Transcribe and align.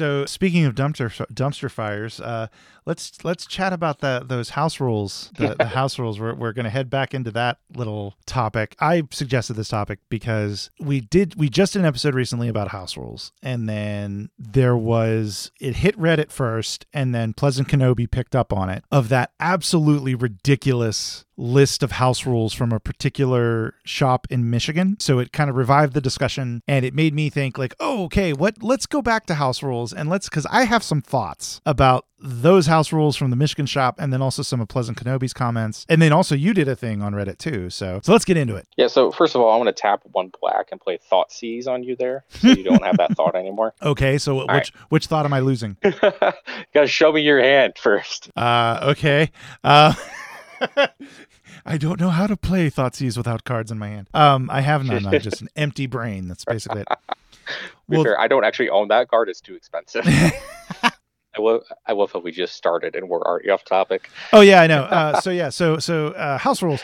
So 0.00 0.24
speaking 0.24 0.64
of 0.64 0.74
dumpster 0.74 1.10
dumpster 1.30 1.70
fires, 1.70 2.20
uh, 2.20 2.46
let's 2.86 3.22
let's 3.22 3.44
chat 3.44 3.74
about 3.74 3.98
the 3.98 4.22
those 4.24 4.48
house 4.48 4.80
rules. 4.80 5.30
The, 5.36 5.54
the 5.58 5.66
house 5.76 5.98
rules. 5.98 6.18
We're 6.18 6.32
we're 6.32 6.54
going 6.54 6.64
to 6.64 6.70
head 6.70 6.88
back 6.88 7.12
into 7.12 7.30
that 7.32 7.58
little 7.74 8.14
topic. 8.24 8.76
I 8.80 9.02
suggested 9.10 9.54
this 9.54 9.68
topic 9.68 9.98
because 10.08 10.70
we 10.80 11.02
did 11.02 11.34
we 11.36 11.50
just 11.50 11.74
did 11.74 11.80
an 11.80 11.84
episode 11.84 12.14
recently 12.14 12.48
about 12.48 12.68
house 12.68 12.96
rules, 12.96 13.32
and 13.42 13.68
then 13.68 14.30
there 14.38 14.74
was 14.74 15.50
it 15.60 15.76
hit 15.76 15.98
Reddit 15.98 16.30
first, 16.30 16.86
and 16.94 17.14
then 17.14 17.34
Pleasant 17.34 17.68
Kenobi 17.68 18.10
picked 18.10 18.34
up 18.34 18.54
on 18.54 18.70
it 18.70 18.82
of 18.90 19.10
that 19.10 19.32
absolutely 19.38 20.14
ridiculous 20.14 21.26
list 21.40 21.82
of 21.82 21.92
house 21.92 22.26
rules 22.26 22.52
from 22.52 22.70
a 22.72 22.78
particular 22.78 23.74
shop 23.84 24.26
in 24.30 24.50
Michigan. 24.50 24.96
So 25.00 25.18
it 25.18 25.32
kind 25.32 25.48
of 25.48 25.56
revived 25.56 25.94
the 25.94 26.00
discussion 26.00 26.62
and 26.68 26.84
it 26.84 26.94
made 26.94 27.14
me 27.14 27.30
think 27.30 27.56
like, 27.58 27.74
"Oh, 27.80 28.04
okay, 28.04 28.32
what 28.32 28.62
let's 28.62 28.86
go 28.86 29.00
back 29.02 29.26
to 29.26 29.34
house 29.34 29.62
rules 29.62 29.92
and 29.92 30.08
let's 30.08 30.28
cuz 30.28 30.46
I 30.50 30.64
have 30.64 30.82
some 30.82 31.00
thoughts 31.00 31.60
about 31.64 32.06
those 32.22 32.66
house 32.66 32.92
rules 32.92 33.16
from 33.16 33.30
the 33.30 33.36
Michigan 33.36 33.64
shop 33.64 33.96
and 33.98 34.12
then 34.12 34.20
also 34.20 34.42
some 34.42 34.60
of 34.60 34.68
Pleasant 34.68 34.98
Kenobi's 34.98 35.32
comments. 35.32 35.86
And 35.88 36.02
then 36.02 36.12
also 36.12 36.34
you 36.34 36.52
did 36.52 36.68
a 36.68 36.76
thing 36.76 37.00
on 37.00 37.14
Reddit 37.14 37.38
too. 37.38 37.70
So 37.70 38.00
so 38.02 38.12
let's 38.12 38.26
get 38.26 38.36
into 38.36 38.56
it. 38.56 38.68
Yeah, 38.76 38.88
so 38.88 39.10
first 39.10 39.34
of 39.34 39.40
all, 39.40 39.50
I 39.50 39.56
want 39.56 39.68
to 39.68 39.72
tap 39.72 40.02
one 40.12 40.30
black 40.40 40.68
and 40.70 40.80
play 40.80 40.98
Thoughtseize 41.10 41.66
on 41.66 41.82
you 41.82 41.96
there 41.96 42.24
so 42.28 42.48
you 42.48 42.62
don't 42.62 42.84
have 42.84 42.98
that 42.98 43.16
thought 43.16 43.34
anymore. 43.34 43.74
Okay, 43.82 44.18
so 44.18 44.36
which 44.36 44.48
right. 44.48 44.70
which 44.90 45.06
thought 45.06 45.24
am 45.24 45.32
I 45.32 45.40
losing? 45.40 45.76
Gotta 46.74 46.86
show 46.86 47.12
me 47.12 47.22
your 47.22 47.40
hand 47.40 47.74
first. 47.78 48.30
Uh 48.36 48.80
okay. 48.90 49.30
Uh 49.64 49.94
I 51.64 51.76
don't 51.76 52.00
know 52.00 52.10
how 52.10 52.26
to 52.26 52.36
play 52.36 52.70
Thoughtseize 52.70 53.16
without 53.16 53.44
cards 53.44 53.70
in 53.70 53.78
my 53.78 53.88
hand. 53.88 54.08
Um, 54.14 54.48
I 54.50 54.60
have 54.60 54.84
none. 54.84 55.06
I'm 55.06 55.20
just 55.20 55.40
an 55.42 55.48
empty 55.56 55.86
brain. 55.86 56.28
That's 56.28 56.44
basically 56.44 56.82
it. 56.82 56.88
well, 57.88 58.04
fair, 58.04 58.20
I 58.20 58.28
don't 58.28 58.44
actually 58.44 58.70
own 58.70 58.88
that 58.88 59.08
card. 59.08 59.28
It's 59.28 59.40
too 59.40 59.54
expensive. 59.54 60.04
I 61.32 61.40
love, 61.40 61.62
I 61.86 61.92
love 61.92 62.12
how 62.12 62.18
we 62.18 62.32
just 62.32 62.54
started 62.54 62.96
and 62.96 63.08
we're 63.08 63.22
already 63.22 63.50
off 63.50 63.64
topic. 63.64 64.10
Oh 64.32 64.40
yeah, 64.40 64.62
I 64.62 64.66
know. 64.66 64.82
Uh, 64.82 65.20
so 65.20 65.30
yeah, 65.30 65.48
so 65.48 65.78
so 65.78 66.08
uh, 66.08 66.38
house 66.38 66.62
rules. 66.62 66.82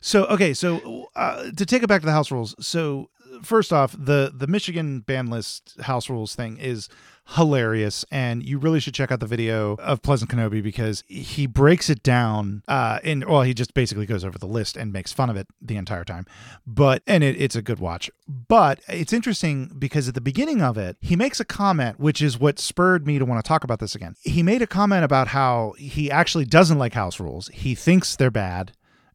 So 0.00 0.26
okay, 0.26 0.54
so 0.54 1.08
uh, 1.16 1.50
to 1.56 1.66
take 1.66 1.82
it 1.82 1.88
back 1.88 2.02
to 2.02 2.06
the 2.06 2.12
house 2.12 2.30
rules. 2.30 2.54
So 2.64 3.10
first 3.42 3.72
off, 3.72 3.96
the 3.98 4.32
the 4.34 4.46
Michigan 4.46 5.00
ban 5.00 5.26
list 5.26 5.74
house 5.80 6.08
rules 6.08 6.34
thing 6.34 6.58
is 6.58 6.88
hilarious 7.30 8.04
and 8.10 8.42
you 8.42 8.58
really 8.58 8.80
should 8.80 8.94
check 8.94 9.12
out 9.12 9.20
the 9.20 9.26
video 9.26 9.74
of 9.80 10.00
pleasant 10.00 10.30
kenobi 10.30 10.62
because 10.62 11.04
he 11.08 11.46
breaks 11.46 11.90
it 11.90 12.02
down 12.02 12.62
uh 12.68 12.98
and 13.04 13.24
well 13.26 13.42
he 13.42 13.52
just 13.52 13.74
basically 13.74 14.06
goes 14.06 14.24
over 14.24 14.38
the 14.38 14.46
list 14.46 14.78
and 14.78 14.92
makes 14.92 15.12
fun 15.12 15.28
of 15.28 15.36
it 15.36 15.46
the 15.60 15.76
entire 15.76 16.04
time. 16.04 16.24
But 16.66 17.02
and 17.06 17.22
it, 17.22 17.40
it's 17.40 17.56
a 17.56 17.62
good 17.62 17.80
watch. 17.80 18.10
But 18.26 18.80
it's 18.88 19.12
interesting 19.12 19.70
because 19.78 20.08
at 20.08 20.14
the 20.14 20.20
beginning 20.20 20.62
of 20.62 20.78
it 20.78 20.96
he 21.00 21.16
makes 21.16 21.38
a 21.38 21.44
comment 21.44 22.00
which 22.00 22.22
is 22.22 22.38
what 22.38 22.58
spurred 22.58 23.06
me 23.06 23.18
to 23.18 23.26
want 23.26 23.44
to 23.44 23.48
talk 23.48 23.62
about 23.62 23.78
this 23.78 23.94
again. 23.94 24.14
He 24.22 24.42
made 24.42 24.62
a 24.62 24.66
comment 24.66 25.04
about 25.04 25.28
how 25.28 25.74
he 25.78 26.10
actually 26.10 26.46
doesn't 26.46 26.78
like 26.78 26.94
house 26.94 27.20
rules. 27.20 27.48
He 27.48 27.74
thinks 27.74 28.16
they're 28.16 28.30
bad 28.30 28.72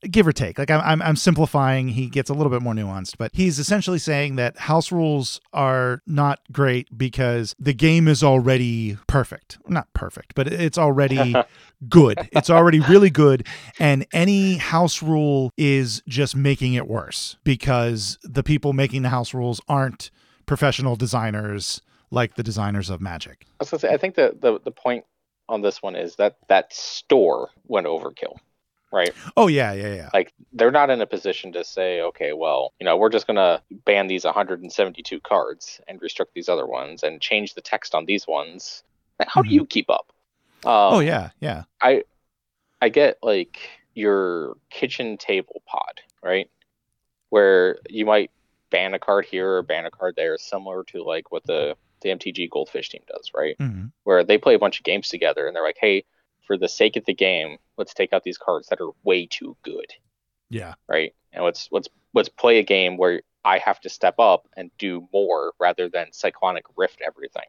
give 0.10 0.28
or 0.28 0.32
take. 0.32 0.58
Like 0.58 0.72
I'm, 0.72 0.82
I'm, 0.82 1.02
I'm 1.02 1.16
simplifying. 1.16 1.90
He 1.90 2.08
gets 2.08 2.30
a 2.30 2.34
little 2.34 2.52
bit 2.52 2.62
more 2.62 2.74
nuanced, 2.74 3.18
but 3.18 3.32
he's 3.34 3.60
essentially 3.60 4.00
saying 4.00 4.36
that 4.36 4.58
house 4.58 4.92
rules 4.92 5.42
are 5.54 6.02
not 6.06 6.40
great 6.52 6.98
because 6.98 7.56
the 7.60 7.74
game 7.74 8.08
is 8.08 8.24
already 8.24 8.98
perfect. 9.08 9.58
Not 9.68 9.92
perfect, 9.94 10.36
but 10.36 10.48
it's 10.48 10.78
already 10.78 11.36
good. 11.90 12.30
It's 12.32 12.50
already 12.50 12.80
really 12.80 13.10
good, 13.10 13.48
and 13.80 14.06
any 14.14 14.58
house 14.58 15.02
rule 15.02 15.52
is 15.58 16.02
just 16.08 16.36
making 16.36 16.74
it 16.74 16.88
worse 16.88 17.38
because 17.44 18.18
the 18.24 18.44
people 18.44 18.74
making 18.74 19.02
the 19.02 19.10
house 19.10 19.34
rules 19.34 19.62
aren't 19.68 20.12
professional 20.46 20.96
designers 20.96 21.82
like 22.12 22.36
the 22.36 22.44
designers 22.44 22.90
of 22.90 23.02
Magic. 23.02 23.46
I 23.60 23.64
was 23.64 23.70
gonna 23.72 23.80
say, 23.80 23.94
I 23.94 23.98
think 23.98 24.16
the, 24.16 24.36
the 24.40 24.60
the 24.60 24.72
point 24.72 25.06
on 25.50 25.62
this 25.62 25.82
one 25.82 25.96
is 25.96 26.16
that 26.18 26.38
that 26.48 26.74
store 26.74 27.50
went 27.68 27.88
overkill 27.88 28.38
right? 28.94 29.14
Oh 29.36 29.48
yeah, 29.48 29.74
yeah, 29.74 29.94
yeah. 29.94 30.10
Like 30.14 30.32
they're 30.54 30.72
not 30.72 30.90
in 30.90 31.02
a 31.02 31.08
position 31.08 31.52
to 31.54 31.64
say, 31.64 32.00
okay, 32.02 32.32
well, 32.32 32.74
you 32.80 32.86
know, 32.86 32.96
we're 32.96 33.10
just 33.10 33.28
gonna 33.28 33.62
ban 33.86 34.08
these 34.08 34.24
172 34.24 35.20
cards 35.22 35.82
and 35.88 36.02
restrict 36.02 36.34
these 36.34 36.48
other 36.48 36.68
ones 36.68 37.04
and 37.04 37.20
change 37.20 37.56
the 37.56 37.62
text 37.62 37.96
on 37.96 38.06
these 38.06 38.28
ones. 38.28 38.84
How 39.20 39.42
mm-hmm. 39.42 39.50
do 39.50 39.56
you 39.56 39.66
keep 39.66 39.90
up? 39.90 40.14
Um, 40.66 40.72
oh 40.96 41.00
yeah, 41.00 41.32
yeah. 41.40 41.64
I 41.82 42.04
I 42.82 42.90
get 42.90 43.18
like 43.22 43.58
your 43.96 44.56
kitchen 44.70 45.18
table 45.18 45.62
pod, 45.66 46.02
right? 46.24 46.50
Where 47.30 47.80
you 47.90 48.06
might 48.06 48.32
ban 48.70 48.94
a 48.94 49.00
card 49.00 49.26
here 49.26 49.56
or 49.56 49.64
ban 49.64 49.86
a 49.86 49.92
card 49.92 50.16
there, 50.16 50.38
similar 50.38 50.84
to 50.86 51.04
like 51.04 51.32
what 51.32 51.44
the 51.46 51.76
the 52.02 52.10
MTG 52.10 52.50
Goldfish 52.50 52.90
team 52.90 53.02
does, 53.08 53.32
right? 53.34 53.58
Mm-hmm. 53.58 53.88
Where 54.04 54.24
they 54.24 54.38
play 54.38 54.54
a 54.54 54.60
bunch 54.60 54.80
of 54.80 54.84
games 54.84 55.10
together 55.10 55.48
and 55.48 55.56
they're 55.56 55.64
like, 55.64 55.78
hey, 55.80 56.06
for 56.46 56.58
the 56.58 56.68
sake 56.68 56.96
of 56.96 57.06
the 57.06 57.14
game, 57.14 57.58
let's 57.78 57.94
take 57.94 58.14
out 58.14 58.24
these 58.24 58.38
cards 58.38 58.68
that 58.68 58.82
are 58.82 58.92
way 59.04 59.26
too 59.26 59.56
good. 59.64 59.94
Yeah. 60.50 60.76
Right. 60.88 61.14
And 61.32 61.44
let's 61.44 61.70
let's 61.72 61.88
let's 62.14 62.30
play 62.30 62.60
a 62.60 62.64
game 62.64 62.98
where 62.98 63.22
I 63.46 63.58
have 63.58 63.80
to 63.82 63.90
step 63.90 64.16
up 64.20 64.48
and 64.56 64.72
do 64.78 65.08
more 65.12 65.54
rather 65.60 65.90
than 65.90 66.08
cyclonic 66.12 66.66
rift 66.76 67.02
everything. 67.06 67.46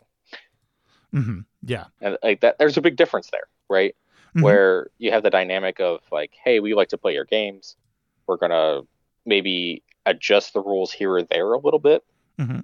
Mm-hmm. 1.14 1.40
Yeah. 1.62 1.84
And 2.00 2.18
like 2.22 2.40
that, 2.40 2.58
there's 2.58 2.76
a 2.76 2.82
big 2.82 2.96
difference 2.96 3.30
there, 3.30 3.48
right? 3.68 3.94
Mm-hmm. 4.30 4.42
Where 4.42 4.90
you 4.98 5.12
have 5.12 5.22
the 5.22 5.30
dynamic 5.30 5.80
of 5.80 6.00
like, 6.10 6.32
hey, 6.42 6.60
we 6.60 6.74
like 6.74 6.88
to 6.88 6.98
play 6.98 7.12
your 7.12 7.24
games. 7.24 7.76
We're 8.26 8.38
gonna 8.38 8.82
maybe 9.24 9.82
adjust 10.06 10.52
the 10.52 10.60
rules 10.60 10.92
here 10.92 11.12
or 11.12 11.22
there 11.22 11.52
a 11.52 11.58
little 11.58 11.78
bit. 11.78 12.02
Mm-hmm. 12.38 12.60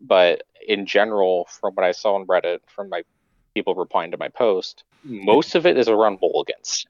But 0.00 0.44
in 0.66 0.86
general, 0.86 1.48
from 1.50 1.74
what 1.74 1.84
I 1.84 1.92
saw 1.92 2.14
on 2.14 2.26
Reddit, 2.26 2.60
from 2.68 2.88
my 2.88 3.02
people 3.58 3.74
replying 3.74 4.10
to 4.12 4.16
my 4.16 4.28
post, 4.28 4.84
most 5.04 5.54
of 5.54 5.66
it 5.66 5.76
is 5.76 5.88
around 5.88 6.18
mulligans. 6.22 6.86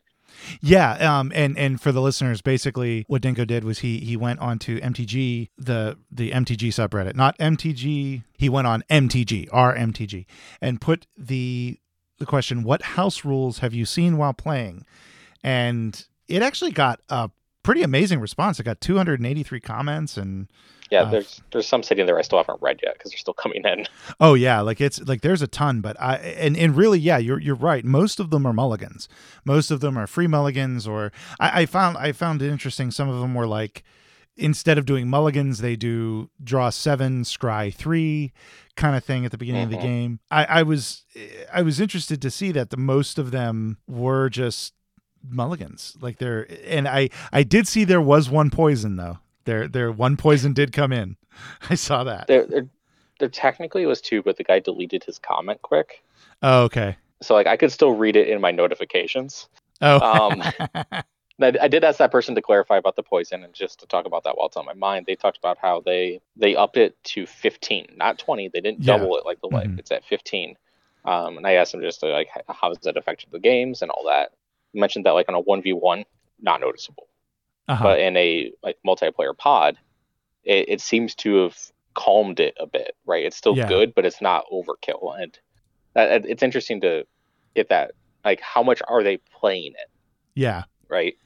Yeah, 0.60 1.18
um, 1.18 1.32
and 1.34 1.58
and 1.58 1.80
for 1.80 1.90
the 1.90 2.00
listeners, 2.00 2.40
basically 2.42 3.04
what 3.08 3.22
Dinko 3.22 3.46
did 3.46 3.64
was 3.64 3.80
he 3.80 3.98
he 3.98 4.16
went 4.16 4.38
on 4.40 4.58
to 4.60 4.78
MTG 4.80 5.48
the 5.58 5.98
the 6.10 6.30
MTG 6.30 6.68
subreddit, 6.68 7.16
not 7.16 7.36
MTG. 7.38 8.22
He 8.36 8.48
went 8.48 8.66
on 8.66 8.84
MTG, 8.90 9.48
our 9.52 9.74
MTG, 9.74 10.26
and 10.60 10.80
put 10.80 11.06
the 11.16 11.78
the 12.18 12.26
question, 12.26 12.62
"What 12.62 12.82
house 12.82 13.24
rules 13.24 13.58
have 13.58 13.74
you 13.74 13.84
seen 13.84 14.16
while 14.16 14.32
playing?" 14.32 14.84
And 15.42 16.06
it 16.28 16.42
actually 16.42 16.72
got 16.72 17.00
a 17.08 17.30
pretty 17.68 17.82
amazing 17.82 18.18
response. 18.18 18.58
It 18.58 18.62
got 18.62 18.80
283 18.80 19.60
comments 19.60 20.16
and 20.16 20.50
yeah, 20.90 21.02
uh, 21.02 21.10
there's 21.10 21.42
there's 21.52 21.68
some 21.68 21.82
sitting 21.82 22.06
there 22.06 22.18
I 22.18 22.22
still 22.22 22.38
haven't 22.38 22.62
read 22.62 22.80
yet 22.82 22.94
because 22.94 23.10
they're 23.10 23.18
still 23.18 23.34
coming 23.34 23.60
in. 23.62 23.84
Oh 24.18 24.32
yeah, 24.32 24.62
like 24.62 24.80
it's 24.80 25.06
like 25.06 25.20
there's 25.20 25.42
a 25.42 25.46
ton, 25.46 25.82
but 25.82 26.00
I 26.00 26.16
and 26.16 26.56
and 26.56 26.74
really 26.74 26.98
yeah, 26.98 27.18
you're 27.18 27.38
you're 27.38 27.54
right. 27.54 27.84
Most 27.84 28.20
of 28.20 28.30
them 28.30 28.46
are 28.46 28.54
mulligans. 28.54 29.06
Most 29.44 29.70
of 29.70 29.80
them 29.80 29.98
are 29.98 30.06
free 30.06 30.26
mulligans, 30.26 30.88
or 30.88 31.12
I, 31.38 31.60
I 31.60 31.66
found 31.66 31.98
I 31.98 32.12
found 32.12 32.40
it 32.40 32.50
interesting. 32.50 32.90
Some 32.90 33.10
of 33.10 33.20
them 33.20 33.34
were 33.34 33.46
like 33.46 33.84
instead 34.34 34.78
of 34.78 34.86
doing 34.86 35.06
mulligans, 35.06 35.58
they 35.58 35.76
do 35.76 36.30
draw 36.42 36.70
seven, 36.70 37.22
scry 37.22 37.74
three 37.74 38.32
kind 38.76 38.96
of 38.96 39.04
thing 39.04 39.26
at 39.26 39.30
the 39.30 39.36
beginning 39.36 39.66
mm-hmm. 39.66 39.74
of 39.74 39.82
the 39.82 39.86
mm-hmm. 39.86 39.94
game. 39.94 40.20
I, 40.30 40.44
I 40.44 40.62
was 40.62 41.04
I 41.52 41.60
was 41.60 41.80
interested 41.80 42.22
to 42.22 42.30
see 42.30 42.50
that 42.52 42.70
the 42.70 42.78
most 42.78 43.18
of 43.18 43.30
them 43.30 43.76
were 43.86 44.30
just 44.30 44.72
mulligans 45.28 45.96
like 46.00 46.18
they're 46.18 46.46
and 46.64 46.86
i 46.86 47.08
i 47.32 47.42
did 47.42 47.66
see 47.66 47.84
there 47.84 48.00
was 48.00 48.30
one 48.30 48.50
poison 48.50 48.96
though 48.96 49.18
there, 49.48 49.66
there 49.66 49.90
one 49.90 50.18
poison 50.18 50.52
did 50.52 50.72
come 50.72 50.92
in. 50.92 51.16
I 51.70 51.74
saw 51.74 52.04
that. 52.04 52.26
There, 52.26 52.44
there, 52.44 52.68
there 53.18 53.30
technically 53.30 53.86
was 53.86 54.02
two, 54.02 54.22
but 54.22 54.36
the 54.36 54.44
guy 54.44 54.58
deleted 54.58 55.02
his 55.04 55.18
comment 55.18 55.62
quick. 55.62 56.04
Oh, 56.42 56.64
okay. 56.64 56.98
So 57.22 57.32
like 57.32 57.46
I 57.46 57.56
could 57.56 57.72
still 57.72 57.92
read 57.92 58.14
it 58.14 58.28
in 58.28 58.42
my 58.42 58.50
notifications. 58.50 59.48
Oh. 59.80 60.00
um, 60.00 60.42
I, 61.40 61.68
did 61.68 61.82
ask 61.82 61.96
that 61.96 62.12
person 62.12 62.34
to 62.34 62.42
clarify 62.42 62.76
about 62.76 62.96
the 62.96 63.02
poison, 63.02 63.42
and 63.42 63.54
just 63.54 63.80
to 63.80 63.86
talk 63.86 64.04
about 64.04 64.24
that 64.24 64.36
while 64.36 64.48
it's 64.48 64.56
on 64.58 64.66
my 64.66 64.74
mind, 64.74 65.06
they 65.06 65.16
talked 65.16 65.38
about 65.38 65.56
how 65.56 65.80
they 65.80 66.20
they 66.36 66.54
upped 66.54 66.76
it 66.76 67.02
to 67.04 67.26
15, 67.26 67.94
not 67.96 68.18
20. 68.18 68.50
They 68.52 68.60
didn't 68.60 68.80
yeah. 68.80 68.98
double 68.98 69.16
it 69.16 69.24
like 69.24 69.40
the 69.40 69.48
life. 69.48 69.68
Mm-hmm. 69.68 69.78
It's 69.78 69.90
at 69.90 70.04
15. 70.04 70.56
Um, 71.06 71.38
and 71.38 71.46
I 71.46 71.52
asked 71.52 71.72
them 71.72 71.80
just 71.80 72.00
to, 72.00 72.08
like 72.08 72.28
how 72.48 72.68
has 72.68 72.78
that 72.82 72.98
affected 72.98 73.30
the 73.32 73.40
games 73.40 73.80
and 73.80 73.90
all 73.90 74.04
that. 74.08 74.32
Mentioned 74.74 75.06
that 75.06 75.12
like 75.12 75.28
on 75.28 75.34
a 75.34 75.42
1v1, 75.42 76.04
not 76.40 76.60
noticeable 76.60 77.08
uh-huh. 77.68 77.84
but 77.84 78.00
in 78.00 78.16
a 78.16 78.50
like 78.62 78.76
multiplayer 78.86 79.36
pod, 79.36 79.78
it, 80.44 80.68
it, 80.68 80.80
seems 80.80 81.14
to 81.14 81.44
have 81.44 81.56
calmed 81.94 82.40
it 82.40 82.56
a 82.58 82.66
bit. 82.66 82.96
Right, 83.06 83.24
it's 83.24 83.36
still 83.36 83.56
yeah. 83.56 83.68
good, 83.68 83.94
but 83.94 84.06
it's 84.06 84.22
not 84.22 84.44
overkill, 84.52 85.20
and 85.20 85.38
that, 85.94 86.24
it's 86.24 86.42
interesting 86.42 86.80
to 86.80 87.04
get 87.54 87.68
that. 87.68 87.92
Like, 88.24 88.40
how 88.40 88.62
much 88.62 88.82
are 88.88 89.02
they 89.02 89.18
playing 89.38 89.72
it? 89.72 89.90
Yeah, 90.34 90.64
right. 90.88 91.16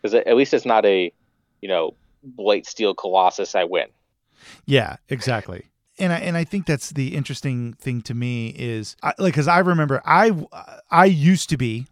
Because 0.00 0.14
at 0.14 0.34
least 0.34 0.54
it's 0.54 0.64
not 0.64 0.86
a, 0.86 1.12
you 1.60 1.68
know, 1.68 1.94
Blightsteel 2.38 2.96
Colossus. 2.96 3.54
I 3.54 3.64
win. 3.64 3.88
Yeah, 4.64 4.96
exactly 5.10 5.66
and 5.98 6.14
I 6.14 6.18
and 6.20 6.34
I 6.34 6.44
think 6.44 6.64
that's 6.64 6.90
the 6.90 7.14
interesting 7.14 7.74
thing 7.74 8.00
to 8.02 8.14
me 8.14 8.54
is 8.56 8.96
I, 9.02 9.12
like 9.18 9.34
because 9.34 9.48
I 9.48 9.58
remember 9.58 10.00
I 10.06 10.32
I 10.90 11.04
used 11.04 11.50
to 11.50 11.58
be 11.58 11.86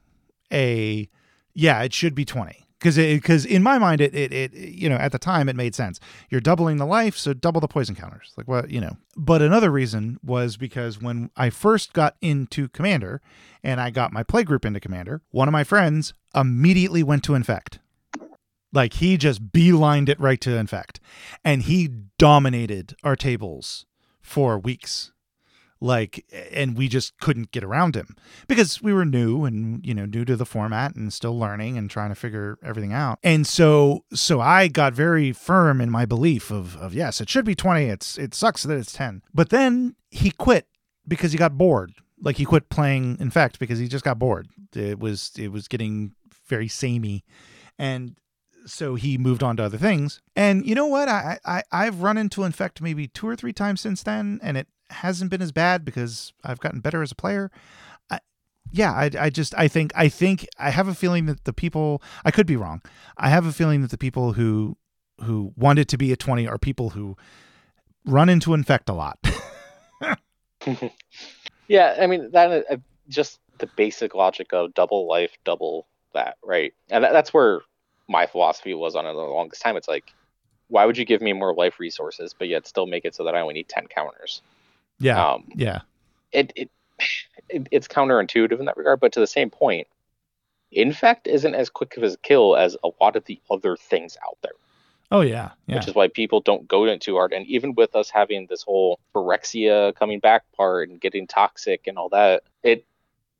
a 0.52 1.08
yeah 1.54 1.82
it 1.82 1.92
should 1.92 2.14
be 2.14 2.24
twenty. 2.24 2.64
Because 2.78 2.96
because 2.96 3.44
in 3.44 3.62
my 3.62 3.76
mind 3.78 4.00
it, 4.00 4.14
it 4.14 4.32
it 4.32 4.54
you 4.54 4.88
know 4.88 4.96
at 4.96 5.10
the 5.12 5.18
time 5.18 5.48
it 5.48 5.56
made 5.56 5.74
sense. 5.74 5.98
You're 6.30 6.40
doubling 6.40 6.76
the 6.76 6.86
life 6.86 7.16
so 7.16 7.34
double 7.34 7.60
the 7.60 7.68
poison 7.68 7.94
counters. 7.94 8.32
Like 8.36 8.46
what 8.46 8.70
you 8.70 8.80
know. 8.80 8.96
But 9.16 9.42
another 9.42 9.70
reason 9.70 10.18
was 10.22 10.56
because 10.56 11.00
when 11.00 11.30
i 11.36 11.50
first 11.50 11.92
got 11.92 12.16
into 12.20 12.68
commander 12.68 13.20
and 13.64 13.80
i 13.80 13.90
got 13.90 14.12
my 14.12 14.22
play 14.22 14.44
group 14.44 14.64
into 14.64 14.78
commander 14.78 15.22
one 15.30 15.48
of 15.48 15.52
my 15.52 15.64
friends 15.64 16.14
immediately 16.34 17.02
went 17.02 17.24
to 17.24 17.34
infect. 17.34 17.80
Like 18.72 18.94
he 18.94 19.16
just 19.16 19.50
beelined 19.50 20.08
it 20.08 20.20
right 20.20 20.40
to 20.42 20.56
infect. 20.56 21.00
And 21.44 21.62
he 21.62 21.88
dominated 22.18 22.94
our 23.02 23.16
tables 23.16 23.86
for 24.20 24.58
weeks 24.58 25.12
like 25.80 26.24
and 26.52 26.76
we 26.76 26.88
just 26.88 27.18
couldn't 27.20 27.50
get 27.50 27.62
around 27.62 27.94
him 27.94 28.16
because 28.46 28.82
we 28.82 28.92
were 28.92 29.04
new 29.04 29.44
and 29.44 29.84
you 29.86 29.94
know 29.94 30.04
new 30.04 30.24
to 30.24 30.36
the 30.36 30.46
format 30.46 30.94
and 30.94 31.12
still 31.12 31.38
learning 31.38 31.78
and 31.78 31.90
trying 31.90 32.08
to 32.08 32.14
figure 32.14 32.58
everything 32.62 32.92
out. 32.92 33.18
And 33.22 33.46
so 33.46 34.04
so 34.12 34.40
i 34.40 34.68
got 34.68 34.92
very 34.92 35.32
firm 35.32 35.80
in 35.80 35.90
my 35.90 36.04
belief 36.04 36.50
of 36.50 36.76
of 36.76 36.94
yes 36.94 37.20
it 37.20 37.28
should 37.28 37.44
be 37.44 37.54
20 37.54 37.84
it's 37.84 38.18
it 38.18 38.34
sucks 38.34 38.62
that 38.62 38.76
it's 38.76 38.92
10 38.92 39.22
but 39.32 39.50
then 39.50 39.94
he 40.10 40.30
quit 40.30 40.66
because 41.08 41.32
he 41.32 41.38
got 41.38 41.56
bored. 41.56 41.92
Like 42.20 42.36
he 42.36 42.44
quit 42.44 42.68
playing 42.68 43.16
infect 43.20 43.58
because 43.58 43.78
he 43.78 43.88
just 43.88 44.04
got 44.04 44.18
bored. 44.18 44.48
It 44.74 44.98
was 44.98 45.32
it 45.38 45.48
was 45.48 45.68
getting 45.68 46.12
very 46.48 46.68
samey. 46.68 47.24
And 47.78 48.16
so 48.66 48.94
he 48.94 49.18
moved 49.18 49.42
on 49.42 49.56
to 49.56 49.64
other 49.64 49.78
things. 49.78 50.20
And 50.36 50.66
you 50.66 50.74
know 50.74 50.86
what? 50.86 51.08
I, 51.08 51.38
I 51.44 51.62
I've 51.72 52.02
run 52.02 52.18
into 52.18 52.44
infect 52.44 52.80
maybe 52.80 53.08
two 53.08 53.28
or 53.28 53.36
three 53.36 53.52
times 53.52 53.80
since 53.80 54.02
then, 54.02 54.40
and 54.42 54.56
it 54.56 54.68
hasn't 54.90 55.30
been 55.30 55.42
as 55.42 55.52
bad 55.52 55.84
because 55.84 56.32
I've 56.44 56.60
gotten 56.60 56.80
better 56.80 57.02
as 57.02 57.12
a 57.12 57.16
player. 57.16 57.50
Yeah, 58.70 58.92
I, 58.92 59.10
I 59.18 59.30
just 59.30 59.54
I 59.56 59.68
think 59.68 59.92
I 59.94 60.08
think 60.08 60.46
I 60.58 60.70
have 60.70 60.88
a 60.88 60.94
feeling 60.94 61.26
that 61.26 61.44
the 61.44 61.52
people 61.52 62.02
I 62.24 62.30
could 62.30 62.46
be 62.46 62.56
wrong. 62.56 62.82
I 63.16 63.30
have 63.30 63.46
a 63.46 63.52
feeling 63.52 63.82
that 63.82 63.90
the 63.90 63.98
people 63.98 64.34
who 64.34 64.76
who 65.22 65.52
want 65.56 65.78
it 65.78 65.88
to 65.88 65.98
be 65.98 66.12
a 66.12 66.16
twenty 66.16 66.46
are 66.46 66.58
people 66.58 66.90
who 66.90 67.16
run 68.04 68.28
into 68.28 68.54
infect 68.54 68.88
a 68.88 68.92
lot. 68.92 69.18
yeah, 71.68 71.96
I 71.98 72.06
mean 72.06 72.30
that 72.32 72.66
uh, 72.70 72.76
just 73.08 73.40
the 73.58 73.68
basic 73.76 74.14
logic 74.14 74.52
of 74.52 74.74
double 74.74 75.08
life, 75.08 75.32
double 75.44 75.86
that, 76.14 76.36
right? 76.44 76.74
And 76.90 77.04
that, 77.04 77.12
that's 77.12 77.32
where 77.32 77.60
my 78.08 78.26
philosophy 78.26 78.74
was 78.74 78.96
on 78.96 79.06
it 79.06 79.12
the 79.12 79.18
longest 79.18 79.62
time. 79.62 79.76
It's 79.76 79.88
like, 79.88 80.12
why 80.68 80.84
would 80.84 80.98
you 80.98 81.04
give 81.04 81.20
me 81.20 81.32
more 81.32 81.54
life 81.54 81.78
resources, 81.78 82.34
but 82.36 82.48
yet 82.48 82.66
still 82.66 82.86
make 82.86 83.04
it 83.04 83.14
so 83.14 83.24
that 83.24 83.34
I 83.34 83.40
only 83.40 83.54
need 83.54 83.68
ten 83.68 83.86
counters? 83.86 84.42
Yeah. 84.98 85.24
Um, 85.24 85.44
yeah. 85.54 85.80
It, 86.32 86.52
it 86.56 86.70
it 87.48 87.68
it's 87.70 87.88
counterintuitive 87.88 88.58
in 88.58 88.66
that 88.66 88.76
regard, 88.76 89.00
but 89.00 89.12
to 89.12 89.20
the 89.20 89.26
same 89.26 89.50
point, 89.50 89.86
infect 90.72 91.26
isn't 91.26 91.54
as 91.54 91.70
quick 91.70 91.96
of 91.96 92.02
a 92.02 92.16
kill 92.18 92.56
as 92.56 92.76
a 92.84 92.90
lot 93.00 93.16
of 93.16 93.24
the 93.24 93.40
other 93.50 93.76
things 93.76 94.16
out 94.26 94.38
there. 94.42 94.52
Oh 95.10 95.22
yeah, 95.22 95.50
yeah. 95.66 95.76
Which 95.76 95.88
is 95.88 95.94
why 95.94 96.08
people 96.08 96.40
don't 96.40 96.68
go 96.68 96.84
into 96.84 97.16
art. 97.16 97.32
And 97.32 97.46
even 97.46 97.74
with 97.74 97.96
us 97.96 98.10
having 98.10 98.46
this 98.46 98.62
whole 98.62 99.00
Phyrexia 99.14 99.94
coming 99.94 100.20
back 100.20 100.44
part 100.54 100.90
and 100.90 101.00
getting 101.00 101.26
toxic 101.26 101.86
and 101.86 101.96
all 101.96 102.10
that, 102.10 102.42
it 102.62 102.84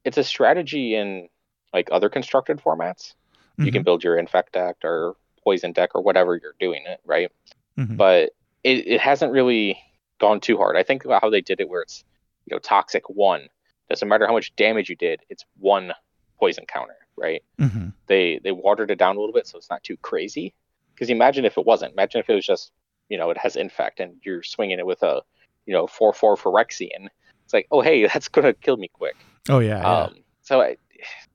it's 0.04 0.16
a 0.16 0.24
strategy 0.24 0.94
in 0.94 1.28
like 1.74 1.88
other 1.92 2.08
constructed 2.08 2.58
formats 2.58 3.12
Mm-hmm. 3.58 3.66
You 3.66 3.72
can 3.72 3.80
mm-hmm. 3.80 3.84
build 3.84 4.04
your 4.04 4.16
infect 4.16 4.52
deck 4.52 4.76
or 4.84 5.16
poison 5.42 5.72
deck 5.72 5.90
or 5.94 6.02
whatever 6.02 6.38
you're 6.40 6.54
doing 6.60 6.82
it, 6.86 7.00
right? 7.04 7.32
Mm-hmm. 7.76 7.96
But 7.96 8.30
it, 8.62 8.86
it 8.86 9.00
hasn't 9.00 9.32
really 9.32 9.78
gone 10.18 10.40
too 10.40 10.56
hard. 10.56 10.76
I 10.76 10.82
think 10.82 11.04
about 11.04 11.22
how 11.22 11.30
they 11.30 11.40
did 11.40 11.60
it 11.60 11.68
where 11.68 11.82
it's 11.82 12.04
you 12.46 12.54
know 12.54 12.60
toxic 12.60 13.08
one. 13.08 13.48
Doesn't 13.88 14.08
matter 14.08 14.26
how 14.26 14.32
much 14.32 14.54
damage 14.56 14.88
you 14.88 14.96
did, 14.96 15.20
it's 15.28 15.44
one 15.58 15.92
poison 16.38 16.66
counter, 16.66 16.96
right? 17.16 17.42
Mm-hmm. 17.58 17.88
They 18.06 18.40
they 18.42 18.52
watered 18.52 18.90
it 18.90 18.98
down 18.98 19.16
a 19.16 19.20
little 19.20 19.32
bit 19.32 19.46
so 19.46 19.58
it's 19.58 19.70
not 19.70 19.82
too 19.82 19.96
crazy. 19.98 20.54
Because 20.94 21.10
imagine 21.10 21.44
if 21.44 21.56
it 21.56 21.64
wasn't. 21.64 21.92
Imagine 21.92 22.20
if 22.20 22.30
it 22.30 22.34
was 22.34 22.46
just 22.46 22.72
you 23.08 23.18
know 23.18 23.30
it 23.30 23.38
has 23.38 23.56
infect 23.56 24.00
and 24.00 24.14
you're 24.22 24.42
swinging 24.42 24.78
it 24.78 24.86
with 24.86 25.02
a 25.02 25.22
you 25.66 25.72
know 25.72 25.86
four 25.86 26.12
four 26.12 26.36
Phyrexian. 26.36 27.08
It's 27.44 27.54
like 27.54 27.66
oh 27.70 27.80
hey 27.80 28.06
that's 28.12 28.28
gonna 28.28 28.54
kill 28.54 28.76
me 28.76 28.88
quick. 28.88 29.16
Oh 29.48 29.58
yeah. 29.58 29.80
Um, 29.80 30.12
yeah. 30.14 30.22
So 30.42 30.60
I 30.60 30.76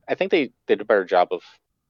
I 0.08 0.16
think 0.16 0.32
they 0.32 0.52
did 0.68 0.82
a 0.82 0.86
better 0.86 1.06
job 1.06 1.30
of 1.32 1.42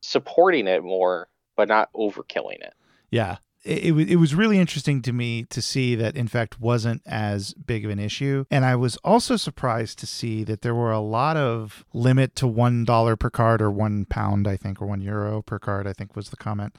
supporting 0.04 0.68
it 0.68 0.84
more, 0.84 1.30
but 1.56 1.68
not 1.68 1.92
overkilling 1.94 2.62
it. 2.62 2.74
Yeah. 3.10 3.38
It, 3.64 3.86
it, 3.86 4.12
it 4.12 4.16
was 4.18 4.36
really 4.36 4.60
interesting 4.60 5.02
to 5.04 5.14
me 5.14 5.46
to 5.46 5.62
see 5.62 5.96
that 5.96 6.18
infect, 6.18 6.60
wasn't 6.60 7.02
as 7.06 7.54
big 7.54 7.86
of 7.86 7.92
an 7.92 8.00
issue 8.00 8.44
and 8.52 8.66
i 8.66 8.76
was 8.76 8.98
also 8.98 9.38
surprised 9.38 9.98
to 10.00 10.06
see 10.06 10.44
that 10.44 10.62
there 10.62 10.76
were 10.76 10.92
a 10.92 11.00
lot 11.00 11.38
of 11.38 11.86
limit 11.94 12.36
to 12.36 12.46
one 12.46 12.84
dollar 12.84 13.16
per 13.16 13.30
card 13.30 13.62
or 13.62 13.72
one 13.72 14.04
pound 14.06 14.48
i 14.48 14.58
think 14.58 14.82
or 14.82 14.86
one 14.86 15.02
euro 15.02 15.42
per 15.42 15.60
card 15.60 15.88
i 15.88 15.94
think 15.94 16.14
was 16.16 16.30
the 16.30 16.36
comment 16.36 16.76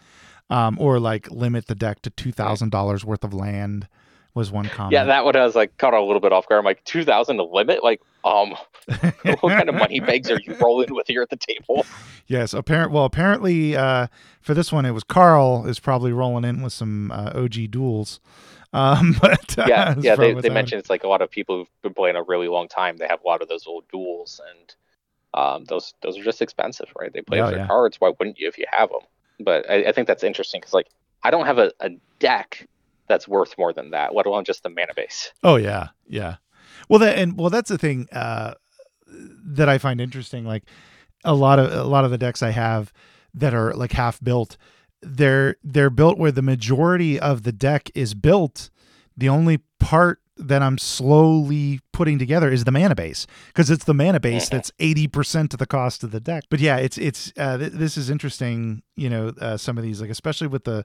um, 0.50 0.76
or 0.78 1.00
like 1.00 1.30
limit 1.30 1.66
the 1.66 1.74
deck 1.74 2.02
to 2.02 2.10
two 2.10 2.32
thousand 2.32 2.68
dollars 2.68 3.04
worth 3.04 3.24
of 3.24 3.32
land 3.32 3.88
was 4.34 4.50
one 4.50 4.68
comment. 4.68 4.92
Yeah, 4.92 5.04
that 5.04 5.24
one 5.24 5.36
I 5.36 5.44
was 5.44 5.54
like 5.54 5.76
caught 5.78 5.94
a 5.94 6.02
little 6.02 6.20
bit 6.20 6.32
off 6.32 6.48
guard. 6.48 6.58
I'm 6.58 6.64
like, 6.64 6.84
two 6.84 7.04
thousand 7.04 7.36
to 7.36 7.44
limit? 7.44 7.84
Like, 7.84 8.02
um, 8.24 8.54
what 9.40 9.52
kind 9.52 9.68
of 9.68 9.74
money 9.74 10.00
bags 10.00 10.30
are 10.30 10.40
you 10.40 10.54
rolling 10.60 10.94
with 10.94 11.06
here 11.06 11.22
at 11.22 11.30
the 11.30 11.36
table? 11.36 11.86
Yes, 12.26 12.52
apparent. 12.52 12.90
Well, 12.90 13.04
apparently, 13.04 13.76
uh, 13.76 14.08
for 14.40 14.54
this 14.54 14.72
one, 14.72 14.84
it 14.84 14.90
was 14.90 15.04
Carl 15.04 15.66
is 15.66 15.78
probably 15.78 16.12
rolling 16.12 16.44
in 16.44 16.62
with 16.62 16.72
some 16.72 17.10
uh, 17.10 17.30
OG 17.34 17.70
duals. 17.70 18.18
Um, 18.72 19.14
but 19.20 19.58
uh, 19.58 19.66
yeah, 19.68 19.94
yeah, 19.98 20.16
they, 20.16 20.34
they 20.34 20.50
mentioned 20.50 20.80
it's 20.80 20.90
like 20.90 21.04
a 21.04 21.08
lot 21.08 21.22
of 21.22 21.30
people 21.30 21.58
who've 21.58 21.82
been 21.82 21.94
playing 21.94 22.16
a 22.16 22.22
really 22.22 22.48
long 22.48 22.68
time. 22.68 22.96
They 22.96 23.06
have 23.06 23.22
a 23.24 23.26
lot 23.26 23.40
of 23.40 23.48
those 23.48 23.66
old 23.66 23.84
duals, 23.88 24.40
and 24.50 24.74
um, 25.32 25.64
those 25.66 25.94
those 26.02 26.18
are 26.18 26.24
just 26.24 26.42
expensive, 26.42 26.88
right? 26.98 27.12
They 27.12 27.22
play 27.22 27.40
oh, 27.40 27.48
their 27.48 27.58
yeah. 27.58 27.66
cards. 27.68 28.00
Why 28.00 28.12
wouldn't 28.18 28.38
you 28.38 28.48
if 28.48 28.58
you 28.58 28.66
have 28.70 28.90
them? 28.90 29.02
But 29.40 29.70
I, 29.70 29.84
I 29.84 29.92
think 29.92 30.08
that's 30.08 30.24
interesting 30.24 30.60
because 30.60 30.74
like 30.74 30.88
I 31.22 31.30
don't 31.30 31.46
have 31.46 31.58
a, 31.58 31.72
a 31.80 31.90
deck 32.18 32.66
that's 33.08 33.28
worth 33.28 33.56
more 33.58 33.72
than 33.72 33.90
that, 33.90 34.14
let 34.14 34.26
alone 34.26 34.44
just 34.44 34.62
the 34.62 34.70
mana 34.70 34.94
base. 34.94 35.32
Oh 35.42 35.56
yeah, 35.56 35.88
yeah. 36.06 36.36
Well, 36.88 36.98
that 37.00 37.18
and 37.18 37.38
well, 37.38 37.50
that's 37.50 37.70
the 37.70 37.78
thing 37.78 38.08
uh, 38.12 38.54
that 39.06 39.68
I 39.68 39.78
find 39.78 40.00
interesting. 40.00 40.44
Like 40.44 40.64
a 41.24 41.34
lot 41.34 41.58
of 41.58 41.72
a 41.72 41.84
lot 41.84 42.04
of 42.04 42.10
the 42.10 42.18
decks 42.18 42.42
I 42.42 42.50
have 42.50 42.92
that 43.34 43.54
are 43.54 43.74
like 43.74 43.92
half 43.92 44.22
built, 44.22 44.56
they're 45.02 45.56
they're 45.62 45.90
built 45.90 46.18
where 46.18 46.32
the 46.32 46.42
majority 46.42 47.18
of 47.18 47.42
the 47.42 47.52
deck 47.52 47.90
is 47.94 48.14
built. 48.14 48.70
The 49.16 49.28
only 49.28 49.58
part 49.78 50.20
that 50.36 50.62
I'm 50.62 50.78
slowly 50.78 51.80
putting 51.92 52.18
together 52.18 52.50
is 52.50 52.64
the 52.64 52.72
mana 52.72 52.94
base 52.94 53.26
because 53.48 53.70
it's 53.70 53.84
the 53.84 53.94
mana 53.94 54.20
base 54.20 54.46
mm-hmm. 54.46 54.56
that's 54.56 54.70
80% 54.72 55.52
of 55.52 55.58
the 55.58 55.66
cost 55.66 56.02
of 56.02 56.10
the 56.10 56.20
deck. 56.20 56.44
But 56.50 56.60
yeah, 56.60 56.76
it's 56.76 56.98
it's 56.98 57.32
uh, 57.36 57.58
th- 57.58 57.72
this 57.72 57.96
is 57.96 58.10
interesting, 58.10 58.82
you 58.96 59.08
know, 59.08 59.32
uh, 59.40 59.56
some 59.56 59.78
of 59.78 59.84
these 59.84 60.00
like 60.00 60.10
especially 60.10 60.48
with 60.48 60.64
the 60.64 60.84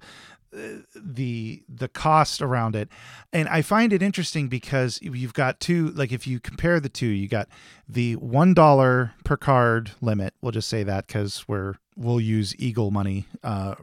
the 0.96 1.62
the 1.70 1.88
cost 1.88 2.42
around 2.42 2.76
it 2.76 2.90
and 3.32 3.48
i 3.50 3.62
find 3.62 3.94
it 3.94 4.02
interesting 4.02 4.48
because 4.48 5.00
you've 5.02 5.34
got 5.34 5.60
two 5.60 5.90
like 5.90 6.12
if 6.12 6.26
you 6.26 6.40
compare 6.40 6.80
the 6.80 6.90
two 6.90 7.06
you 7.06 7.28
got 7.28 7.48
the 7.88 8.16
one 8.16 8.56
dollar 8.56 9.14
per 9.24 9.38
card 9.38 9.92
limit 10.02 10.34
we'll 10.42 10.52
just 10.52 10.68
say 10.68 10.82
that 10.82 11.06
because 11.06 11.48
we're 11.48 11.76
we'll 11.96 12.20
use 12.20 12.56
eagle 12.58 12.90
money 12.90 13.28
uh, 13.44 13.76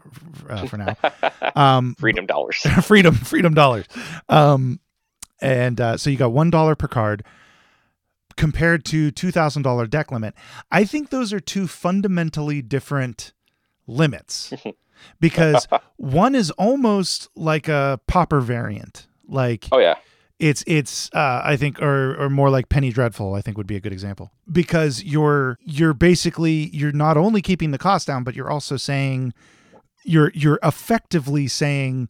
uh, 0.49 0.67
for 0.67 0.76
now 0.76 0.97
um 1.55 1.95
freedom 1.99 2.26
dollars 2.26 2.57
freedom 2.83 3.14
freedom 3.14 3.55
dollars 3.55 3.87
um 4.29 4.81
and 5.40 5.81
uh, 5.81 5.97
so 5.97 6.11
you 6.11 6.16
got 6.16 6.33
one 6.33 6.50
dollar 6.50 6.75
per 6.75 6.88
card 6.88 7.25
compared 8.37 8.85
to 8.87 9.11
two 9.11 9.31
thousand 9.31 9.62
dollar 9.62 9.87
deck 9.87 10.11
limit. 10.11 10.35
I 10.71 10.85
think 10.85 11.11
those 11.11 11.33
are 11.33 11.40
two 11.40 11.66
fundamentally 11.66 12.62
different 12.62 13.33
limits 13.87 14.52
because 15.21 15.66
one 15.97 16.35
is 16.35 16.50
almost 16.52 17.28
like 17.35 17.69
a 17.69 18.00
Pauper 18.07 18.40
variant. 18.40 19.07
Like 19.28 19.69
oh 19.73 19.78
yeah, 19.78 19.97
it's 20.38 20.62
it's 20.66 21.11
uh, 21.12 21.43
I 21.45 21.57
think 21.57 21.81
or 21.81 22.14
or 22.16 22.31
more 22.31 22.50
like 22.50 22.69
Penny 22.69 22.90
Dreadful 22.90 23.35
I 23.35 23.40
think 23.40 23.57
would 23.57 23.66
be 23.66 23.76
a 23.76 23.81
good 23.81 23.93
example. 23.93 24.31
Because 24.50 25.02
you're 25.02 25.59
you're 25.62 25.95
basically 25.95 26.71
you're 26.75 26.93
not 26.93 27.16
only 27.16 27.43
keeping 27.43 27.71
the 27.71 27.78
cost 27.78 28.07
down 28.07 28.23
but 28.23 28.35
you're 28.35 28.50
also 28.50 28.76
saying 28.76 29.33
you're 30.05 30.31
you're 30.35 30.61
effectively 30.62 31.49
saying 31.49 32.09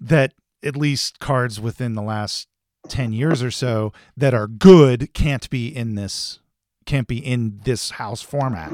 that 0.00 0.34
at 0.62 0.76
least 0.76 1.20
cards 1.20 1.60
within 1.60 1.94
the 1.94 2.02
last 2.02 2.48
10 2.88 3.12
years 3.12 3.42
or 3.42 3.50
so 3.50 3.92
that 4.16 4.34
are 4.34 4.46
good 4.46 5.12
can't 5.14 5.48
be 5.50 5.68
in 5.68 5.94
this 5.94 6.40
can't 6.86 7.06
be 7.06 7.18
in 7.18 7.60
this 7.64 7.90
house 7.92 8.22
format 8.22 8.72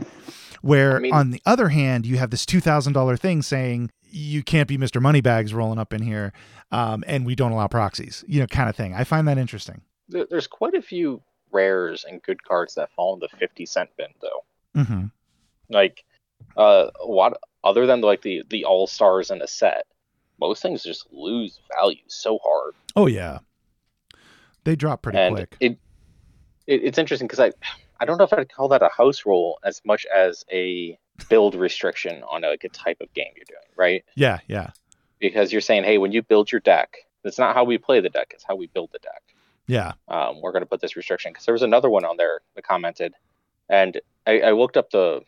where 0.65 0.97
I 0.97 0.99
mean, 1.01 1.13
on 1.13 1.31
the 1.31 1.43
other 1.45 1.69
hand, 1.69 2.07
you 2.07 2.17
have 2.17 2.31
this 2.31 2.47
two 2.47 2.61
thousand 2.61 2.95
dollar 2.95 3.19
thing 3.19 3.43
saying 3.43 3.91
you 4.03 4.43
can't 4.43 4.67
be 4.67 4.79
Mr. 4.79 5.01
Moneybags 5.01 5.53
rolling 5.53 5.79
up 5.79 5.93
in 5.93 6.01
here, 6.01 6.33
um, 6.73 7.05
and 7.07 7.27
we 7.27 7.35
don't 7.35 7.53
allow 7.53 7.69
proxies, 7.69 8.25
you 8.27 8.41
know, 8.41 8.47
kind 8.47 8.71
of 8.71 8.75
thing. 8.75 8.95
I 8.95 9.05
find 9.05 9.29
that 9.29 9.37
interesting. 9.37 9.83
There's 10.09 10.47
quite 10.47 10.75
a 10.75 10.81
few 10.81 11.21
rares 11.53 12.07
and 12.09 12.23
good 12.23 12.43
cards 12.43 12.75
that 12.77 12.91
fall 12.93 13.13
in 13.13 13.21
the 13.21 13.29
fifty 13.37 13.67
cent 13.67 13.91
bin, 13.99 14.07
though. 14.23 14.81
Mm-hmm. 14.81 15.05
Like, 15.69 16.05
uh, 16.57 16.87
what 17.05 17.39
other 17.63 17.87
than 17.87 18.01
like 18.01 18.23
the 18.23 18.43
the 18.49 18.65
all 18.65 18.87
stars 18.87 19.31
in 19.31 19.43
a 19.43 19.47
set, 19.47 19.85
most 20.41 20.63
things 20.63 20.83
just 20.83 21.07
lose 21.13 21.61
value 21.79 21.99
so 22.07 22.39
hard. 22.43 22.75
Oh 22.97 23.07
yeah, 23.07 23.41
they 24.65 24.77
drop 24.77 25.03
pretty 25.03 25.19
and 25.19 25.35
quick. 25.35 25.57
It, 25.61 25.79
it 26.67 26.81
it's 26.85 26.99
interesting 26.99 27.27
because 27.27 27.41
I 27.41 27.53
I 28.01 28.05
don't 28.05 28.19
know 28.19 28.25
if 28.25 28.33
I'd 28.33 28.53
call 28.53 28.69
that 28.69 28.83
a 28.83 28.89
house 28.89 29.25
rule 29.25 29.59
as 29.65 29.81
much 29.85 30.07
as 30.07 30.45
a 30.53 30.99
build 31.29 31.55
restriction 31.55 32.23
on 32.25 32.43
like 32.43 32.65
a 32.65 32.69
type 32.69 32.99
of 33.01 33.13
game 33.15 33.33
you're 33.37 33.45
doing, 33.47 33.69
right? 33.77 34.05
Yeah, 34.15 34.41
yeah. 34.49 34.71
Because 35.21 35.53
you're 35.53 35.61
saying, 35.61 35.85
hey, 35.85 35.99
when 35.99 36.13
you 36.13 36.23
build 36.23 36.51
your 36.51 36.61
deck, 36.61 36.97
it's 37.23 37.39
not 37.39 37.55
how 37.55 37.65
we 37.65 37.79
play 37.79 38.01
the 38.01 38.11
deck; 38.11 38.33
it's 38.35 38.45
how 38.47 38.57
we 38.57 38.67
build 38.67 38.91
the 38.93 38.99
deck. 38.99 39.23
Yeah. 39.67 39.93
Um, 40.09 40.41
we're 40.43 40.53
going 40.53 40.63
to 40.63 40.69
put 40.69 40.81
this 40.81 40.97
restriction 40.97 41.33
because 41.33 41.47
there 41.47 41.55
was 41.55 41.63
another 41.63 41.89
one 41.89 42.05
on 42.05 42.17
there 42.17 42.41
that 42.55 42.63
commented, 42.63 43.15
and 43.69 44.01
I, 44.27 44.41
I 44.41 44.53
looked 44.53 44.77
up 44.77 44.91
the 44.91 45.23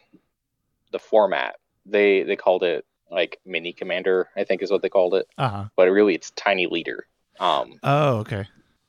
the 0.92 0.98
format. 0.98 1.56
They 1.86 2.22
they 2.22 2.36
called 2.36 2.62
it 2.62 2.84
like 3.10 3.38
mini 3.46 3.72
commander, 3.72 4.28
I 4.36 4.44
think 4.44 4.62
is 4.62 4.70
what 4.70 4.82
they 4.82 4.88
called 4.88 5.14
it. 5.14 5.28
Uh-huh. 5.38 5.66
But 5.76 5.90
really, 5.90 6.14
it's 6.14 6.30
tiny 6.32 6.66
leader. 6.66 7.06
Um, 7.38 7.78
oh, 7.82 8.18
okay. 8.18 8.46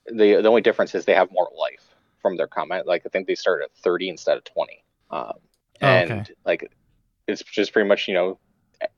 The 0.08 0.42
the 0.42 0.48
only 0.48 0.62
difference 0.62 0.96
is 0.96 1.06
they 1.06 1.14
have 1.14 1.32
more 1.32 1.50
life 1.58 1.96
from 2.22 2.38
their 2.38 2.48
comment. 2.48 2.88
Like 2.88 3.04
I 3.06 3.10
think 3.10 3.28
they 3.28 3.36
start 3.36 3.62
at 3.64 3.72
30 3.84 4.10
instead 4.10 4.38
of 4.38 4.44
20. 4.44 4.84
Um, 5.12 5.34
and 5.80 6.12
oh, 6.12 6.16
okay. 6.16 6.34
like 6.46 6.72
it's 7.28 7.44
just 7.44 7.74
pretty 7.74 7.88
much 7.88 8.08
you 8.08 8.14
know 8.14 8.40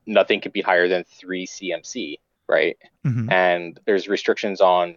nothing 0.06 0.42
could 0.42 0.54
be 0.54 0.62
higher 0.62 0.88
than 0.88 1.04
three 1.04 1.46
CMC, 1.46 2.20
right? 2.48 2.78
Mm-hmm. 3.06 3.32
And 3.32 3.80
there's 3.86 4.08
restrictions 4.08 4.62
on 4.62 4.96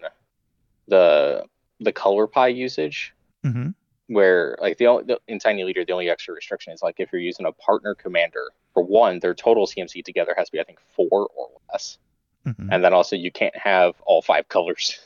the 0.88 1.44
the 1.80 1.92
color 1.92 2.26
pie 2.26 2.48
usage. 2.48 3.14
Mm-hmm. 3.44 3.70
Where 4.08 4.58
like 4.60 4.76
the, 4.76 4.88
only, 4.88 5.04
the 5.04 5.20
in 5.26 5.38
Tiny 5.38 5.64
Leader, 5.64 5.84
the 5.86 5.92
only 5.92 6.10
extra 6.10 6.34
restriction 6.34 6.72
is 6.72 6.82
like 6.82 6.96
if 6.98 7.10
you're 7.12 7.20
using 7.20 7.46
a 7.46 7.52
partner 7.52 7.94
commander 7.94 8.50
for 8.74 8.82
one, 8.82 9.20
their 9.20 9.32
total 9.32 9.66
CMC 9.66 10.04
together 10.04 10.34
has 10.36 10.48
to 10.48 10.52
be 10.52 10.60
I 10.60 10.64
think 10.64 10.80
four 10.94 11.28
or 11.34 11.48
less, 11.72 11.98
mm-hmm. 12.46 12.68
and 12.70 12.84
then 12.84 12.92
also 12.92 13.16
you 13.16 13.30
can't 13.30 13.56
have 13.56 13.94
all 14.04 14.20
five 14.20 14.48
colors 14.48 15.00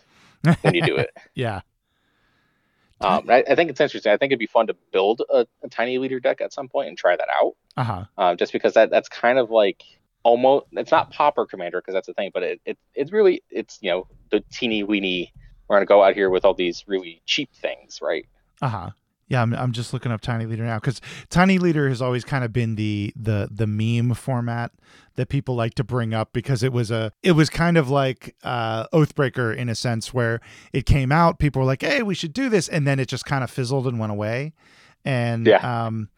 when 0.63 0.75
you 0.75 0.83
do 0.83 0.97
it. 0.97 1.11
yeah. 1.35 1.61
Um, 3.01 3.29
I, 3.29 3.45
I, 3.49 3.55
think 3.55 3.69
it's 3.69 3.81
interesting. 3.81 4.11
I 4.11 4.17
think 4.17 4.31
it'd 4.31 4.39
be 4.39 4.47
fun 4.47 4.69
to 4.69 4.77
build 4.91 5.21
a, 5.31 5.47
a 5.63 5.69
tiny 5.69 5.99
leader 5.99 6.19
deck 6.19 6.41
at 6.41 6.53
some 6.53 6.69
point 6.69 6.89
and 6.89 6.97
try 6.97 7.15
that 7.15 7.29
out. 7.29 7.55
Uh-huh. 7.77 8.05
Um, 8.17 8.37
just 8.39 8.53
because 8.53 8.73
that 8.75 8.91
that's 8.91 9.09
kind 9.09 9.39
of 9.39 9.51
like 9.51 9.83
almost 10.23 10.67
it's 10.73 10.91
not 10.91 11.13
Pauper 11.13 11.45
Commander 11.47 11.81
because 11.81 11.93
that's 11.93 12.07
the 12.07 12.15
thing, 12.15 12.31
but 12.33 12.43
it, 12.43 12.61
it 12.65 12.79
it's 12.95 13.13
really 13.13 13.43
it's 13.51 13.79
you 13.83 13.91
know 13.91 14.09
the 14.31 14.43
teeny 14.51 14.83
weeny. 14.83 15.33
We're 15.69 15.77
gonna 15.77 15.87
go 15.87 16.03
out 16.03 16.15
here 16.15 16.31
with 16.31 16.45
all 16.45 16.55
these 16.55 16.85
really 16.87 17.21
cheap 17.27 17.51
things, 17.55 18.01
right? 18.01 18.27
Uh 18.63 18.69
huh. 18.69 18.91
Yeah, 19.29 19.43
I'm, 19.43 19.55
I'm 19.55 19.73
just 19.73 19.93
looking 19.93 20.13
up 20.13 20.21
Tiny 20.21 20.47
Leader 20.47 20.65
now 20.65 20.77
because 20.77 21.01
Tiny 21.31 21.59
Leader 21.59 21.89
has 21.89 22.01
always 22.01 22.25
kind 22.25 22.45
of 22.45 22.53
been 22.53 22.77
the 22.77 23.13
the 23.17 23.49
the 23.51 23.67
meme 23.67 24.15
format 24.15 24.73
that 25.17 25.29
people 25.29 25.57
like 25.57 25.75
to 25.75 25.85
bring 25.85 26.15
up 26.15 26.33
because 26.33 26.63
it 26.63 26.73
was 26.73 26.91
a 26.91 27.13
it 27.23 27.33
was 27.33 27.51
kind 27.51 27.77
of 27.77 27.91
like 27.91 28.37
uh, 28.45 28.87
Oathbreaker 28.89 29.55
in 29.55 29.69
a 29.69 29.75
sense 29.75 30.15
where 30.15 30.41
it 30.73 30.87
came 30.87 31.11
out, 31.11 31.39
people 31.39 31.61
were 31.61 31.67
like, 31.67 31.83
"Hey, 31.83 32.03
we 32.03 32.15
should 32.15 32.33
do 32.33 32.49
this," 32.49 32.69
and 32.69 32.87
then 32.87 33.01
it 33.01 33.09
just 33.09 33.25
kind 33.25 33.43
of 33.43 33.51
fizzled 33.51 33.87
and 33.87 33.99
went 33.99 34.13
away. 34.13 34.53
And 35.05 35.47
yeah. 35.47 35.87
um, 35.87 36.09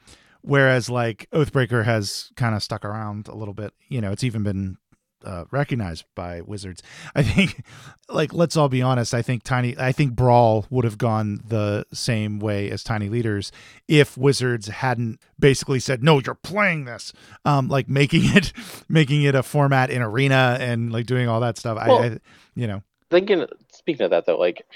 whereas 0.43 0.91
like 0.91 1.29
Oathbreaker 1.33 1.85
has 1.85 2.31
kind 2.37 2.55
of 2.55 2.63
stuck 2.63 2.85
around 2.85 3.29
a 3.29 3.35
little 3.35 3.55
bit, 3.55 3.73
you 3.89 4.01
know, 4.01 4.13
it's 4.13 4.25
even 4.25 4.43
been 4.43 4.77
uh, 5.25 5.45
recognized 5.51 6.05
by 6.15 6.41
Wizards. 6.41 6.83
I 7.15 7.23
think, 7.23 7.65
like, 8.09 8.33
let's 8.33 8.57
all 8.57 8.69
be 8.69 8.83
honest. 8.83 9.15
I 9.15 9.23
think 9.23 9.43
Tiny, 9.43 9.77
I 9.79 9.93
think 9.93 10.15
Brawl 10.15 10.67
would 10.71 10.85
have 10.85 10.99
gone 10.99 11.41
the 11.47 11.87
same 11.93 12.39
way 12.39 12.71
as 12.71 12.83
Tiny 12.85 13.09
Leaders 13.09 13.53
if 13.87 14.17
Wizards 14.17 14.69
hadn't 14.69 15.21
basically 15.39 15.81
said, 15.81 16.03
"No, 16.03 16.21
you're 16.25 16.35
playing 16.35 16.85
this," 16.85 17.13
um, 17.45 17.69
like 17.69 17.89
making 17.89 18.23
it, 18.25 18.53
making 18.89 19.23
it 19.23 19.35
a 19.35 19.43
format 19.43 19.91
in 19.91 20.03
Arena 20.03 20.57
and 20.61 20.93
like 20.93 21.07
doing 21.07 21.29
all 21.29 21.41
that 21.41 21.59
stuff. 21.59 21.79
Well, 21.87 22.03
I, 22.03 22.07
I, 22.07 22.19
you 22.55 22.67
know, 22.67 22.83
thinking. 23.11 23.47
Speaking 23.73 24.05
of 24.05 24.11
that, 24.11 24.27
though, 24.27 24.39
like, 24.39 24.67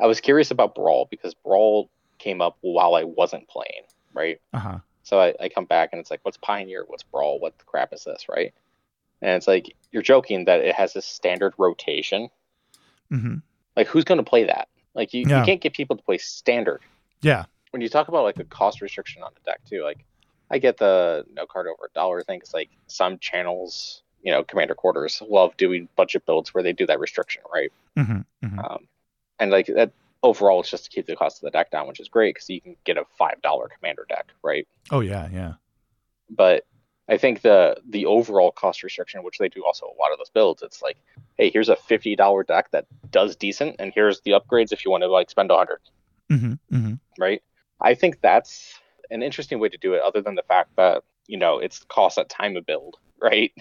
I 0.00 0.06
was 0.06 0.20
curious 0.20 0.50
about 0.50 0.74
Brawl 0.74 1.08
because 1.10 1.34
Brawl 1.34 1.90
came 2.18 2.40
up 2.40 2.56
while 2.60 2.94
I 2.94 3.04
wasn't 3.04 3.48
playing, 3.48 3.82
right? 4.14 4.40
Uh 4.52 4.58
huh. 4.58 4.78
So 5.02 5.20
I, 5.20 5.34
I 5.40 5.48
come 5.48 5.64
back 5.64 5.90
and 5.92 6.00
it's 6.00 6.10
like, 6.10 6.20
what's 6.22 6.36
Pioneer? 6.36 6.84
What's 6.86 7.02
Brawl? 7.02 7.40
What 7.40 7.58
the 7.58 7.64
crap 7.64 7.92
is 7.92 8.04
this, 8.04 8.26
right? 8.28 8.54
And 9.22 9.30
it's 9.30 9.46
like 9.46 9.74
you're 9.92 10.02
joking 10.02 10.44
that 10.46 10.60
it 10.60 10.74
has 10.74 10.96
a 10.96 11.02
standard 11.02 11.54
rotation. 11.56 12.28
Mm-hmm. 13.10 13.36
Like, 13.76 13.86
who's 13.86 14.04
going 14.04 14.18
to 14.18 14.24
play 14.24 14.44
that? 14.44 14.68
Like, 14.94 15.14
you, 15.14 15.24
yeah. 15.26 15.40
you 15.40 15.46
can't 15.46 15.60
get 15.60 15.72
people 15.72 15.96
to 15.96 16.02
play 16.02 16.18
standard. 16.18 16.80
Yeah. 17.22 17.44
When 17.70 17.80
you 17.80 17.88
talk 17.88 18.08
about 18.08 18.24
like 18.24 18.38
a 18.38 18.44
cost 18.44 18.82
restriction 18.82 19.22
on 19.22 19.30
the 19.34 19.50
deck 19.50 19.60
too, 19.64 19.82
like 19.82 20.04
I 20.50 20.58
get 20.58 20.76
the 20.76 21.24
no 21.32 21.46
card 21.46 21.66
over 21.66 21.86
a 21.86 21.94
dollar 21.94 22.22
thing. 22.22 22.40
It's 22.40 22.52
like 22.52 22.68
some 22.86 23.18
channels, 23.18 24.02
you 24.22 24.30
know, 24.30 24.44
commander 24.44 24.74
quarters 24.74 25.22
love 25.26 25.56
doing 25.56 25.88
budget 25.96 26.26
builds 26.26 26.52
where 26.52 26.62
they 26.62 26.74
do 26.74 26.86
that 26.86 27.00
restriction, 27.00 27.42
right? 27.52 27.72
Mm-hmm. 27.96 28.46
Mm-hmm. 28.46 28.58
Um, 28.58 28.88
and 29.38 29.50
like 29.50 29.68
that 29.68 29.92
overall, 30.22 30.60
it's 30.60 30.70
just 30.70 30.84
to 30.84 30.90
keep 30.90 31.06
the 31.06 31.16
cost 31.16 31.38
of 31.38 31.46
the 31.46 31.50
deck 31.50 31.70
down, 31.70 31.88
which 31.88 32.00
is 32.00 32.08
great 32.08 32.34
because 32.34 32.50
you 32.50 32.60
can 32.60 32.76
get 32.84 32.98
a 32.98 33.04
five 33.16 33.40
dollar 33.40 33.68
commander 33.68 34.04
deck, 34.06 34.26
right? 34.42 34.68
Oh 34.90 35.00
yeah, 35.00 35.28
yeah. 35.32 35.54
But 36.28 36.66
I 37.08 37.16
think 37.16 37.42
the 37.42 37.76
the 37.88 38.06
overall 38.06 38.52
cost 38.52 38.82
restriction, 38.82 39.22
which 39.22 39.38
they 39.38 39.48
do 39.48 39.64
also 39.64 39.86
a 39.86 39.98
lot 40.00 40.12
of 40.12 40.18
those 40.18 40.30
builds, 40.30 40.62
it's 40.62 40.82
like, 40.82 40.96
hey, 41.36 41.50
here's 41.50 41.68
a 41.68 41.76
fifty 41.76 42.14
dollar 42.14 42.44
deck 42.44 42.70
that 42.70 42.86
does 43.10 43.36
decent, 43.36 43.76
and 43.78 43.92
here's 43.94 44.20
the 44.20 44.32
upgrades 44.32 44.72
if 44.72 44.84
you 44.84 44.90
want 44.90 45.02
to 45.02 45.08
like 45.08 45.30
spend 45.30 45.50
a 45.50 45.54
100 45.54 45.80
mm-hmm, 46.30 46.74
mm-hmm. 46.74 46.94
Right. 47.18 47.42
I 47.80 47.94
think 47.94 48.20
that's 48.20 48.78
an 49.10 49.22
interesting 49.22 49.58
way 49.58 49.68
to 49.68 49.78
do 49.78 49.94
it, 49.94 50.02
other 50.02 50.22
than 50.22 50.36
the 50.36 50.44
fact 50.44 50.70
that 50.76 51.02
you 51.26 51.36
know 51.36 51.58
it's 51.58 51.84
cost 51.84 52.18
at 52.18 52.28
time 52.28 52.56
of 52.56 52.66
build, 52.66 52.96
right? 53.20 53.52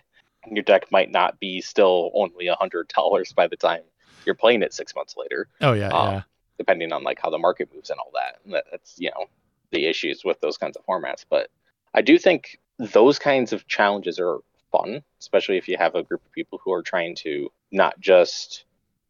Your 0.49 0.63
deck 0.63 0.91
might 0.91 1.11
not 1.11 1.39
be 1.39 1.61
still 1.61 2.11
only 2.13 2.47
a 2.47 2.55
hundred 2.55 2.87
dollars 2.89 3.33
by 3.33 3.47
the 3.47 3.57
time 3.57 3.81
you're 4.25 4.35
playing 4.35 4.61
it 4.61 4.73
six 4.73 4.95
months 4.95 5.15
later. 5.17 5.47
Oh 5.61 5.73
yeah, 5.73 5.89
um, 5.89 6.13
yeah. 6.13 6.21
Depending 6.59 6.93
on 6.93 7.03
like 7.03 7.19
how 7.19 7.31
the 7.31 7.39
market 7.39 7.69
moves 7.73 7.89
and 7.89 7.99
all 7.99 8.11
that. 8.13 8.63
That's 8.69 8.95
you 8.99 9.09
know 9.09 9.25
the 9.71 9.87
issues 9.87 10.23
with 10.23 10.39
those 10.41 10.57
kinds 10.57 10.77
of 10.77 10.85
formats, 10.85 11.25
but 11.27 11.49
I 11.93 12.01
do 12.01 12.17
think 12.17 12.59
those 12.81 13.19
kinds 13.19 13.53
of 13.53 13.67
challenges 13.67 14.19
are 14.19 14.39
fun, 14.71 15.03
especially 15.19 15.57
if 15.57 15.67
you 15.67 15.77
have 15.77 15.95
a 15.95 16.03
group 16.03 16.21
of 16.25 16.31
people 16.31 16.59
who 16.63 16.73
are 16.73 16.81
trying 16.81 17.15
to 17.15 17.49
not 17.71 17.99
just, 17.99 18.65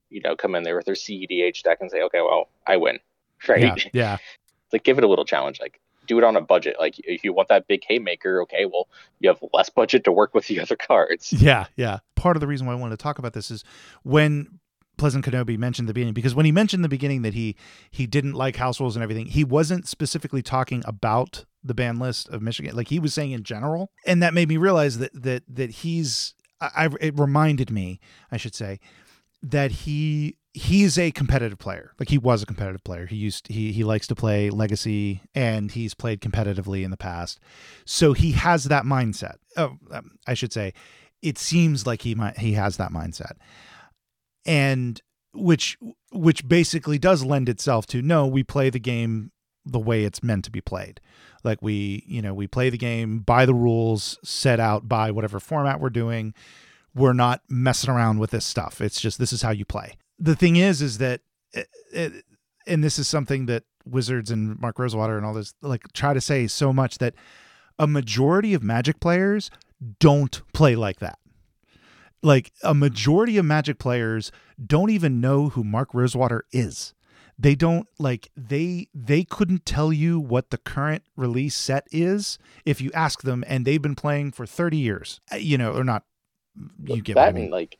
you 0.10 0.22
know, 0.22 0.36
come 0.36 0.56
in 0.56 0.63
there 0.63 0.75
with 0.75 0.86
their 0.86 0.96
CEDH 0.96 1.63
deck 1.63 1.78
and 1.82 1.90
say, 1.90 2.01
okay, 2.04 2.22
well, 2.22 2.50
I 2.68 2.78
win, 2.78 3.00
right? 3.48 3.62
Yeah. 3.62 3.92
yeah. 3.94 4.18
like 4.74 4.84
give 4.84 4.98
it 4.98 5.04
a 5.04 5.08
little 5.08 5.25
challenge. 5.25 5.60
Like 5.62 5.80
do 6.08 6.18
it 6.18 6.24
on 6.24 6.36
a 6.36 6.42
budget. 6.42 6.75
Like 6.80 6.96
if 7.00 7.24
you 7.24 7.34
want 7.34 7.48
that 7.50 7.68
big 7.68 7.84
haymaker, 7.88 8.42
okay, 8.44 8.66
well, 8.66 8.88
you 9.20 9.30
have 9.30 9.40
less 9.54 9.70
budget 9.70 10.04
to 10.06 10.12
work 10.12 10.34
with 10.34 10.48
the 10.48 10.60
other 10.62 10.75
cards. 10.75 11.32
Yeah, 11.32 11.68
yeah. 11.75 12.00
Part 12.16 12.36
of 12.36 12.42
the 12.42 12.48
reason 12.48 12.68
why 12.68 12.74
I 12.74 12.75
wanted 12.75 13.00
to 13.00 13.04
talk 13.04 13.20
about 13.20 13.34
this 13.34 13.50
is 13.51 13.63
when 14.04 14.60
Pleasant 14.98 15.25
Kenobi 15.25 15.58
mentioned 15.58 15.88
the 15.88 15.94
beginning 15.94 16.13
because 16.13 16.36
when 16.36 16.46
he 16.46 16.51
mentioned 16.51 16.84
the 16.84 16.90
beginning 16.90 17.22
that 17.24 17.34
he 17.34 17.56
he 17.90 18.06
didn't 18.06 18.34
like 18.34 18.58
house 18.58 18.80
rules 18.80 18.96
and 18.96 19.01
everything, 19.01 19.28
he 19.28 19.44
wasn't 19.44 19.88
specifically 19.88 20.42
talking 20.42 20.84
about 20.86 21.46
the 21.63 21.74
ban 21.74 22.00
list 22.00 22.30
of 22.30 22.41
Michigan. 22.41 22.75
Like 22.75 22.88
he 22.88 23.00
was 23.00 23.13
saying 23.13 23.32
in 23.32 23.44
general, 23.44 23.91
and 24.06 24.22
that 24.24 24.34
made 24.34 24.48
me 24.48 24.58
realize 24.58 24.98
that 25.00 25.12
that 25.13 25.44
that 25.48 25.70
he's. 25.70 26.34
I, 26.63 26.89
it 27.00 27.18
reminded 27.18 27.72
me, 27.72 28.00
I 28.32 28.38
should 28.38 28.53
say, 28.53 28.80
that 29.41 29.72
he 29.72 30.38
he's 30.53 31.00
a 31.00 31.10
competitive 31.10 31.58
player. 31.58 31.94
Like 32.00 32.10
he 32.10 32.20
was 32.20 32.44
a 32.44 32.46
competitive 32.46 32.84
player. 32.84 33.08
He 33.08 33.15
used 33.15 33.48
he 33.48 33.72
he 33.72 33.84
likes 33.84 34.06
to 34.08 34.15
play 34.15 34.51
legacy 34.51 35.22
and 35.34 35.72
he's 35.72 35.96
played 35.96 36.22
competitively 36.22 36.84
in 36.84 36.91
the 36.91 36.98
past. 36.98 37.39
So 37.84 38.13
he 38.13 38.34
has 38.34 38.65
that 38.65 38.84
mindset. 38.84 39.38
Oh, 39.58 39.77
um, 39.89 40.12
I 40.27 40.36
should 40.36 40.53
say 40.53 40.74
it 41.22 41.38
seems 41.38 41.88
like 41.88 42.01
he 42.01 42.15
might 42.15 42.38
he 42.38 42.53
has 42.53 42.77
that 42.77 42.91
mindset 42.91 43.38
and 44.46 45.01
which 45.34 45.77
which 46.12 46.48
basically 46.48 46.98
does 46.98 47.24
lend 47.24 47.48
itself 47.48 47.86
to 47.88 48.01
no 48.01 48.27
we 48.27 48.44
play 48.44 48.70
the 48.70 48.80
game 48.80 49.32
the 49.65 49.80
way 49.80 50.03
it's 50.03 50.24
meant 50.24 50.46
to 50.46 50.51
be 50.51 50.62
played. 50.62 51.00
Like 51.44 51.62
we 51.62 52.03
you 52.08 52.22
know 52.22 52.34
we 52.34 52.48
play 52.48 52.70
the 52.70 52.77
game 52.77 53.20
by 53.20 53.46
the 53.46 53.53
rules 53.53 54.20
set 54.24 54.60
out 54.60 54.88
by 54.88 55.12
whatever 55.12 55.39
format 55.39 55.80
we're 55.80 55.89
doing. 55.89 56.34
We're 56.94 57.13
not 57.13 57.41
messing 57.50 57.89
around 57.89 58.20
with 58.20 58.32
this 58.32 58.46
stuff. 58.46 58.82
It's 58.82 59.00
just 59.00 59.18
this 59.18 59.34
is 59.34 59.41
how 59.41 59.51
you 59.51 59.65
play. 59.65 59.98
The 60.20 60.36
thing 60.36 60.56
is 60.56 60.82
is 60.82 60.98
that 61.00 61.22
it, 61.53 61.68
eh, 61.94 62.03
it, 62.06 62.13
eh, 62.13 62.22
and 62.68 62.84
this 62.84 63.00
is 63.00 63.08
something 63.08 63.48
that 63.48 63.63
wizards 63.86 64.30
and 64.30 64.60
mark 64.60 64.77
rosewater 64.77 65.18
and 65.18 65.25
all 65.25 65.34
this 65.34 65.56
like 65.62 65.84
try 65.94 66.13
to 66.13 66.22
say 66.22 66.46
so 66.46 66.72
much 66.72 67.00
that 67.00 67.15
a 67.80 67.88
majority 67.88 68.53
of 68.53 68.62
magic 68.62 69.00
players 69.00 69.50
don't 70.00 70.41
play 70.53 70.75
like 70.75 71.00
that. 71.00 71.18
Like 72.24 72.51
a 72.63 72.74
majority 72.74 73.38
of 73.38 73.46
Magic 73.46 73.80
players 73.80 74.32
don't 74.63 74.91
even 74.91 75.20
know 75.20 75.50
who 75.50 75.63
Mark 75.63 75.94
Rosewater 75.94 76.46
is. 76.51 76.94
They 77.42 77.56
don't 77.56 77.88
like 77.98 78.30
they 78.38 78.88
they 78.94 79.24
couldn't 79.24 79.66
tell 79.66 79.92
you 79.92 80.20
what 80.20 80.52
the 80.52 80.60
current 80.60 81.04
release 81.16 81.56
set 81.56 81.88
is 81.92 82.38
if 82.66 82.80
you 82.82 82.92
ask 82.94 83.24
them, 83.24 83.44
and 83.48 83.66
they've 83.66 83.82
been 83.82 83.96
playing 83.96 84.34
for 84.34 84.46
thirty 84.46 84.78
years. 84.78 85.20
Uh, 85.32 85.38
you 85.38 85.58
know, 85.58 85.74
or 85.74 85.84
not. 85.84 86.04
You 86.86 87.02
get 87.02 87.16
that 87.16 87.30
I 87.30 87.32
mean. 87.32 87.50
like 87.50 87.80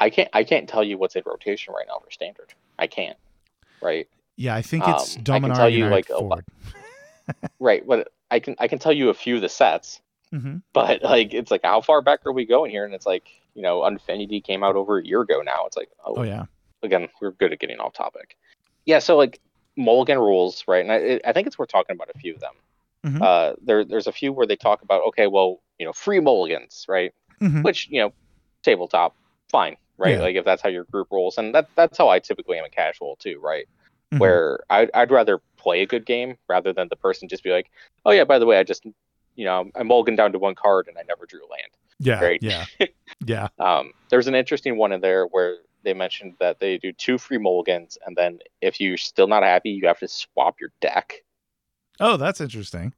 I 0.00 0.10
can't 0.10 0.28
I 0.32 0.42
can't 0.42 0.68
tell 0.68 0.82
you 0.82 0.98
what's 0.98 1.14
in 1.14 1.22
rotation 1.26 1.74
right 1.74 1.86
now 1.86 2.00
for 2.04 2.10
standard. 2.10 2.54
I 2.76 2.88
can't. 2.88 3.16
Right. 3.80 4.08
Yeah, 4.36 4.56
I 4.56 4.62
think 4.62 4.82
it's 4.88 5.16
um, 5.16 5.22
Dominar 5.22 5.50
I 5.50 5.54
can 5.54 5.58
tell 5.58 5.68
you 5.70 5.86
like 5.86 6.06
forward. 6.08 6.44
right. 7.60 7.86
What 7.86 8.08
I 8.32 8.40
can 8.40 8.56
I 8.58 8.66
can 8.66 8.80
tell 8.80 8.92
you 8.92 9.10
a 9.10 9.14
few 9.14 9.36
of 9.36 9.42
the 9.42 9.48
sets, 9.48 10.00
mm-hmm. 10.34 10.56
but 10.72 11.02
like 11.04 11.34
it's 11.34 11.52
like 11.52 11.60
how 11.62 11.82
far 11.82 12.02
back 12.02 12.26
are 12.26 12.32
we 12.32 12.46
going 12.46 12.72
here? 12.72 12.84
And 12.84 12.94
it's 12.94 13.06
like 13.06 13.28
you 13.54 13.62
know, 13.62 13.84
Unfinity 13.84 14.40
came 14.40 14.64
out 14.64 14.74
over 14.76 14.98
a 14.98 15.04
year 15.04 15.20
ago 15.20 15.40
now. 15.44 15.66
It's 15.66 15.76
like, 15.76 15.90
oh, 16.04 16.14
oh 16.16 16.22
yeah. 16.22 16.46
Again, 16.82 17.08
we're 17.20 17.32
good 17.32 17.52
at 17.52 17.58
getting 17.58 17.78
off 17.78 17.92
topic. 17.92 18.36
Yeah, 18.88 19.00
so 19.00 19.18
like 19.18 19.38
Mulligan 19.76 20.18
rules, 20.18 20.64
right? 20.66 20.82
And 20.82 20.90
I, 20.90 21.20
I 21.28 21.34
think 21.34 21.46
it's 21.46 21.58
worth 21.58 21.68
talking 21.68 21.94
about 21.94 22.08
a 22.14 22.18
few 22.18 22.34
of 22.34 22.40
them. 22.40 22.54
mm-hmm. 23.04 23.22
uh, 23.22 23.52
there 23.62 23.84
there's 23.84 24.06
a 24.06 24.12
few 24.12 24.32
where 24.32 24.46
they 24.46 24.56
talk 24.56 24.80
about 24.80 25.02
okay, 25.08 25.26
well, 25.26 25.60
you 25.78 25.84
know, 25.84 25.92
free 25.92 26.20
mulligans, 26.20 26.86
right? 26.88 27.12
Mm-hmm. 27.42 27.60
Which 27.60 27.86
you 27.90 28.00
know, 28.00 28.14
tabletop, 28.62 29.14
fine, 29.50 29.76
right? 29.98 30.14
Yeah. 30.14 30.22
Like 30.22 30.36
if 30.36 30.46
that's 30.46 30.62
how 30.62 30.70
your 30.70 30.84
group 30.84 31.08
rolls, 31.10 31.36
and 31.36 31.54
that 31.54 31.68
that's 31.74 31.98
how 31.98 32.08
I 32.08 32.18
typically 32.18 32.58
am 32.58 32.64
a 32.64 32.70
casual 32.70 33.16
too, 33.16 33.38
right? 33.42 33.66
Mm-hmm. 34.10 34.20
Where 34.20 34.60
I'd 34.70 34.90
I'd 34.94 35.10
rather 35.10 35.42
play 35.58 35.82
a 35.82 35.86
good 35.86 36.06
game 36.06 36.38
rather 36.48 36.72
than 36.72 36.88
the 36.88 36.96
person 36.96 37.28
just 37.28 37.44
be 37.44 37.50
like, 37.50 37.70
oh 38.06 38.12
yeah, 38.12 38.24
by 38.24 38.38
the 38.38 38.46
way, 38.46 38.58
I 38.58 38.64
just 38.64 38.86
you 39.36 39.44
know 39.44 39.70
I'm 39.76 39.86
mulligan 39.86 40.16
down 40.16 40.32
to 40.32 40.38
one 40.38 40.54
card 40.54 40.88
and 40.88 40.96
I 40.96 41.02
never 41.06 41.26
drew 41.26 41.40
land. 41.40 41.72
Yeah, 41.98 42.24
right. 42.24 42.42
Yeah, 42.42 42.64
yeah. 43.26 43.48
um, 43.58 43.92
there's 44.08 44.28
an 44.28 44.34
interesting 44.34 44.78
one 44.78 44.92
in 44.92 45.02
there 45.02 45.26
where 45.26 45.58
they 45.88 45.94
mentioned 45.94 46.34
that 46.38 46.60
they 46.60 46.76
do 46.76 46.92
two 46.92 47.16
free 47.16 47.38
mulligans, 47.38 47.96
and 48.04 48.14
then 48.14 48.40
if 48.60 48.78
you're 48.78 48.98
still 48.98 49.26
not 49.26 49.42
happy, 49.42 49.70
you 49.70 49.86
have 49.86 49.98
to 50.00 50.08
swap 50.08 50.60
your 50.60 50.70
deck. 50.82 51.14
Oh, 51.98 52.18
that's 52.18 52.42
interesting. 52.42 52.92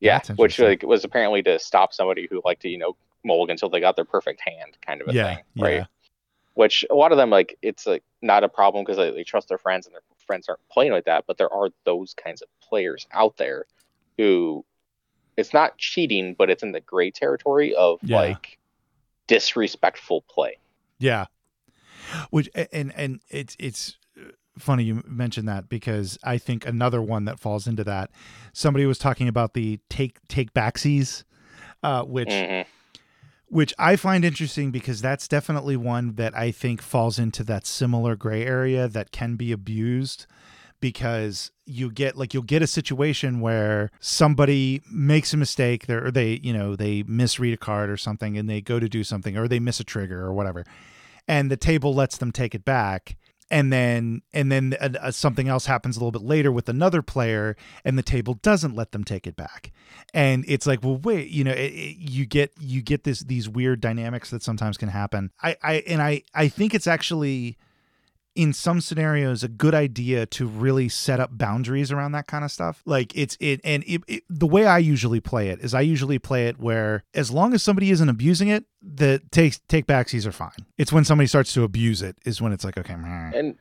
Yeah, 0.00 0.16
that's 0.18 0.30
interesting. 0.30 0.42
which 0.42 0.82
like 0.82 0.82
was 0.82 1.04
apparently 1.04 1.42
to 1.44 1.58
stop 1.58 1.94
somebody 1.94 2.28
who 2.30 2.42
liked 2.44 2.62
to 2.62 2.68
you 2.68 2.76
know 2.76 2.96
mulligan 3.24 3.54
until 3.54 3.70
they 3.70 3.80
got 3.80 3.96
their 3.96 4.04
perfect 4.04 4.42
hand, 4.42 4.76
kind 4.86 5.00
of 5.00 5.08
a 5.08 5.14
yeah, 5.14 5.36
thing, 5.36 5.44
right? 5.56 5.74
Yeah. 5.74 5.84
Which 6.52 6.84
a 6.90 6.94
lot 6.94 7.12
of 7.12 7.18
them 7.18 7.30
like 7.30 7.56
it's 7.62 7.86
like 7.86 8.04
not 8.20 8.44
a 8.44 8.48
problem 8.48 8.84
because 8.84 8.98
they, 8.98 9.10
they 9.10 9.24
trust 9.24 9.48
their 9.48 9.58
friends 9.58 9.86
and 9.86 9.94
their 9.94 10.02
friends 10.26 10.46
aren't 10.48 10.68
playing 10.68 10.92
like 10.92 11.06
that. 11.06 11.24
But 11.26 11.38
there 11.38 11.52
are 11.52 11.70
those 11.84 12.14
kinds 12.14 12.42
of 12.42 12.48
players 12.60 13.06
out 13.12 13.38
there 13.38 13.64
who 14.18 14.66
it's 15.38 15.54
not 15.54 15.78
cheating, 15.78 16.34
but 16.36 16.50
it's 16.50 16.62
in 16.62 16.72
the 16.72 16.80
gray 16.80 17.10
territory 17.10 17.74
of 17.74 18.00
yeah. 18.02 18.18
like 18.18 18.58
disrespectful 19.28 20.22
play. 20.28 20.58
Yeah. 20.98 21.24
Which 22.30 22.48
and 22.72 22.92
and 22.96 23.20
it's 23.28 23.56
it's 23.58 23.96
funny 24.58 24.84
you 24.84 25.02
mentioned 25.06 25.48
that 25.48 25.68
because 25.68 26.18
I 26.22 26.38
think 26.38 26.66
another 26.66 27.02
one 27.02 27.24
that 27.24 27.40
falls 27.40 27.66
into 27.66 27.84
that. 27.84 28.10
Somebody 28.52 28.86
was 28.86 28.98
talking 28.98 29.28
about 29.28 29.54
the 29.54 29.80
take 29.88 30.18
take 30.28 30.52
backsies, 30.54 31.24
uh, 31.82 32.02
which 32.04 32.28
mm-hmm. 32.28 32.68
which 33.48 33.74
I 33.78 33.96
find 33.96 34.24
interesting 34.24 34.70
because 34.70 35.00
that's 35.00 35.28
definitely 35.28 35.76
one 35.76 36.14
that 36.14 36.36
I 36.36 36.50
think 36.50 36.82
falls 36.82 37.18
into 37.18 37.44
that 37.44 37.66
similar 37.66 38.16
gray 38.16 38.44
area 38.44 38.88
that 38.88 39.12
can 39.12 39.36
be 39.36 39.52
abused 39.52 40.26
because 40.80 41.50
you 41.64 41.90
get 41.90 42.16
like 42.16 42.34
you'll 42.34 42.42
get 42.42 42.60
a 42.60 42.66
situation 42.66 43.40
where 43.40 43.90
somebody 44.00 44.82
makes 44.90 45.32
a 45.32 45.36
mistake 45.36 45.86
there 45.86 46.04
or 46.04 46.10
they 46.10 46.38
you 46.42 46.52
know 46.52 46.76
they 46.76 47.02
misread 47.04 47.54
a 47.54 47.56
card 47.56 47.88
or 47.88 47.96
something 47.96 48.36
and 48.36 48.50
they 48.50 48.60
go 48.60 48.78
to 48.78 48.88
do 48.88 49.02
something 49.02 49.36
or 49.36 49.48
they 49.48 49.58
miss 49.58 49.80
a 49.80 49.84
trigger 49.84 50.20
or 50.20 50.34
whatever 50.34 50.64
and 51.28 51.50
the 51.50 51.56
table 51.56 51.94
lets 51.94 52.18
them 52.18 52.32
take 52.32 52.54
it 52.54 52.64
back. 52.64 53.16
And 53.50 53.72
then 53.72 54.22
and 54.32 54.50
then 54.50 54.74
uh, 54.80 54.88
uh, 55.00 55.10
something 55.10 55.48
else 55.48 55.66
happens 55.66 55.96
a 55.96 56.00
little 56.00 56.10
bit 56.10 56.22
later 56.22 56.50
with 56.50 56.68
another 56.68 57.02
player 57.02 57.56
and 57.84 57.98
the 57.98 58.02
table 58.02 58.34
doesn't 58.34 58.74
let 58.74 58.92
them 58.92 59.04
take 59.04 59.26
it 59.26 59.36
back. 59.36 59.70
And 60.14 60.44
it's 60.48 60.66
like 60.66 60.82
well 60.82 60.96
wait 60.96 61.28
you 61.28 61.44
know 61.44 61.52
it, 61.52 61.72
it, 61.72 61.96
you 61.98 62.24
get 62.24 62.52
you 62.58 62.80
get 62.80 63.04
this 63.04 63.20
these 63.20 63.48
weird 63.48 63.80
dynamics 63.80 64.30
that 64.30 64.42
sometimes 64.42 64.78
can 64.78 64.88
happen. 64.88 65.30
I 65.42 65.56
i 65.62 65.74
and 65.86 66.00
i 66.00 66.22
i 66.34 66.48
think 66.48 66.74
it's 66.74 66.86
actually 66.86 67.58
in 68.34 68.52
some 68.52 68.80
scenarios 68.80 69.44
a 69.44 69.48
good 69.48 69.74
idea 69.74 70.26
to 70.26 70.46
really 70.46 70.88
set 70.88 71.20
up 71.20 71.36
boundaries 71.36 71.92
around 71.92 72.12
that 72.12 72.26
kind 72.26 72.44
of 72.44 72.50
stuff. 72.50 72.82
Like 72.84 73.16
it's 73.16 73.36
it 73.40 73.60
and 73.64 73.84
it, 73.86 74.02
it, 74.08 74.24
the 74.28 74.46
way 74.46 74.66
i 74.66 74.78
usually 74.78 75.20
play 75.20 75.48
it 75.48 75.60
is 75.60 75.74
i 75.74 75.80
usually 75.80 76.18
play 76.18 76.46
it 76.46 76.58
where 76.58 77.04
as 77.14 77.30
long 77.30 77.54
as 77.54 77.62
somebody 77.62 77.90
isn't 77.90 78.08
abusing 78.08 78.48
it 78.48 78.64
the 78.82 79.22
take 79.30 79.66
take 79.68 79.86
backsies 79.86 80.26
are 80.26 80.32
fine. 80.32 80.66
It's 80.78 80.92
when 80.92 81.04
somebody 81.04 81.26
starts 81.26 81.52
to 81.54 81.62
abuse 81.62 82.02
it 82.02 82.16
is 82.24 82.42
when 82.42 82.52
it's 82.52 82.64
like 82.64 82.76
okay 82.78 82.94
and 82.94 83.56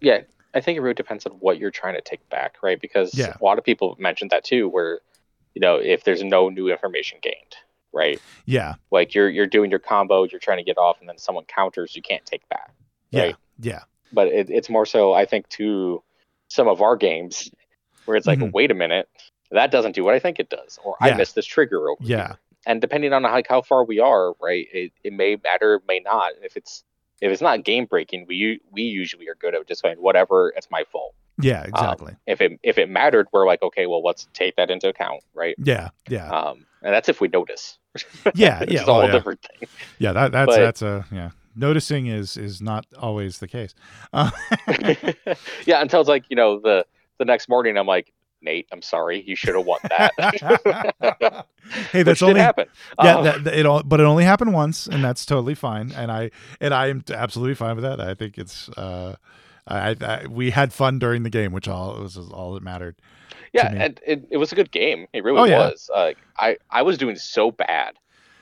yeah 0.00 0.20
i 0.54 0.60
think 0.60 0.76
it 0.76 0.80
really 0.80 0.94
depends 0.94 1.26
on 1.26 1.32
what 1.32 1.58
you're 1.58 1.70
trying 1.70 1.94
to 1.94 2.00
take 2.00 2.26
back 2.28 2.56
right? 2.62 2.80
Because 2.80 3.14
yeah. 3.14 3.34
a 3.40 3.44
lot 3.44 3.58
of 3.58 3.64
people 3.64 3.96
mentioned 3.98 4.30
that 4.30 4.44
too 4.44 4.68
where 4.68 5.00
you 5.54 5.60
know 5.60 5.76
if 5.76 6.04
there's 6.04 6.22
no 6.22 6.48
new 6.48 6.68
information 6.68 7.18
gained 7.22 7.56
right? 7.90 8.20
Yeah. 8.44 8.74
Like 8.90 9.14
you're 9.14 9.30
you're 9.30 9.46
doing 9.46 9.70
your 9.70 9.78
combo 9.78 10.24
you're 10.24 10.38
trying 10.40 10.58
to 10.58 10.64
get 10.64 10.76
off 10.76 11.00
and 11.00 11.08
then 11.08 11.16
someone 11.16 11.44
counters 11.44 11.96
you 11.96 12.02
can't 12.02 12.24
take 12.26 12.46
back 12.48 12.70
right? 13.12 13.34
yeah 13.60 13.72
yeah 13.72 13.80
but 14.12 14.28
it, 14.28 14.50
it's 14.50 14.68
more 14.68 14.86
so 14.86 15.12
I 15.12 15.24
think 15.24 15.48
to 15.50 16.02
some 16.48 16.68
of 16.68 16.82
our 16.82 16.96
games 16.96 17.50
where 18.04 18.16
it's 18.16 18.26
like, 18.26 18.38
mm-hmm. 18.38 18.50
wait 18.52 18.70
a 18.70 18.74
minute, 18.74 19.08
that 19.50 19.70
doesn't 19.70 19.94
do 19.94 20.04
what 20.04 20.14
I 20.14 20.18
think 20.18 20.38
it 20.38 20.48
does, 20.48 20.78
or 20.84 20.96
yeah. 21.00 21.08
I 21.08 21.16
missed 21.16 21.34
this 21.34 21.46
trigger 21.46 21.90
over 21.90 22.02
yeah. 22.02 22.26
Here. 22.28 22.38
And 22.66 22.80
depending 22.80 23.12
on 23.12 23.24
how, 23.24 23.42
how 23.48 23.62
far 23.62 23.84
we 23.84 24.00
are, 24.00 24.34
right, 24.40 24.66
it, 24.72 24.92
it 25.04 25.12
may 25.12 25.36
matter, 25.42 25.80
may 25.86 26.00
not. 26.00 26.32
If 26.42 26.56
it's 26.56 26.84
if 27.20 27.32
it's 27.32 27.42
not 27.42 27.64
game 27.64 27.86
breaking, 27.86 28.26
we 28.28 28.60
we 28.70 28.82
usually 28.82 29.28
are 29.28 29.34
good 29.34 29.54
at 29.54 29.66
just 29.66 29.82
saying 29.82 29.96
whatever, 29.98 30.52
it's 30.56 30.70
my 30.70 30.84
fault. 30.90 31.14
Yeah, 31.40 31.62
um, 31.62 31.68
exactly. 31.68 32.12
Um, 32.12 32.18
if 32.26 32.40
it 32.40 32.60
if 32.62 32.78
it 32.78 32.88
mattered, 32.88 33.28
we're 33.32 33.46
like, 33.46 33.62
okay, 33.62 33.86
well, 33.86 34.02
let's 34.02 34.28
take 34.34 34.56
that 34.56 34.70
into 34.70 34.88
account, 34.88 35.22
right? 35.34 35.54
Yeah, 35.58 35.90
yeah. 36.08 36.28
Um, 36.28 36.66
and 36.82 36.92
that's 36.92 37.08
if 37.08 37.20
we 37.20 37.28
notice. 37.28 37.78
Yeah, 38.34 38.62
yeah. 38.68 38.80
it's 38.80 38.88
oh, 38.88 38.92
all 38.92 39.04
yeah. 39.06 39.12
different 39.12 39.40
thing. 39.42 39.68
Yeah, 39.98 40.12
that 40.12 40.32
that's 40.32 40.46
but, 40.46 40.56
that's 40.56 40.82
a 40.82 41.04
yeah 41.10 41.30
noticing 41.58 42.06
is 42.06 42.36
is 42.36 42.60
not 42.60 42.86
always 42.98 43.38
the 43.38 43.48
case. 43.48 43.74
Uh, 44.12 44.30
yeah, 45.66 45.80
until 45.80 46.00
it's 46.00 46.08
like 46.08 46.24
you 46.28 46.36
know 46.36 46.60
the 46.60 46.86
the 47.18 47.24
next 47.24 47.48
morning, 47.48 47.76
I'm 47.76 47.86
like, 47.86 48.12
Nate, 48.40 48.68
I'm 48.72 48.82
sorry, 48.82 49.22
you 49.26 49.36
should 49.36 49.54
have 49.54 49.66
won 49.66 49.80
that. 49.88 51.46
hey, 51.92 52.02
that's 52.02 52.22
only 52.22 52.40
happen. 52.40 52.68
Yeah, 53.02 53.16
um, 53.16 53.24
that, 53.24 53.44
that, 53.44 53.54
it 53.54 53.66
all, 53.66 53.82
but 53.82 54.00
it 54.00 54.04
only 54.04 54.24
happened 54.24 54.52
once, 54.52 54.86
and 54.86 55.02
that's 55.02 55.26
totally 55.26 55.54
fine. 55.54 55.92
And 55.92 56.10
I 56.10 56.30
and 56.60 56.72
I 56.72 56.88
am 56.88 57.04
absolutely 57.10 57.54
fine 57.54 57.74
with 57.74 57.84
that. 57.84 58.00
I 58.00 58.14
think 58.14 58.38
it's 58.38 58.68
uh, 58.70 59.16
I, 59.66 59.96
I 60.00 60.26
we 60.28 60.50
had 60.50 60.72
fun 60.72 60.98
during 60.98 61.24
the 61.24 61.30
game, 61.30 61.52
which 61.52 61.68
all 61.68 62.00
was 62.00 62.16
all 62.16 62.54
that 62.54 62.62
mattered. 62.62 62.96
Yeah, 63.52 63.72
and 63.74 64.00
it, 64.06 64.26
it 64.30 64.36
was 64.36 64.52
a 64.52 64.54
good 64.54 64.70
game. 64.70 65.06
It 65.12 65.24
really 65.24 65.40
oh, 65.40 65.44
yeah. 65.44 65.70
was. 65.70 65.90
Uh, 65.92 66.12
I 66.38 66.58
I 66.70 66.82
was 66.82 66.98
doing 66.98 67.16
so 67.16 67.50
bad 67.50 67.98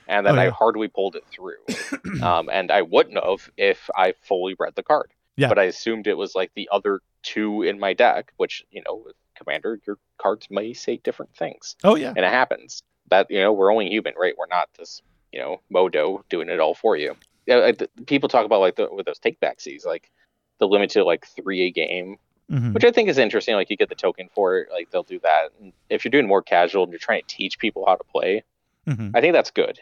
and 0.07 0.25
then 0.25 0.37
oh, 0.37 0.41
yeah. 0.41 0.47
I 0.47 0.49
hardly 0.49 0.87
pulled 0.87 1.15
it 1.15 1.25
through. 1.29 1.57
um, 2.23 2.49
and 2.51 2.71
I 2.71 2.81
wouldn't 2.81 3.23
have 3.23 3.49
if 3.57 3.89
I 3.95 4.13
fully 4.23 4.55
read 4.57 4.75
the 4.75 4.83
card. 4.83 5.11
Yeah. 5.35 5.49
But 5.49 5.59
I 5.59 5.63
assumed 5.63 6.07
it 6.07 6.17
was 6.17 6.33
like 6.33 6.51
the 6.55 6.69
other 6.71 7.01
two 7.21 7.61
in 7.61 7.79
my 7.79 7.93
deck, 7.93 8.33
which 8.37 8.65
you 8.71 8.81
know, 8.85 9.05
Commander, 9.35 9.79
your 9.85 9.97
cards 10.17 10.47
may 10.49 10.73
say 10.73 10.97
different 10.97 11.35
things. 11.35 11.75
Oh 11.83 11.95
yeah. 11.95 12.09
And 12.09 12.25
it 12.25 12.31
happens. 12.31 12.83
That 13.09 13.27
you 13.29 13.39
know, 13.39 13.53
we're 13.53 13.71
only 13.71 13.87
human, 13.89 14.13
right? 14.17 14.33
We're 14.37 14.47
not 14.47 14.69
this 14.77 15.01
you 15.31 15.39
know 15.39 15.61
modo 15.69 16.23
doing 16.29 16.49
it 16.49 16.59
all 16.59 16.73
for 16.73 16.97
you. 16.97 17.15
Yeah, 17.45 17.71
people 18.07 18.27
talk 18.27 18.45
about 18.45 18.59
like 18.59 18.75
the, 18.75 18.89
with 18.91 19.05
those 19.05 19.19
take 19.19 19.39
backsies, 19.39 19.85
like 19.85 20.09
the 20.57 20.67
limited 20.67 21.03
like 21.03 21.25
three 21.27 21.67
a 21.67 21.71
game, 21.71 22.17
mm-hmm. 22.51 22.73
which 22.73 22.83
I 22.83 22.91
think 22.91 23.07
is 23.07 23.17
interesting. 23.17 23.55
Like 23.55 23.69
you 23.69 23.77
get 23.77 23.89
the 23.89 23.95
token 23.95 24.29
for 24.33 24.57
it, 24.57 24.69
like 24.71 24.89
they'll 24.91 25.03
do 25.03 25.19
that. 25.19 25.49
And 25.61 25.71
if 25.89 26.03
you're 26.03 26.11
doing 26.11 26.27
more 26.27 26.41
casual 26.41 26.83
and 26.83 26.91
you're 26.91 26.99
trying 26.99 27.21
to 27.21 27.27
teach 27.27 27.57
people 27.59 27.85
how 27.87 27.95
to 27.95 28.03
play, 28.03 28.43
mm-hmm. 28.85 29.15
I 29.15 29.21
think 29.21 29.33
that's 29.33 29.51
good 29.51 29.79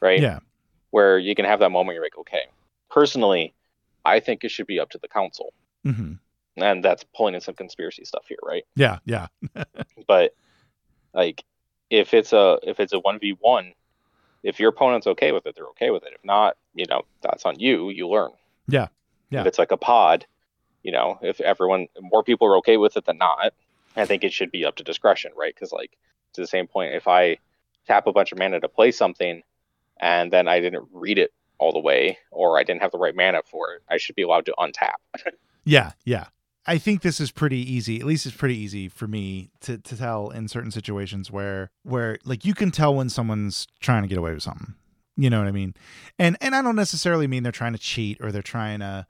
right? 0.00 0.20
Yeah. 0.20 0.40
Where 0.90 1.18
you 1.18 1.34
can 1.34 1.44
have 1.44 1.60
that 1.60 1.70
moment 1.70 1.94
you're 1.94 2.04
like, 2.04 2.18
okay, 2.18 2.46
personally, 2.90 3.54
I 4.04 4.20
think 4.20 4.44
it 4.44 4.50
should 4.50 4.66
be 4.66 4.80
up 4.80 4.90
to 4.90 4.98
the 4.98 5.08
council. 5.08 5.52
Mm-hmm. 5.86 6.14
And 6.56 6.84
that's 6.84 7.04
pulling 7.14 7.34
in 7.34 7.40
some 7.40 7.54
conspiracy 7.54 8.04
stuff 8.04 8.24
here, 8.28 8.38
right? 8.42 8.64
Yeah, 8.74 8.98
yeah. 9.04 9.28
but 10.06 10.34
like, 11.14 11.44
if 11.90 12.12
it's 12.14 12.32
a 12.32 12.58
if 12.62 12.80
it's 12.80 12.92
a 12.92 12.98
one 12.98 13.18
v 13.18 13.36
one, 13.38 13.74
if 14.42 14.58
your 14.58 14.70
opponent's 14.70 15.06
okay 15.06 15.32
with 15.32 15.46
it, 15.46 15.54
they're 15.54 15.68
okay 15.68 15.90
with 15.90 16.02
it. 16.02 16.12
If 16.14 16.24
not, 16.24 16.56
you 16.74 16.86
know, 16.86 17.02
that's 17.22 17.44
on 17.44 17.58
you. 17.60 17.90
You 17.90 18.08
learn. 18.08 18.32
Yeah, 18.66 18.88
yeah. 19.30 19.42
If 19.42 19.46
it's 19.46 19.58
like 19.58 19.70
a 19.70 19.76
pod, 19.76 20.26
you 20.82 20.90
know, 20.90 21.18
if 21.22 21.40
everyone 21.40 21.86
more 22.00 22.24
people 22.24 22.48
are 22.48 22.56
okay 22.56 22.76
with 22.76 22.96
it 22.96 23.04
than 23.04 23.18
not, 23.18 23.52
I 23.96 24.04
think 24.04 24.24
it 24.24 24.32
should 24.32 24.50
be 24.50 24.64
up 24.64 24.76
to 24.76 24.84
discretion, 24.84 25.32
right? 25.36 25.54
Because 25.54 25.72
like 25.72 25.96
to 26.34 26.40
the 26.40 26.46
same 26.46 26.66
point, 26.66 26.94
if 26.94 27.06
I 27.06 27.38
tap 27.86 28.06
a 28.06 28.12
bunch 28.12 28.32
of 28.32 28.38
mana 28.38 28.60
to 28.60 28.68
play 28.68 28.90
something 28.90 29.42
and 30.00 30.32
then 30.32 30.48
I 30.48 30.60
didn't 30.60 30.88
read 30.92 31.18
it 31.18 31.32
all 31.58 31.72
the 31.72 31.80
way 31.80 32.18
or 32.30 32.58
I 32.58 32.62
didn't 32.62 32.82
have 32.82 32.92
the 32.92 32.98
right 32.98 33.14
mana 33.14 33.42
for 33.44 33.74
it, 33.74 33.82
I 33.88 33.96
should 33.96 34.14
be 34.14 34.22
allowed 34.22 34.46
to 34.46 34.54
untap. 34.58 34.94
yeah, 35.64 35.92
yeah. 36.04 36.26
I 36.66 36.76
think 36.76 37.00
this 37.00 37.18
is 37.18 37.30
pretty 37.30 37.58
easy. 37.58 37.98
At 37.98 38.06
least 38.06 38.26
it's 38.26 38.36
pretty 38.36 38.56
easy 38.56 38.88
for 38.88 39.08
me 39.08 39.50
to, 39.60 39.78
to 39.78 39.96
tell 39.96 40.28
in 40.28 40.48
certain 40.48 40.70
situations 40.70 41.30
where 41.30 41.70
where 41.82 42.18
like 42.24 42.44
you 42.44 42.54
can 42.54 42.70
tell 42.70 42.94
when 42.94 43.08
someone's 43.08 43.66
trying 43.80 44.02
to 44.02 44.08
get 44.08 44.18
away 44.18 44.34
with 44.34 44.42
something. 44.42 44.74
You 45.16 45.30
know 45.30 45.38
what 45.38 45.48
I 45.48 45.52
mean? 45.52 45.74
And 46.18 46.36
and 46.42 46.54
I 46.54 46.60
don't 46.60 46.76
necessarily 46.76 47.26
mean 47.26 47.42
they're 47.42 47.52
trying 47.52 47.72
to 47.72 47.78
cheat 47.78 48.18
or 48.20 48.30
they're 48.30 48.42
trying 48.42 48.80
to, 48.80 49.06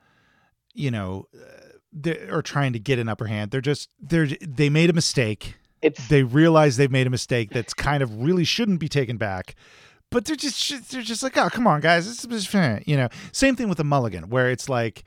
you 0.73 0.93
know, 0.93 1.27
uh, 1.35 1.79
they 1.93 2.29
or 2.31 2.43
trying 2.43 2.75
to 2.75 2.79
get 2.79 3.01
an 3.01 3.09
upper 3.09 3.27
hand. 3.27 3.51
They're 3.51 3.61
just 3.61 3.91
they're 4.01 4.29
they 4.41 4.71
made 4.71 4.89
a 4.89 4.93
mistake. 4.93 5.57
It's 5.83 6.07
they 6.07 6.23
realize 6.23 6.77
they've 6.77 6.91
made 6.91 7.09
a 7.09 7.11
mistake 7.11 7.51
that's 7.51 7.75
kind 7.75 8.05
of 8.05 8.23
really 8.23 8.45
shouldn't 8.45 8.79
be 8.79 8.89
taken 8.89 9.17
back 9.17 9.57
but 10.11 10.25
they're 10.25 10.37
just 10.37 10.91
they're 10.91 11.03
just 11.03 11.23
like, 11.23 11.37
oh, 11.37 11.49
come 11.51 11.67
on, 11.67 11.81
guys, 11.81 12.07
this 12.07 12.25
is 12.25 12.87
you 12.87 12.97
know. 12.97 13.09
Same 13.33 13.57
thing 13.57 13.69
with 13.69 13.79
the 13.79 13.85
mulligan, 13.85 14.31
where 14.31 14.51
it's 14.51 14.69
like 14.69 15.05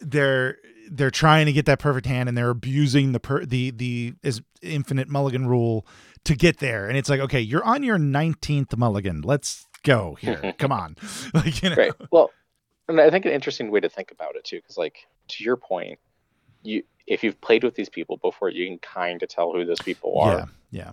they're 0.00 0.58
they're 0.90 1.10
trying 1.10 1.46
to 1.46 1.52
get 1.52 1.66
that 1.66 1.78
perfect 1.78 2.06
hand 2.06 2.28
and 2.28 2.36
they're 2.36 2.50
abusing 2.50 3.12
the 3.12 3.20
per, 3.20 3.44
the 3.44 3.70
the 3.70 4.14
is 4.22 4.42
infinite 4.60 5.08
mulligan 5.08 5.46
rule 5.46 5.86
to 6.24 6.34
get 6.34 6.58
there, 6.58 6.88
and 6.88 6.96
it's 6.96 7.08
like, 7.08 7.20
okay, 7.20 7.40
you're 7.40 7.64
on 7.64 7.82
your 7.82 7.98
nineteenth 7.98 8.76
mulligan, 8.76 9.22
let's 9.22 9.66
go 9.82 10.16
here, 10.20 10.54
come 10.58 10.72
on, 10.72 10.96
like 11.34 11.62
you 11.62 11.70
know. 11.70 11.76
Right. 11.76 11.92
Well, 12.10 12.30
and 12.88 13.00
I 13.00 13.10
think 13.10 13.24
an 13.24 13.32
interesting 13.32 13.70
way 13.70 13.80
to 13.80 13.88
think 13.88 14.10
about 14.10 14.36
it 14.36 14.44
too, 14.44 14.56
because 14.56 14.76
like 14.76 15.06
to 15.28 15.44
your 15.44 15.56
point, 15.56 15.98
you 16.62 16.82
if 17.06 17.24
you've 17.24 17.40
played 17.40 17.64
with 17.64 17.74
these 17.74 17.88
people 17.88 18.18
before, 18.18 18.50
you 18.50 18.66
can 18.66 18.78
kind 18.78 19.22
of 19.22 19.28
tell 19.28 19.52
who 19.52 19.64
those 19.64 19.80
people 19.80 20.20
are. 20.20 20.36
Yeah. 20.36 20.44
Yeah 20.70 20.90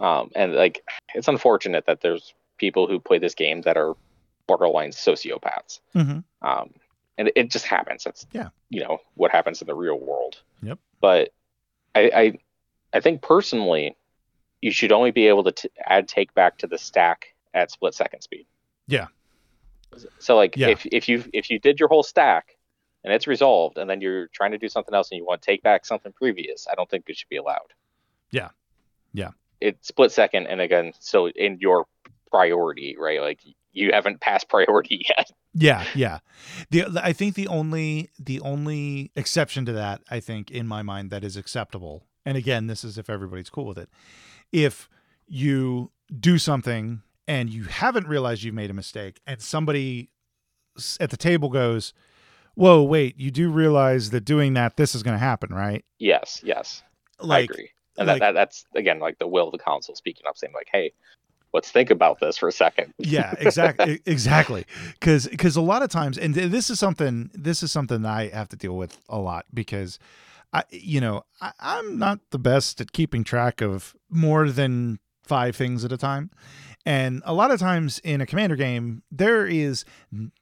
Um, 0.00 0.30
and 0.34 0.54
like 0.54 0.82
it's 1.14 1.28
unfortunate 1.28 1.86
that 1.86 2.00
there's 2.00 2.34
people 2.56 2.86
who 2.86 2.98
play 2.98 3.18
this 3.18 3.34
game 3.34 3.62
that 3.62 3.76
are 3.76 3.94
borderline 4.46 4.90
sociopaths. 4.90 5.80
Mm-hmm. 5.94 6.20
Um, 6.46 6.70
and 7.18 7.30
it 7.36 7.50
just 7.50 7.66
happens. 7.66 8.06
It's 8.06 8.26
yeah, 8.32 8.48
you 8.70 8.80
know 8.80 8.98
what 9.14 9.30
happens 9.30 9.60
in 9.60 9.66
the 9.66 9.74
real 9.74 9.98
world. 9.98 10.40
Yep. 10.62 10.78
But 11.00 11.32
I 11.94 12.10
I, 12.14 12.38
I 12.94 13.00
think 13.00 13.20
personally, 13.20 13.96
you 14.62 14.70
should 14.70 14.90
only 14.90 15.10
be 15.10 15.26
able 15.28 15.44
to 15.44 15.52
t- 15.52 15.70
add 15.84 16.08
take 16.08 16.32
back 16.34 16.58
to 16.58 16.66
the 16.66 16.78
stack 16.78 17.34
at 17.52 17.70
split 17.70 17.94
second 17.94 18.22
speed. 18.22 18.46
Yeah. 18.86 19.08
So 20.18 20.36
like 20.36 20.56
Yeah. 20.56 20.68
if 20.68 20.86
if 20.86 21.08
you 21.08 21.24
if 21.34 21.50
you 21.50 21.58
did 21.58 21.78
your 21.78 21.88
whole 21.88 22.02
stack 22.02 22.56
and 23.04 23.12
it's 23.12 23.26
resolved 23.26 23.76
and 23.76 23.88
then 23.90 24.00
you're 24.00 24.28
trying 24.28 24.52
to 24.52 24.58
do 24.58 24.68
something 24.68 24.94
else 24.94 25.10
and 25.10 25.18
you 25.18 25.26
want 25.26 25.42
to 25.42 25.46
take 25.46 25.62
back 25.62 25.84
something 25.84 26.12
previous, 26.12 26.66
I 26.70 26.74
don't 26.74 26.88
think 26.88 27.04
it 27.08 27.16
should 27.16 27.28
be 27.28 27.36
allowed. 27.36 27.72
Yeah. 28.30 28.50
Yeah. 29.12 29.30
It's 29.60 29.88
split 29.88 30.12
second 30.12 30.46
and 30.46 30.60
again, 30.60 30.92
so 31.00 31.28
in 31.28 31.58
your 31.60 31.86
priority, 32.30 32.96
right? 32.98 33.20
Like 33.20 33.40
you 33.72 33.90
haven't 33.92 34.20
passed 34.20 34.48
priority 34.48 35.04
yet. 35.08 35.30
Yeah, 35.52 35.84
yeah. 35.94 36.18
The 36.70 36.86
I 37.02 37.12
think 37.12 37.34
the 37.34 37.48
only 37.48 38.10
the 38.18 38.40
only 38.40 39.10
exception 39.16 39.64
to 39.66 39.72
that, 39.72 40.02
I 40.10 40.20
think, 40.20 40.50
in 40.50 40.66
my 40.66 40.82
mind, 40.82 41.10
that 41.10 41.24
is 41.24 41.36
acceptable. 41.36 42.06
And 42.24 42.36
again, 42.36 42.66
this 42.66 42.84
is 42.84 42.98
if 42.98 43.10
everybody's 43.10 43.50
cool 43.50 43.66
with 43.66 43.78
it. 43.78 43.88
If 44.52 44.88
you 45.26 45.90
do 46.18 46.38
something 46.38 47.02
and 47.26 47.50
you 47.50 47.64
haven't 47.64 48.06
realized 48.08 48.42
you've 48.42 48.54
made 48.54 48.70
a 48.70 48.74
mistake, 48.74 49.20
and 49.26 49.40
somebody 49.40 50.10
at 51.00 51.10
the 51.10 51.16
table 51.16 51.48
goes, 51.48 51.92
"Whoa, 52.54 52.82
wait! 52.82 53.18
You 53.18 53.30
do 53.30 53.50
realize 53.50 54.10
that 54.10 54.24
doing 54.24 54.54
that, 54.54 54.76
this 54.76 54.94
is 54.94 55.02
going 55.02 55.14
to 55.14 55.24
happen, 55.24 55.52
right?" 55.52 55.84
Yes, 55.98 56.40
yes. 56.44 56.82
I 57.20 57.26
Like, 57.26 57.50
agree. 57.50 57.70
And 58.00 58.08
like- 58.08 58.20
that, 58.20 58.32
that 58.32 58.40
that's 58.40 58.64
again 58.74 58.98
like 58.98 59.18
the 59.18 59.28
will 59.28 59.46
of 59.46 59.52
the 59.52 59.58
council 59.58 59.94
speaking 59.94 60.26
up, 60.26 60.36
saying 60.36 60.52
like, 60.52 60.68
"Hey, 60.72 60.92
let's 61.52 61.70
think 61.70 61.90
about 61.90 62.20
this 62.20 62.36
for 62.36 62.48
a 62.48 62.52
second. 62.52 62.92
yeah 62.98 63.34
exactly 63.38 64.00
exactly. 64.06 64.64
Because 64.94 65.28
because 65.28 65.56
a 65.56 65.60
lot 65.60 65.82
of 65.82 65.90
times 65.90 66.18
and 66.18 66.34
this 66.34 66.70
is 66.70 66.78
something 66.78 67.30
this 67.34 67.62
is 67.62 67.72
something 67.72 68.02
that 68.02 68.10
i 68.10 68.28
have 68.28 68.48
to 68.48 68.56
deal 68.56 68.76
with 68.76 68.98
a 69.08 69.18
lot 69.18 69.46
because 69.52 69.98
i 70.52 70.62
you 70.70 71.00
know 71.00 71.22
I, 71.40 71.52
i'm 71.60 71.98
not 71.98 72.20
the 72.30 72.38
best 72.38 72.80
at 72.80 72.92
keeping 72.92 73.24
track 73.24 73.60
of 73.60 73.94
more 74.08 74.50
than 74.50 74.98
five 75.22 75.54
things 75.54 75.84
at 75.84 75.92
a 75.92 75.96
time. 75.96 76.30
And 76.84 77.22
a 77.24 77.34
lot 77.34 77.52
of 77.52 77.60
times 77.60 78.00
in 78.00 78.20
a 78.20 78.26
commander 78.26 78.56
game 78.56 79.02
there 79.12 79.46
is 79.46 79.84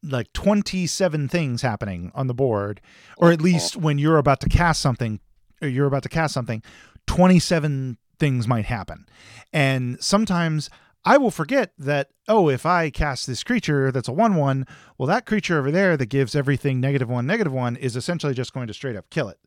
like 0.02 0.32
27 0.32 1.28
things 1.28 1.62
happening 1.62 2.10
on 2.14 2.26
the 2.26 2.34
board 2.34 2.80
or 3.18 3.32
at 3.32 3.42
least 3.42 3.76
when 3.76 3.98
you're 3.98 4.18
about 4.18 4.40
to 4.40 4.48
cast 4.48 4.80
something 4.80 5.20
or 5.60 5.68
you're 5.68 5.86
about 5.86 6.04
to 6.04 6.08
cast 6.08 6.32
something 6.32 6.62
27 7.08 7.98
things 8.18 8.46
might 8.48 8.64
happen 8.66 9.06
and 9.52 10.02
sometimes 10.02 10.70
I 11.04 11.16
will 11.16 11.30
forget 11.30 11.72
that, 11.78 12.10
oh, 12.26 12.48
if 12.50 12.66
I 12.66 12.90
cast 12.90 13.26
this 13.26 13.42
creature 13.42 13.90
that's 13.90 14.08
a 14.08 14.12
1 14.12 14.34
1, 14.34 14.66
well, 14.98 15.06
that 15.06 15.24
creature 15.26 15.58
over 15.58 15.70
there 15.70 15.96
that 15.96 16.06
gives 16.06 16.34
everything 16.34 16.80
negative 16.80 17.08
1, 17.08 17.26
negative 17.26 17.52
1 17.52 17.76
is 17.76 17.96
essentially 17.96 18.34
just 18.34 18.52
going 18.52 18.66
to 18.66 18.74
straight 18.74 18.96
up 18.96 19.08
kill 19.10 19.28
it. 19.28 19.38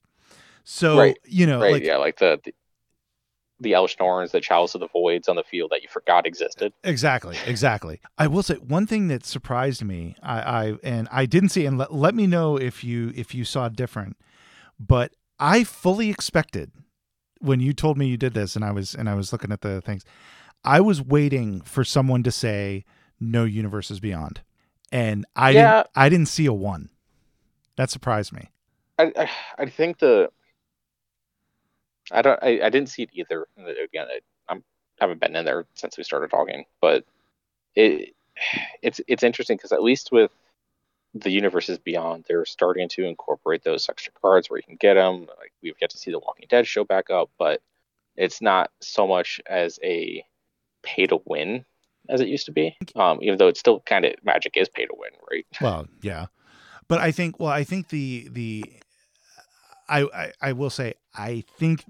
So, 0.63 0.97
Right, 0.97 1.17
you 1.25 1.45
know, 1.45 1.61
right? 1.61 1.73
like, 1.73 1.83
yeah, 1.83 1.97
like 1.97 2.17
the 2.17 2.39
the, 2.43 2.53
the 3.59 3.71
Elesh 3.73 3.99
Norns, 3.99 4.31
the 4.31 4.41
Chalice 4.41 4.73
of 4.73 4.81
the 4.81 4.87
Voids 4.87 5.27
on 5.27 5.35
the 5.35 5.43
field 5.43 5.69
that 5.71 5.83
you 5.83 5.87
forgot 5.87 6.25
existed. 6.25 6.73
exactly, 6.83 7.37
exactly. 7.45 7.99
I 8.17 8.25
will 8.25 8.41
say 8.41 8.55
one 8.55 8.87
thing 8.87 9.07
that 9.09 9.23
surprised 9.23 9.83
me, 9.83 10.15
I, 10.23 10.41
I 10.41 10.77
and 10.83 11.07
I 11.11 11.27
didn't 11.27 11.49
see, 11.49 11.65
and 11.67 11.77
let, 11.77 11.93
let 11.93 12.15
me 12.15 12.25
know 12.25 12.57
if 12.57 12.83
you 12.83 13.11
if 13.15 13.35
you 13.35 13.45
saw 13.45 13.69
different, 13.69 14.17
but 14.79 15.13
I 15.39 15.63
fully 15.63 16.09
expected 16.09 16.71
when 17.41 17.59
you 17.61 17.73
told 17.73 17.97
me 17.97 18.07
you 18.07 18.17
did 18.17 18.33
this, 18.35 18.55
and 18.55 18.65
I 18.65 18.71
was 18.71 18.95
and 18.95 19.09
I 19.09 19.15
was 19.15 19.33
looking 19.33 19.51
at 19.51 19.61
the 19.61 19.81
things, 19.81 20.03
I 20.63 20.81
was 20.81 21.01
waiting 21.01 21.61
for 21.61 21.83
someone 21.83 22.23
to 22.23 22.31
say 22.31 22.85
no 23.19 23.45
universes 23.45 23.99
beyond, 23.99 24.41
and 24.91 25.25
I 25.35 25.53
Yeah. 25.53 25.55
didn't 25.55 25.85
I 25.95 26.09
didn't 26.09 26.27
see 26.29 26.47
a 26.47 26.53
one. 26.53 26.89
That 27.77 27.89
surprised 27.91 28.33
me. 28.33 28.49
I 28.97 29.11
I, 29.17 29.29
I 29.63 29.65
think 29.69 29.99
the 29.99 30.31
I 32.11 32.21
don't 32.21 32.39
I, 32.43 32.61
I 32.63 32.69
didn't 32.69 32.89
see 32.89 33.03
it 33.03 33.09
either. 33.13 33.47
Again, 33.57 34.07
I, 34.09 34.19
I'm 34.49 34.63
haven't 34.99 35.19
been 35.19 35.35
in 35.35 35.45
there 35.45 35.65
since 35.75 35.97
we 35.97 36.03
started 36.03 36.29
talking, 36.29 36.65
but 36.81 37.05
it 37.75 38.15
it's 38.81 39.01
it's 39.07 39.23
interesting 39.23 39.57
because 39.57 39.71
at 39.71 39.83
least 39.83 40.11
with 40.11 40.31
the 41.13 41.29
universes 41.31 41.77
beyond, 41.77 42.25
they're 42.27 42.45
starting 42.45 42.87
to 42.89 43.05
incorporate 43.05 43.63
those 43.63 43.89
extra 43.89 44.13
cards 44.21 44.49
where 44.49 44.57
you 44.57 44.63
can 44.63 44.77
get 44.79 44.93
them. 44.95 45.21
Like 45.21 45.51
we've 45.61 45.75
yet 45.81 45.89
to 45.91 45.97
see 45.97 46.11
the 46.11 46.19
Walking 46.19 46.47
Dead 46.49 46.67
show 46.67 46.83
back 46.83 47.09
up, 47.09 47.29
but 47.37 47.61
it's 48.15 48.41
not 48.41 48.71
so 48.81 49.07
much 49.07 49.41
as 49.47 49.79
a 49.83 50.23
pay 50.83 51.07
to 51.07 51.19
win 51.25 51.65
as 52.09 52.21
it 52.21 52.27
used 52.27 52.45
to 52.45 52.51
be. 52.51 52.75
Um, 52.95 53.19
even 53.21 53.37
though 53.37 53.47
it's 53.47 53.59
still 53.59 53.81
kind 53.81 54.05
of 54.05 54.13
Magic 54.23 54.57
is 54.57 54.69
pay 54.69 54.85
to 54.85 54.93
win, 54.97 55.11
right? 55.31 55.45
Well, 55.61 55.87
yeah, 56.01 56.27
but 56.87 56.99
I 56.99 57.11
think 57.11 57.39
well, 57.39 57.51
I 57.51 57.63
think 57.63 57.89
the 57.89 58.27
the 58.31 58.65
I, 59.89 60.01
I 60.01 60.31
I 60.41 60.51
will 60.53 60.69
say 60.69 60.95
I 61.15 61.43
think 61.57 61.83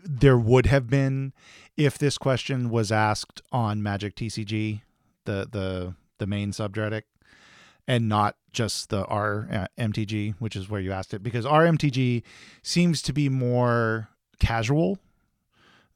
there 0.00 0.38
would 0.38 0.66
have 0.66 0.88
been 0.88 1.32
if 1.76 1.98
this 1.98 2.18
question 2.18 2.70
was 2.70 2.92
asked 2.92 3.42
on 3.52 3.82
Magic 3.82 4.14
TCG, 4.16 4.82
the 5.24 5.48
the 5.50 5.94
the 6.18 6.26
main 6.26 6.52
subreddit, 6.52 7.02
and 7.86 8.08
not 8.08 8.36
just 8.52 8.88
the 8.90 9.04
R 9.06 9.48
uh, 9.78 10.32
which 10.38 10.56
is 10.56 10.68
where 10.68 10.80
you 10.80 10.92
asked 10.92 11.12
it, 11.14 11.22
because 11.22 11.44
RMTG 11.44 12.22
seems 12.62 13.02
to 13.02 13.12
be 13.12 13.28
more 13.28 14.08
casual 14.40 14.98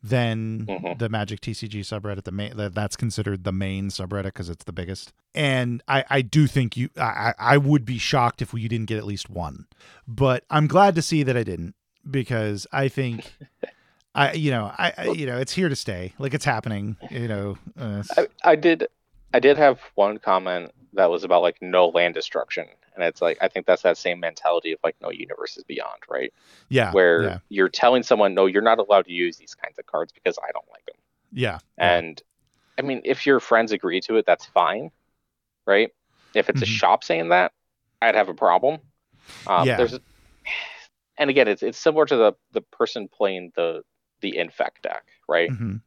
than 0.02 0.66
Mhm. 0.66 0.98
the 0.98 1.08
Magic 1.08 1.40
TCG 1.40 1.80
subreddit. 1.80 2.24
The 2.24 2.32
main 2.32 2.52
that's 2.56 2.96
considered 2.96 3.44
the 3.44 3.52
main 3.52 3.88
subreddit 3.88 4.24
because 4.24 4.48
it's 4.48 4.64
the 4.64 4.72
biggest. 4.72 5.12
And 5.34 5.82
I 5.88 6.04
I 6.08 6.22
do 6.22 6.46
think 6.46 6.76
you 6.76 6.88
I 6.96 7.34
I 7.38 7.54
I 7.54 7.56
would 7.58 7.84
be 7.84 7.98
shocked 7.98 8.40
if 8.40 8.54
you 8.54 8.68
didn't 8.68 8.86
get 8.86 8.98
at 8.98 9.04
least 9.04 9.28
one, 9.28 9.66
but 10.08 10.44
I'm 10.50 10.66
glad 10.66 10.94
to 10.94 11.02
see 11.02 11.22
that 11.22 11.36
I 11.36 11.42
didn't 11.42 11.74
because 12.10 12.66
I 12.72 12.88
think. 12.88 13.32
I 14.12 14.32
you 14.32 14.50
know 14.50 14.72
I, 14.76 14.92
I 14.98 15.04
you 15.10 15.24
know 15.24 15.38
it's 15.38 15.52
here 15.52 15.68
to 15.68 15.76
stay 15.76 16.14
like 16.18 16.34
it's 16.34 16.44
happening 16.44 16.96
you 17.12 17.28
know 17.28 17.58
uh, 17.78 18.02
I, 18.16 18.26
I 18.42 18.56
did 18.56 18.88
I 19.32 19.38
did 19.38 19.56
have 19.56 19.78
one 19.94 20.18
comment 20.18 20.72
that 20.94 21.10
was 21.10 21.24
about 21.24 21.42
like 21.42 21.58
no 21.62 21.88
land 21.88 22.14
destruction. 22.14 22.66
And 22.94 23.04
it's 23.04 23.22
like 23.22 23.38
I 23.40 23.48
think 23.48 23.66
that's 23.66 23.82
that 23.82 23.98
same 23.98 24.20
mentality 24.20 24.72
of 24.72 24.80
like 24.84 24.96
no 25.00 25.10
universes 25.10 25.64
beyond, 25.64 26.00
right? 26.08 26.32
yeah 26.68 26.96
Where 26.96 27.32
yeah 27.32 27.38
you're 27.50 27.68
telling 27.70 28.02
someone, 28.04 28.34
no, 28.34 28.46
you're 28.46 28.62
not 28.62 28.78
allowed 28.80 29.06
to 29.06 29.12
use 29.12 29.36
these 29.38 29.54
kinds 29.54 29.78
of 29.78 29.86
cards 29.86 30.12
because 30.12 30.38
I 30.42 30.52
don't 30.52 30.68
like 30.72 30.86
them. 30.86 30.96
yeah 31.32 31.58
yeah. 31.78 32.02
And 32.02 32.22
I 32.78 32.82
mean, 32.82 33.02
if 33.04 33.26
your 33.26 33.40
friends 33.40 33.72
agree 33.72 34.00
to 34.02 34.16
it, 34.16 34.26
that's 34.26 34.46
fine, 34.46 34.90
right? 35.66 35.90
If 36.34 36.48
it's 36.50 36.62
a 36.62 36.66
Mhm. 36.66 36.66
shop 36.66 37.04
saying 37.04 37.30
that, 37.30 37.52
I'd 38.02 38.14
have 38.16 38.28
a 38.28 38.34
problem. 38.34 38.80
Um, 39.46 39.74
Yeah. 39.74 39.76
There's, 39.76 39.94
and 41.18 41.30
again, 41.30 41.48
it's 41.48 41.62
it's 41.62 41.78
similar 41.78 42.06
to 42.06 42.16
the 42.16 42.32
the 42.52 42.62
person 42.62 43.08
playing 43.08 43.52
the 43.56 43.82
the 44.20 44.36
infect 44.36 44.82
deck, 44.82 45.04
right? 45.28 45.52
Mhm. 45.52 45.80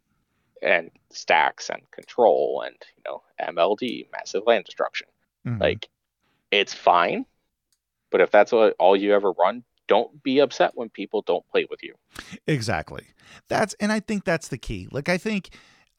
And 0.63 0.89
stacks 1.11 1.69
and 1.69 1.81
control 1.91 2.63
and 2.65 2.75
you 2.97 3.03
know 3.05 3.21
MLD, 3.39 4.07
massive 4.11 4.43
land 4.47 4.63
destruction. 4.65 5.07
Mhm. 5.45 5.59
Like, 5.59 5.89
it's 6.51 6.73
fine, 6.73 7.25
but 8.09 8.21
if 8.21 8.31
that's 8.31 8.51
what, 8.51 8.75
all 8.79 8.95
you 8.95 9.13
ever 9.13 9.31
run, 9.33 9.63
don't 9.87 10.23
be 10.23 10.39
upset 10.39 10.71
when 10.75 10.89
people 10.89 11.21
don't 11.21 11.45
play 11.49 11.65
with 11.69 11.83
you. 11.83 11.95
Exactly. 12.47 13.07
That's 13.49 13.73
and 13.75 13.91
I 13.91 13.99
think 13.99 14.23
that's 14.23 14.47
the 14.47 14.57
key. 14.57 14.87
Like 14.91 15.09
I 15.09 15.17
think 15.17 15.49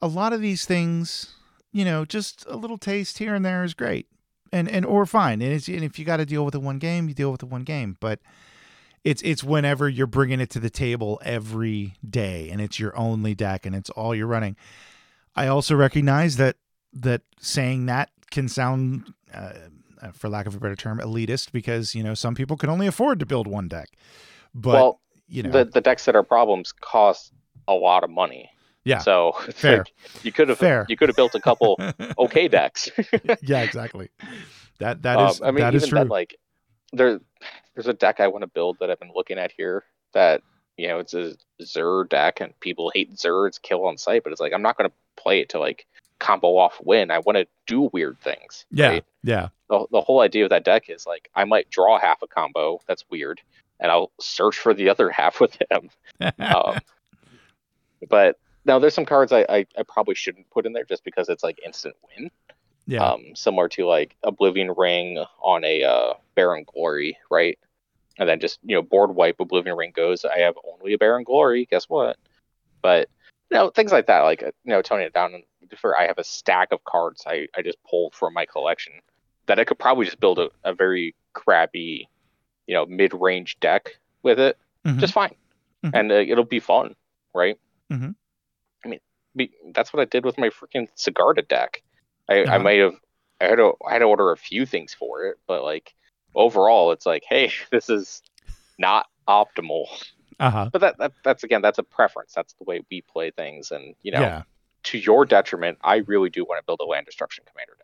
a 0.01 0.07
lot 0.07 0.33
of 0.33 0.41
these 0.41 0.65
things, 0.65 1.35
you 1.71 1.85
know, 1.85 2.03
just 2.05 2.45
a 2.47 2.55
little 2.55 2.77
taste 2.77 3.19
here 3.19 3.35
and 3.35 3.45
there 3.45 3.63
is 3.63 3.73
great. 3.73 4.07
And 4.51 4.69
and 4.69 4.85
or 4.85 5.05
fine. 5.05 5.41
And 5.41 5.53
it's 5.53 5.67
and 5.67 5.83
if 5.83 5.99
you 5.99 6.05
got 6.05 6.17
to 6.17 6.25
deal 6.25 6.43
with 6.43 6.53
the 6.53 6.59
one 6.59 6.79
game, 6.79 7.07
you 7.07 7.13
deal 7.13 7.31
with 7.31 7.41
the 7.41 7.45
one 7.45 7.63
game, 7.63 7.97
but 7.99 8.19
it's 9.05 9.21
it's 9.21 9.43
whenever 9.43 9.87
you're 9.87 10.07
bringing 10.07 10.41
it 10.41 10.49
to 10.49 10.59
the 10.59 10.69
table 10.69 11.21
every 11.23 11.93
day 12.07 12.49
and 12.49 12.59
it's 12.59 12.79
your 12.79 12.97
only 12.97 13.33
deck 13.35 13.65
and 13.65 13.73
it's 13.75 13.89
all 13.91 14.13
you're 14.13 14.27
running. 14.27 14.57
I 15.35 15.47
also 15.47 15.75
recognize 15.75 16.37
that 16.37 16.57
that 16.91 17.21
saying 17.39 17.85
that 17.85 18.09
can 18.31 18.49
sound 18.49 19.13
uh, 19.33 19.53
for 20.13 20.27
lack 20.29 20.47
of 20.47 20.55
a 20.55 20.59
better 20.59 20.75
term 20.75 20.99
elitist 20.99 21.51
because, 21.51 21.93
you 21.93 22.03
know, 22.03 22.13
some 22.15 22.35
people 22.35 22.57
can 22.57 22.69
only 22.69 22.87
afford 22.87 23.19
to 23.19 23.25
build 23.25 23.47
one 23.47 23.67
deck. 23.67 23.89
But, 24.53 24.73
well, 24.73 25.01
you 25.27 25.43
know, 25.43 25.51
the 25.51 25.65
the 25.65 25.81
decks 25.81 26.05
that 26.05 26.15
are 26.15 26.23
problems 26.23 26.71
cost 26.71 27.31
a 27.67 27.73
lot 27.73 28.03
of 28.03 28.09
money. 28.09 28.49
Yeah. 28.85 28.99
So 28.99 29.31
Fair. 29.53 29.77
like, 29.79 29.93
you 30.23 30.31
could 30.31 30.49
have 30.49 30.57
Fair. 30.57 30.85
you 30.89 30.97
could 30.97 31.09
have 31.09 31.15
built 31.15 31.35
a 31.35 31.41
couple 31.41 31.79
okay 32.17 32.47
decks. 32.47 32.89
yeah, 33.43 33.61
exactly. 33.61 34.09
That 34.79 35.03
that 35.03 35.17
Um, 35.17 35.33
I 35.43 35.51
mean, 35.51 35.59
that 35.61 35.75
is 35.75 35.83
even 35.83 35.89
true. 35.89 35.99
then, 35.99 36.07
like 36.07 36.37
there, 36.93 37.19
there's 37.75 37.87
a 37.87 37.93
deck 37.93 38.19
I 38.19 38.27
want 38.27 38.43
to 38.43 38.47
build 38.47 38.77
that 38.79 38.89
I've 38.89 38.99
been 38.99 39.11
looking 39.13 39.37
at 39.37 39.51
here. 39.51 39.83
That 40.13 40.41
you 40.77 40.87
know, 40.87 40.99
it's 40.99 41.13
a 41.13 41.35
Zur 41.63 42.05
deck, 42.05 42.41
and 42.41 42.57
people 42.59 42.91
hate 42.93 43.17
Zur. 43.17 43.47
It's 43.47 43.59
kill 43.59 43.85
on 43.85 43.97
sight, 43.97 44.23
but 44.23 44.31
it's 44.31 44.41
like 44.41 44.53
I'm 44.53 44.61
not 44.61 44.77
going 44.77 44.89
to 44.89 44.95
play 45.21 45.39
it 45.41 45.49
to 45.49 45.59
like 45.59 45.85
combo 46.19 46.57
off 46.57 46.79
win. 46.83 47.11
I 47.11 47.19
want 47.19 47.37
to 47.37 47.47
do 47.67 47.89
weird 47.93 48.19
things. 48.21 48.65
yeah, 48.71 48.87
right? 48.87 49.05
yeah, 49.23 49.49
The, 49.69 49.85
the 49.91 50.01
whole 50.01 50.21
idea 50.21 50.45
of 50.45 50.49
that 50.49 50.63
deck 50.65 50.89
is 50.89 51.05
like 51.05 51.29
I 51.35 51.43
might 51.45 51.69
draw 51.69 51.99
half 51.99 52.21
a 52.21 52.27
combo. 52.27 52.79
That's 52.87 53.05
weird, 53.09 53.41
and 53.79 53.91
I'll 53.91 54.11
search 54.19 54.57
for 54.57 54.73
the 54.73 54.89
other 54.91 55.09
half 55.09 55.39
with 55.39 55.57
him. 55.69 55.89
Um, 56.39 56.79
but 58.09 58.37
now 58.65 58.79
there's 58.79 58.93
some 58.93 59.05
cards 59.05 59.31
I, 59.31 59.45
I, 59.47 59.65
I 59.77 59.83
probably 59.87 60.15
shouldn't 60.15 60.49
put 60.49 60.65
in 60.65 60.73
there 60.73 60.85
just 60.85 61.03
because 61.03 61.29
it's 61.29 61.43
like 61.43 61.59
instant 61.63 61.95
win. 62.17 62.31
Yeah. 62.87 63.03
Um, 63.03 63.35
similar 63.35 63.67
to 63.69 63.85
like 63.85 64.15
Oblivion 64.23 64.73
Ring 64.77 65.23
on 65.41 65.63
a 65.63 65.83
uh, 65.83 66.13
Barren 66.35 66.65
Glory, 66.71 67.17
right? 67.31 67.57
And 68.17 68.29
then 68.29 68.39
just 68.39 68.59
you 68.63 68.75
know 68.75 68.81
board 68.81 69.15
wipe 69.15 69.39
Oblivion 69.39 69.75
Ring 69.75 69.91
goes. 69.95 70.23
I 70.25 70.39
have 70.39 70.55
only 70.63 70.93
a 70.93 70.97
Barren 70.97 71.23
Glory. 71.23 71.67
Guess 71.69 71.85
what? 71.89 72.17
But 72.81 73.09
you 73.51 73.57
know 73.57 73.69
things 73.69 73.91
like 73.91 74.07
that, 74.07 74.21
like 74.21 74.43
uh, 74.43 74.51
you 74.63 74.71
know 74.71 74.81
toning 74.81 75.05
it 75.07 75.13
down. 75.13 75.43
For 75.77 75.99
I 75.99 76.07
have 76.07 76.17
a 76.17 76.23
stack 76.23 76.71
of 76.71 76.83
cards 76.83 77.23
I 77.27 77.47
I 77.57 77.61
just 77.61 77.77
pulled 77.89 78.13
from 78.13 78.33
my 78.33 78.45
collection 78.45 78.93
that 79.47 79.59
I 79.59 79.63
could 79.63 79.79
probably 79.79 80.05
just 80.05 80.19
build 80.19 80.39
a, 80.39 80.49
a 80.63 80.73
very 80.73 81.13
crappy, 81.33 82.07
you 82.67 82.73
know, 82.73 82.85
mid 82.85 83.13
range 83.13 83.59
deck 83.59 83.97
with 84.23 84.39
it, 84.39 84.57
Mhm. 84.85 84.99
just 84.99 85.13
fine, 85.13 85.35
Mhm. 85.83 85.91
and 85.93 86.11
uh, 86.11 86.15
it'll 86.15 86.45
be 86.45 86.59
fun, 86.59 86.95
right? 87.33 87.57
Mm-hmm. 87.91 88.11
I 88.83 88.87
mean, 88.87 88.99
be, 89.35 89.51
that's 89.73 89.93
what 89.93 90.01
I 90.01 90.05
did 90.05 90.25
with 90.25 90.37
my 90.37 90.49
freaking 90.49 90.87
Sigarda 90.95 91.47
deck. 91.47 91.83
I, 92.29 92.39
I 92.39 92.43
Uh-huh. 92.43 92.59
might 92.59 92.79
have 92.79 92.95
I 93.41 93.45
had 93.45 93.57
to 93.57 93.73
I 93.87 93.93
had 93.93 93.99
to 93.99 94.05
order 94.05 94.31
a 94.31 94.37
few 94.37 94.65
things 94.65 94.93
for 94.93 95.25
it, 95.25 95.37
but 95.47 95.63
like 95.63 95.93
overall, 96.35 96.91
it's 96.91 97.05
like, 97.05 97.23
hey, 97.27 97.51
this 97.71 97.89
is 97.89 98.21
not 98.77 99.07
optimal. 99.27 99.85
Uh-huh. 100.39 100.69
But 100.71 100.81
that, 100.81 100.97
that 100.97 101.11
that's 101.23 101.43
again, 101.43 101.61
that's 101.61 101.79
a 101.79 101.83
preference. 101.83 102.33
That's 102.33 102.53
the 102.53 102.65
way 102.65 102.81
we 102.91 103.01
play 103.01 103.31
things, 103.31 103.71
and 103.71 103.95
you 104.03 104.11
know, 104.11 104.19
Yeah. 104.19 104.43
to 104.83 104.97
your 104.97 105.25
detriment, 105.25 105.77
I 105.81 105.97
really 106.07 106.29
do 106.29 106.43
want 106.43 106.59
to 106.59 106.65
build 106.65 106.81
a 106.81 106.85
land 106.85 107.05
destruction 107.05 107.45
commander 107.49 107.77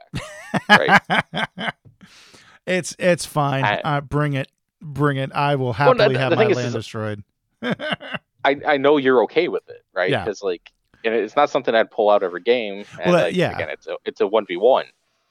deck. 1.57 1.75
it's 2.67 2.95
it's 2.99 3.25
fine. 3.25 3.63
I- 3.63 3.79
uh, 3.81 4.01
bring 4.01 4.33
it. 4.33 4.49
Bring 4.81 5.17
it. 5.17 5.31
I 5.33 5.55
will 5.55 5.65
Well, 5.67 5.73
happily 5.73 6.13
the- 6.15 6.19
have 6.19 6.29
the 6.31 6.35
my 6.35 6.45
land 6.47 6.59
is- 6.67 6.73
destroyed. 6.73 7.23
I 7.63 8.59
I 8.67 8.77
know 8.77 8.97
you're 8.97 9.23
okay 9.23 9.47
with 9.47 9.69
it, 9.69 9.85
right? 9.93 10.09
Yeah. 10.09 10.23
Because 10.25 10.41
like, 10.41 10.71
and 11.05 11.13
it's 11.13 11.35
not 11.35 11.49
something 11.51 11.73
I'd 11.75 11.91
pull 11.91 12.09
out 12.09 12.23
every 12.23 12.41
game. 12.41 12.85
And 13.01 13.11
Well, 13.13 13.23
like, 13.25 13.35
yeah. 13.35 13.53
Again, 13.55 13.69
it's 13.69 13.87
a 13.87 13.95
it's 14.03 14.19
a 14.21 14.27
one 14.27 14.45
v 14.45 14.57
one. 14.57 14.85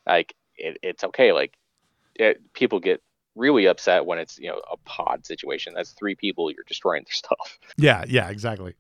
Like 0.07 0.35
it, 0.57 0.79
it's 0.83 1.03
okay. 1.05 1.33
Like 1.33 1.53
it, 2.15 2.41
people 2.53 2.79
get 2.81 3.03
really 3.37 3.67
upset 3.67 4.07
when 4.07 4.19
it's 4.19 4.39
you 4.39 4.49
know 4.49 4.61
a 4.71 4.77
pod 4.79 5.25
situation. 5.27 5.73
That's 5.75 5.93
three 5.93 6.15
people 6.15 6.51
you're 6.51 6.65
destroying 6.67 7.05
their 7.05 7.13
stuff. 7.15 7.59
Yeah, 7.77 8.05
yeah, 8.09 8.29
exactly. 8.31 8.75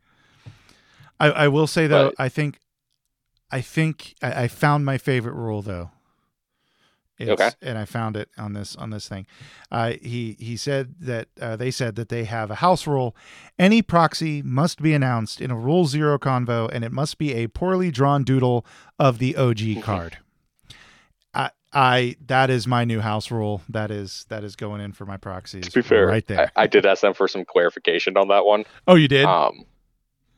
I, 1.18 1.30
I 1.30 1.48
will 1.48 1.66
say 1.66 1.86
though, 1.86 2.08
But- 2.10 2.14
I 2.24 2.28
think, 2.28 2.58
I 3.50 3.60
think 3.60 4.14
I, 4.22 4.44
I 4.44 4.48
found 4.48 4.84
my 4.84 4.98
favorite 4.98 5.34
rule 5.34 5.62
though. 5.62 5.90
It's, 7.18 7.30
Okay. 7.30 7.50
And 7.60 7.76
I 7.76 7.84
found 7.84 8.16
it 8.16 8.30
on 8.38 8.54
this 8.54 8.74
on 8.76 8.88
this 8.88 9.06
thing. 9.06 9.26
Uh, 9.70 9.92
he 10.00 10.36
he 10.40 10.56
said 10.56 10.94
that 11.00 11.28
uh, 11.38 11.54
they 11.54 11.70
said 11.70 11.96
that 11.96 12.08
they 12.08 12.24
have 12.24 12.50
a 12.50 12.54
house 12.56 12.86
rule. 12.86 13.14
Any 13.58 13.82
proxy 13.82 14.40
must 14.40 14.80
be 14.80 14.94
announced 14.94 15.38
in 15.42 15.50
a 15.50 15.54
rule 15.54 15.84
zero 15.84 16.18
convo, 16.18 16.70
and 16.72 16.82
it 16.82 16.92
must 16.92 17.18
be 17.18 17.34
a 17.34 17.48
poorly 17.48 17.90
drawn 17.90 18.24
doodle 18.24 18.64
of 18.98 19.18
the 19.18 19.36
OG 19.36 19.60
card. 19.82 20.16
I 21.72 22.16
that 22.26 22.50
is 22.50 22.66
my 22.66 22.84
new 22.84 23.00
house 23.00 23.30
rule. 23.30 23.62
That 23.68 23.90
is 23.90 24.26
that 24.28 24.42
is 24.44 24.56
going 24.56 24.80
in 24.80 24.92
for 24.92 25.06
my 25.06 25.16
proxies. 25.16 25.66
To 25.66 25.70
be 25.72 25.82
fair, 25.82 26.06
right 26.06 26.26
there. 26.26 26.50
I, 26.56 26.62
I 26.62 26.66
did 26.66 26.84
ask 26.86 27.00
them 27.02 27.14
for 27.14 27.28
some 27.28 27.44
clarification 27.44 28.16
on 28.16 28.28
that 28.28 28.44
one. 28.44 28.64
oh, 28.88 28.96
you 28.96 29.06
did? 29.08 29.24
Um, 29.24 29.64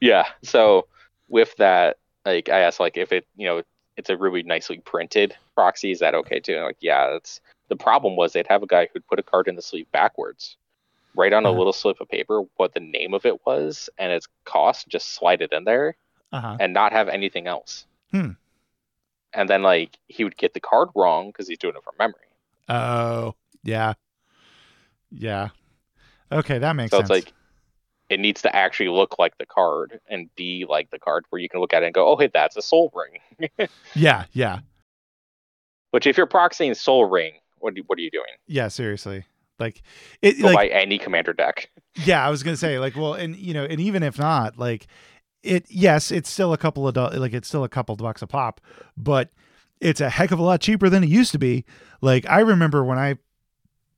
yeah. 0.01 0.27
So 0.43 0.87
with 1.29 1.57
that, 1.57 1.97
like 2.27 2.49
I 2.51 2.61
asked, 2.61 2.81
like 2.81 2.97
if 2.97 3.13
it, 3.13 3.27
you 3.37 3.47
know, 3.47 3.63
it's 3.97 4.11
a 4.11 4.17
really 4.17 4.43
nicely 4.43 4.79
printed 4.85 5.35
proxy, 5.55 5.91
is 5.91 6.01
that 6.01 6.15
okay 6.15 6.41
too? 6.41 6.55
And 6.57 6.65
like, 6.65 6.77
yeah, 6.81 7.09
that's 7.11 7.41
the 7.69 7.77
problem 7.77 8.17
was 8.17 8.33
they'd 8.35 8.47
have 8.49 8.63
a 8.63 8.67
guy 8.67 8.89
who'd 8.93 9.07
put 9.07 9.19
a 9.19 9.23
card 9.23 9.49
in 9.49 9.55
the 9.57 9.63
sleeve 9.63 9.91
backwards, 9.93 10.57
write 11.15 11.33
on 11.33 11.45
a 11.47 11.49
Uh-huh. 11.49 11.57
little 11.59 11.73
slip 11.73 12.01
of 12.01 12.09
paper 12.09 12.43
what 12.57 12.75
the 12.75 12.81
name 12.81 13.15
of 13.15 13.25
it 13.25 13.45
was 13.47 13.89
and 13.97 14.13
its 14.13 14.27
cost, 14.45 14.89
just 14.89 15.15
slide 15.15 15.41
it 15.41 15.53
in 15.53 15.65
there 15.65 15.97
uh 16.33 16.41
huh. 16.41 16.57
and 16.61 16.75
not 16.75 16.93
have 16.93 17.09
anything 17.09 17.47
else. 17.47 17.87
Hmm. 18.11 18.31
And 19.35 19.49
then 19.49 19.63
like 19.63 19.99
he 20.09 20.25
would 20.25 20.37
get 20.37 20.55
the 20.55 20.61
card 20.61 20.89
wrong 20.95 21.29
because 21.29 21.49
he's 21.49 21.59
doing 21.59 21.75
it 21.77 21.83
from 21.83 21.95
memory. 21.99 22.21
Oh, 22.69 23.35
yeah. 23.63 23.95
Yeah. 25.11 25.49
Okay, 26.31 26.59
that 26.59 26.75
makes 26.75 26.91
so 26.91 26.99
sense. 26.99 27.11
it's 27.11 27.27
like 27.27 27.33
it 28.09 28.21
needs 28.21 28.43
to 28.43 28.55
actually 28.55 28.89
look 28.89 29.19
like 29.19 29.37
the 29.39 29.47
card 29.47 30.01
and 30.09 30.29
be 30.37 30.67
like 30.69 30.91
the 30.91 30.99
card 30.99 31.25
where 31.31 31.41
you 31.41 31.49
can 31.49 31.61
look 31.61 31.73
at 31.73 31.83
it 31.83 31.87
and 31.87 31.95
go, 31.95 32.09
oh, 32.09 32.17
hey, 32.17 32.31
that's 32.33 32.57
a 32.57 32.63
Sol 32.63 32.93
Ring. 32.95 33.69
yeah, 33.95 34.25
yeah. 34.33 34.61
Which 35.91 36.07
if 36.07 36.17
you're 36.17 36.27
proxying 36.27 36.77
Sol 36.77 37.07
Ring, 37.07 37.35
what 37.59 37.75
do, 37.75 37.83
what 37.87 37.99
are 37.99 38.03
you 38.03 38.11
doing? 38.11 38.25
Yeah, 38.47 38.69
seriously. 38.69 39.25
Like 39.59 39.83
it 40.23 40.41
Go 40.41 40.49
like 40.49 40.71
any 40.73 40.99
commander 40.99 41.33
deck. 41.33 41.71
yeah, 42.05 42.27
I 42.27 42.31
was 42.31 42.43
going 42.43 42.55
to 42.55 42.59
say 42.59 42.79
like 42.79 42.97
well 42.97 43.15
and 43.15 43.37
you 43.37 43.55
know, 43.55 43.65
and 43.65 43.81
even 43.81 44.03
if 44.03 44.19
not, 44.19 44.59
like 44.59 44.87
it 45.43 45.67
yes, 45.69 46.11
it's 46.11 46.31
still 46.31 46.53
a 46.53 46.59
couple 46.59 46.87
of 46.87 46.95
do- 46.95 47.19
like 47.19 47.33
it's 47.33 47.49
still 47.49 47.65
a 47.65 47.69
couple 47.69 47.97
bucks 47.97 48.23
a 48.23 48.27
pop, 48.27 48.61
but 48.97 49.31
it's 49.81 50.01
a 50.01 50.11
heck 50.11 50.31
of 50.31 50.39
a 50.39 50.43
lot 50.43 50.61
cheaper 50.61 50.89
than 50.89 51.03
it 51.03 51.09
used 51.09 51.33
to 51.33 51.39
be. 51.39 51.65
Like 52.01 52.29
I 52.29 52.41
remember 52.41 52.85
when 52.85 52.99
I 52.99 53.19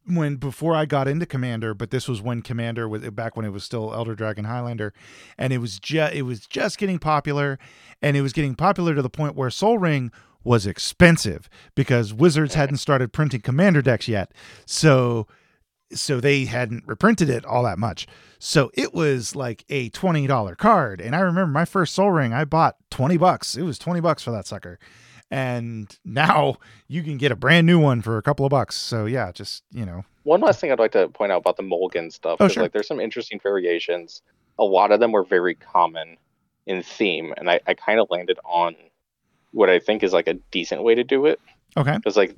when 0.07 0.37
before 0.37 0.75
I 0.75 0.85
got 0.85 1.09
into 1.09 1.27
Commander, 1.27 1.75
but 1.75 1.91
this 1.91 2.09
was 2.09 2.21
when 2.21 2.43
Commander 2.43 2.89
was 2.89 3.09
back 3.11 3.37
when 3.37 3.45
it 3.45 3.53
was 3.53 3.65
still 3.65 3.93
Elder 3.95 4.15
Dragon 4.15 4.45
Highlander, 4.45 4.93
and 5.39 5.53
it 5.53 5.59
was 5.59 5.79
just 5.79 6.15
it 6.15 6.23
was 6.23 6.47
just 6.47 6.79
getting 6.79 6.99
popular, 6.99 7.59
and 8.03 8.17
it 8.17 8.23
was 8.23 8.33
getting 8.33 8.55
popular 8.55 8.95
to 8.95 9.03
the 9.03 9.11
point 9.11 9.37
where 9.37 9.51
Sol 9.51 9.79
Ring 9.79 10.11
was 10.43 10.67
expensive 10.67 11.49
because 11.75 12.13
Wizards 12.13 12.55
hadn't 12.55 12.77
started 12.77 13.13
printing 13.13 13.41
Commander 13.41 13.81
decks 13.83 14.09
yet, 14.09 14.33
so 14.67 15.27
so 15.99 16.21
they 16.21 16.45
hadn't 16.47 16.85
reprinted 16.87 17.29
it 17.31 17.45
all 17.45 17.63
that 17.65 17.79
much. 17.79 18.07
So 18.39 18.71
it 18.75 18.93
was 18.95 19.35
like 19.35 19.65
a 19.69 19.89
twenty 19.91 20.27
dollar 20.27 20.55
card, 20.55 21.01
and 21.01 21.15
I 21.17 21.21
remember 21.21 21.53
my 21.53 21.65
first 21.65 21.95
Sol 21.95 22.11
Ring 22.11 22.33
I 22.33 22.45
bought 22.45 22.77
twenty 22.91 23.17
bucks. 23.17 23.57
It 23.57 23.63
was 23.63 23.79
twenty 23.79 24.01
bucks 24.01 24.23
for 24.23 24.31
that 24.33 24.47
sucker 24.47 24.79
and 25.31 25.99
now 26.05 26.57
you 26.87 27.03
can 27.03 27.17
get 27.17 27.33
a 27.33 27.37
brand 27.37 27.67
new 27.67 27.79
one 27.79 28.03
for 28.03 28.19
a 28.19 28.23
couple 28.23 28.45
of 28.45 28.51
bucks. 28.51 28.77
So 28.77 29.07
yeah, 29.07 29.33
just 29.33 29.65
you 29.73 29.85
know, 29.87 30.05
One 30.25 30.41
last 30.43 30.61
thing 30.61 30.71
I'd 30.71 30.79
like 30.79 30.93
to 30.93 31.09
point 31.09 31.33
out 31.33 31.39
about 31.39 31.57
the 31.57 31.63
Mulligan 31.63 32.11
stuff 32.11 32.37
Oh, 32.41 32.45
is 32.47 32.53
sure. 32.53 32.63
like 32.63 32.73
there's 32.73 32.87
some 32.87 33.01
interesting 33.01 33.41
variations. 33.43 34.21
A 34.59 34.65
lot 34.65 34.93
of 34.93 35.01
them 35.01 35.13
were 35.13 35.25
very 35.25 35.55
common 35.55 36.19
in 36.67 36.83
theme, 36.83 37.33
and 37.39 37.51
I, 37.51 37.59
I 37.67 37.73
kind 37.75 37.99
of 38.01 38.09
landed 38.11 38.39
on 38.45 38.77
what 39.53 39.71
I 39.71 39.79
think 39.79 40.03
is 40.03 40.13
like 40.13 40.29
a 40.29 40.35
decent 40.51 40.83
way 40.85 40.95
to 40.95 41.03
do 41.03 41.25
it. 41.27 41.41
okay, 41.77 41.97
Because 41.97 42.17
like 42.19 42.37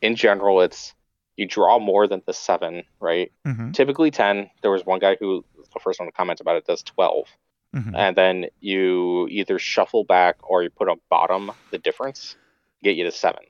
in 0.00 0.14
general, 0.14 0.60
it's 0.60 0.94
you 1.40 1.46
draw 1.46 1.78
more 1.78 2.06
than 2.06 2.22
the 2.26 2.34
seven, 2.34 2.84
right? 3.00 3.32
hmm 3.46 3.70
Typically 3.72 4.10
ten. 4.10 4.50
There 4.62 4.70
was 4.70 4.84
one 4.84 4.98
guy 5.00 5.16
who 5.18 5.44
the 5.74 5.80
first 5.80 5.98
one 5.98 6.08
to 6.08 6.12
comment 6.12 6.40
about 6.40 6.56
it 6.56 6.66
does 6.66 6.82
twelve. 6.82 7.26
hmm 7.74 7.94
and 7.94 8.16
then 8.16 8.46
you 8.60 9.26
either 9.28 9.58
shuffle 9.58 10.04
back 10.04 10.36
or 10.42 10.62
you 10.62 10.70
put 10.70 10.88
on 10.88 11.00
bottom 11.08 11.50
the 11.72 11.78
difference, 11.78 12.36
get 12.82 12.96
you 12.96 13.04
to 13.04 13.12
seven, 13.12 13.44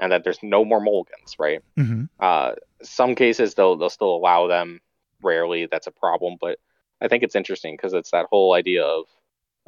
and 0.00 0.10
then 0.10 0.20
there's 0.24 0.42
no 0.42 0.64
more 0.64 0.80
mulligans, 0.80 1.36
right? 1.38 1.60
hmm 1.76 2.04
Uh, 2.18 2.52
some 2.82 3.14
cases 3.14 3.54
they'll 3.54 3.76
they'll 3.76 3.96
still 3.98 4.14
allow 4.20 4.48
them. 4.48 4.80
Rarely 5.22 5.66
that's 5.70 5.86
a 5.86 5.92
problem, 6.04 6.36
but 6.40 6.58
I 7.00 7.06
think 7.08 7.22
it's 7.22 7.36
interesting 7.36 7.74
because 7.76 7.92
it's 7.94 8.10
that 8.10 8.26
whole 8.30 8.54
idea 8.54 8.82
of 8.84 9.04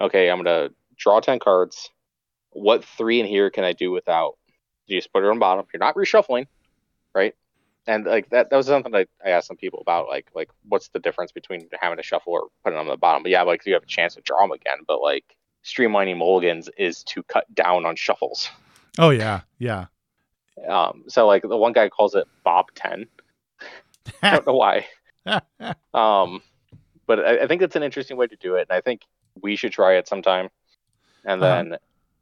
okay, 0.01 0.29
I'm 0.29 0.39
gonna 0.43 0.71
draw 0.97 1.21
ten 1.21 1.39
cards. 1.39 1.91
What 2.51 2.85
three 2.85 3.21
in 3.21 3.27
here 3.27 3.51
can 3.51 3.65
I 3.65 3.73
do 3.73 3.91
without? 3.93 4.35
You 4.87 4.99
just 4.99 5.13
put 5.13 5.23
it 5.25 5.31
on 5.31 5.39
bottom. 5.39 5.67
You're 5.73 5.87
not 5.87 5.95
reshuffling, 5.95 6.47
right? 7.15 7.35
And 7.87 8.07
like 8.07 8.31
that, 8.31 8.51
that 8.51 8.57
was 8.57 8.67
something 8.67 8.95
I, 8.95 9.07
I 9.25 9.31
asked 9.31 9.49
some 9.49 9.57
people 9.59 9.81
about, 9.81 10.09
like 10.09 10.29
like 10.35 10.51
what's 10.69 10.89
the 10.89 10.99
difference 11.01 11.33
between 11.33 11.69
having 11.81 11.99
to 11.99 12.03
shuffle 12.03 12.33
or 12.33 12.49
putting 12.63 12.79
them 12.79 12.87
on 12.87 12.93
the 12.93 12.97
bottom? 12.97 13.23
But 13.23 13.31
yeah, 13.33 13.43
like 13.43 13.67
you 13.67 13.75
have 13.75 13.83
a 13.83 13.87
chance 13.87 14.15
to 14.15 14.23
draw 14.23 14.41
them 14.43 14.53
again, 14.53 14.79
but 14.87 15.03
like 15.03 15.25
streamlining 15.65 16.17
mulligans 16.19 16.71
is 16.79 17.03
to 17.05 17.23
cut 17.25 17.53
down 17.55 17.85
on 17.87 17.97
shuffles. 17.97 18.49
Oh 18.99 19.11
yeah, 19.11 19.43
yeah. 19.59 19.87
Um, 20.69 21.05
so 21.09 21.27
like 21.27 21.43
the 21.43 21.57
one 21.57 21.73
guy 21.73 21.89
calls 21.89 22.15
it 22.15 22.27
Bob 22.45 22.67
Ten. 22.75 23.07
I 24.23 24.31
don't 24.33 24.47
know 24.47 24.55
why. 24.55 24.87
Um, 25.95 26.43
but 27.07 27.21
I, 27.21 27.45
I 27.45 27.47
think 27.47 27.63
it's 27.63 27.77
an 27.77 27.83
interesting 27.83 28.17
way 28.17 28.27
to 28.27 28.37
do 28.37 28.57
it, 28.57 28.67
and 28.69 28.77
I 28.77 28.81
think 28.81 29.03
we 29.41 29.57
should 29.57 29.73
try 29.73 29.95
it 29.97 30.09
sometime. 30.09 30.49
And 31.25 31.43
Uh-huh. 31.43 31.63
then 31.71 31.79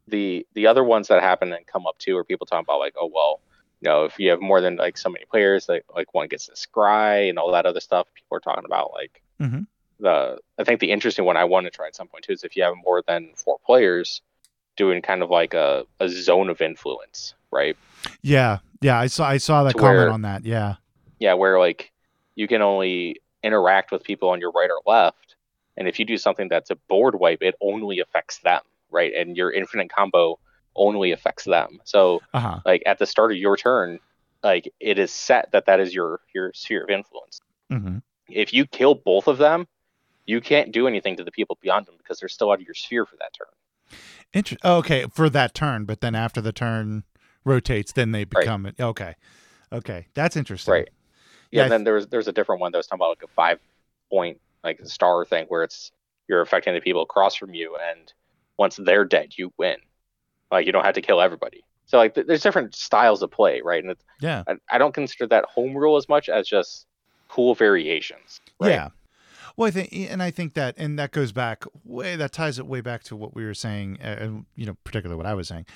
the 0.09 0.47
the 0.55 0.67
other 0.67 0.85
ones 0.85 1.09
that 1.09 1.23
happen 1.23 1.53
and 1.53 1.67
come 1.67 1.87
up 1.87 1.99
too 1.99 2.17
are 2.17 2.25
people 2.25 2.47
talking 2.47 2.65
about 2.67 2.81
like, 2.81 2.95
oh 3.01 3.11
well, 3.13 3.41
you 3.83 3.89
know, 3.89 4.05
if 4.05 4.19
you 4.19 4.31
have 4.31 4.41
more 4.41 4.61
than 4.61 4.77
like 4.77 4.97
so 4.97 5.09
many 5.11 5.25
players, 5.27 5.69
like 5.69 5.85
like 5.95 6.15
one 6.15 6.29
gets 6.29 6.47
to 6.47 6.53
scry 6.53 7.29
and 7.29 7.39
all 7.39 7.51
that 7.53 7.67
other 7.67 7.81
stuff. 7.81 8.07
People 8.15 8.37
are 8.37 8.41
talking 8.41 8.65
about 8.65 8.93
like 8.95 9.21
Mhm. 9.41 9.67
the. 9.99 10.39
I 10.59 10.65
think 10.65 10.79
the 10.81 10.93
interesting 10.93 11.25
one 11.25 11.37
I 11.37 11.45
want 11.45 11.65
to 11.67 11.71
try 11.71 11.89
at 11.89 11.97
some 11.97 12.07
point 12.07 12.25
too 12.25 12.33
is 12.33 12.45
if 12.45 12.57
you 12.57 12.63
have 12.63 12.75
more 12.85 13.03
than 13.07 13.31
four 13.35 13.59
players, 13.67 14.23
doing 14.77 15.03
kind 15.03 15.23
of 15.23 15.31
like 15.31 15.53
a, 15.55 15.85
a 16.01 16.09
zone 16.09 16.49
of 16.49 16.61
influence, 16.61 17.35
right? 17.51 17.77
yeah, 18.23 18.59
yeah. 18.81 18.99
I 18.99 19.09
saw 19.09 19.27
I 19.29 19.39
saw 19.39 19.65
that 19.65 19.73
To 19.73 19.79
comment 19.79 19.99
where- 19.99 20.11
on 20.11 20.23
that. 20.23 20.45
Yeah, 20.45 20.77
Yeah, 21.19 21.35
where 21.35 21.59
like 21.59 21.91
you 22.37 22.47
can 22.47 22.63
only 22.63 23.21
interact 23.43 23.91
with 23.91 24.05
people 24.05 24.29
on 24.31 24.39
your 24.41 24.53
right 24.53 24.71
or 24.71 24.81
left, 24.87 25.35
and 25.77 25.89
if 25.89 25.99
you 25.99 26.05
do 26.05 26.17
something 26.17 26.47
that's 26.49 26.71
a 26.71 26.77
board 26.77 27.17
wipe, 27.19 27.43
it 27.43 27.57
only 27.61 27.99
affects 27.99 28.39
them, 28.39 28.63
right? 28.93 29.13
And 29.13 29.37
your 29.37 29.51
infinite 29.51 29.91
combo 29.91 30.39
only 30.75 31.13
affects 31.13 31.45
them. 31.45 31.81
So 31.85 32.21
uh 32.35 32.41
huh. 32.41 32.61
like 32.65 32.83
at 32.87 32.99
the 32.99 33.07
start 33.07 33.33
of 33.33 33.39
your 33.39 33.57
turn, 33.57 33.99
like 34.43 34.73
it 34.81 34.99
is 34.99 35.11
set 35.11 35.51
that 35.53 35.67
that 35.67 35.81
is 35.81 35.95
your 35.95 36.21
your 36.35 36.53
sphere 36.55 36.85
of 36.85 36.91
influence. 36.91 37.41
hmm 37.71 37.99
If 38.29 38.53
you 38.53 38.67
kill 38.67 38.95
both 38.95 39.29
of 39.29 39.39
them, 39.39 39.67
you 40.27 40.41
can't 40.41 40.73
do 40.73 40.87
anything 40.87 41.17
to 41.17 41.25
the 41.25 41.33
people 41.33 41.59
beyond 41.61 41.87
them 41.87 41.95
because 41.99 42.19
they're 42.21 42.29
still 42.29 42.51
out 42.51 42.61
of 42.61 42.67
your 42.67 42.75
sphere 42.75 43.07
for 43.07 43.17
that 43.17 43.33
turn. 43.37 43.99
Inter- 44.33 44.57
oh, 44.65 44.77
okay, 44.79 45.07
for 45.13 45.29
that 45.29 45.55
turn, 45.55 45.85
but 45.85 46.01
then 46.01 46.15
after 46.15 46.41
the 46.41 46.53
turn 46.53 47.05
rotates, 47.45 47.93
then 47.93 48.13
they 48.13 48.25
become 48.25 48.65
right. 48.65 48.75
it. 48.79 48.83
Okay, 48.83 49.15
okay, 49.73 50.07
that's 50.15 50.37
interesting. 50.37 50.73
Right. 50.73 50.89
Yeah. 51.51 51.59
yeah 51.59 51.63
and 51.65 51.73
then 51.73 51.85
there's 51.85 52.07
there's 52.07 52.29
a 52.29 52.33
different 52.33 52.61
one 52.61 52.73
that 52.73 52.79
was 52.79 52.87
talking 52.87 53.01
about 53.01 53.11
like 53.11 53.23
a 53.25 53.35
five 53.35 53.61
point 54.11 54.41
like 54.65 54.81
a 54.81 54.89
star 54.89 55.25
thing 55.25 55.47
where 55.49 55.65
it's 55.65 55.93
you're 56.29 56.41
affecting 56.41 56.75
the 56.75 56.81
people 56.81 57.03
across 57.03 57.35
from 57.35 57.55
you, 57.55 57.77
and 57.91 58.13
once 58.57 58.77
they're 58.77 59.05
dead, 59.05 59.35
you 59.37 59.53
win. 59.59 59.77
Like 60.53 60.67
you 60.67 60.73
don't 60.73 60.85
have 60.85 60.95
to 60.95 61.03
kill 61.03 61.21
everybody. 61.21 61.65
So 61.87 61.99
like 61.99 62.15
th- 62.15 62.27
there's 62.27 62.43
different 62.43 62.75
styles 62.75 63.23
of 63.23 63.31
play, 63.31 63.61
right? 63.65 63.83
And 63.83 63.97
yeah, 64.21 64.45
I, 64.47 64.57
I, 64.71 64.79
don't 64.79 64.95
consider 64.95 65.27
that 65.29 65.45
home 65.47 65.77
rule 65.77 65.97
as 65.97 66.09
much 66.09 66.29
as 66.29 66.47
just 66.47 66.87
cool 67.29 67.55
variations. 67.55 68.41
Right? 68.61 68.71
Yeah. 68.71 68.89
Well, 69.57 69.69
I 69.69 69.71
think, 69.71 69.93
and 69.93 70.23
I 70.23 70.31
think 70.31 70.55
that, 70.55 70.75
and 70.79 70.99
that 70.99 71.11
goes 71.11 71.33
back 71.33 71.65
way, 71.85 72.17
that 72.17 72.33
ties 72.33 72.59
it 72.59 72.67
way 72.67 72.81
back 72.81 73.03
to 73.05 73.17
what 73.17 73.35
we 73.35 73.45
were 73.45 73.55
saying, 73.55 73.99
uh, 74.01 74.17
and 74.19 74.47
you 74.55 74.65
know, 74.65 74.77
particularly 74.85 75.17
what 75.17 75.27
I 75.27 75.35
was 75.35 75.49
saying 75.49 75.67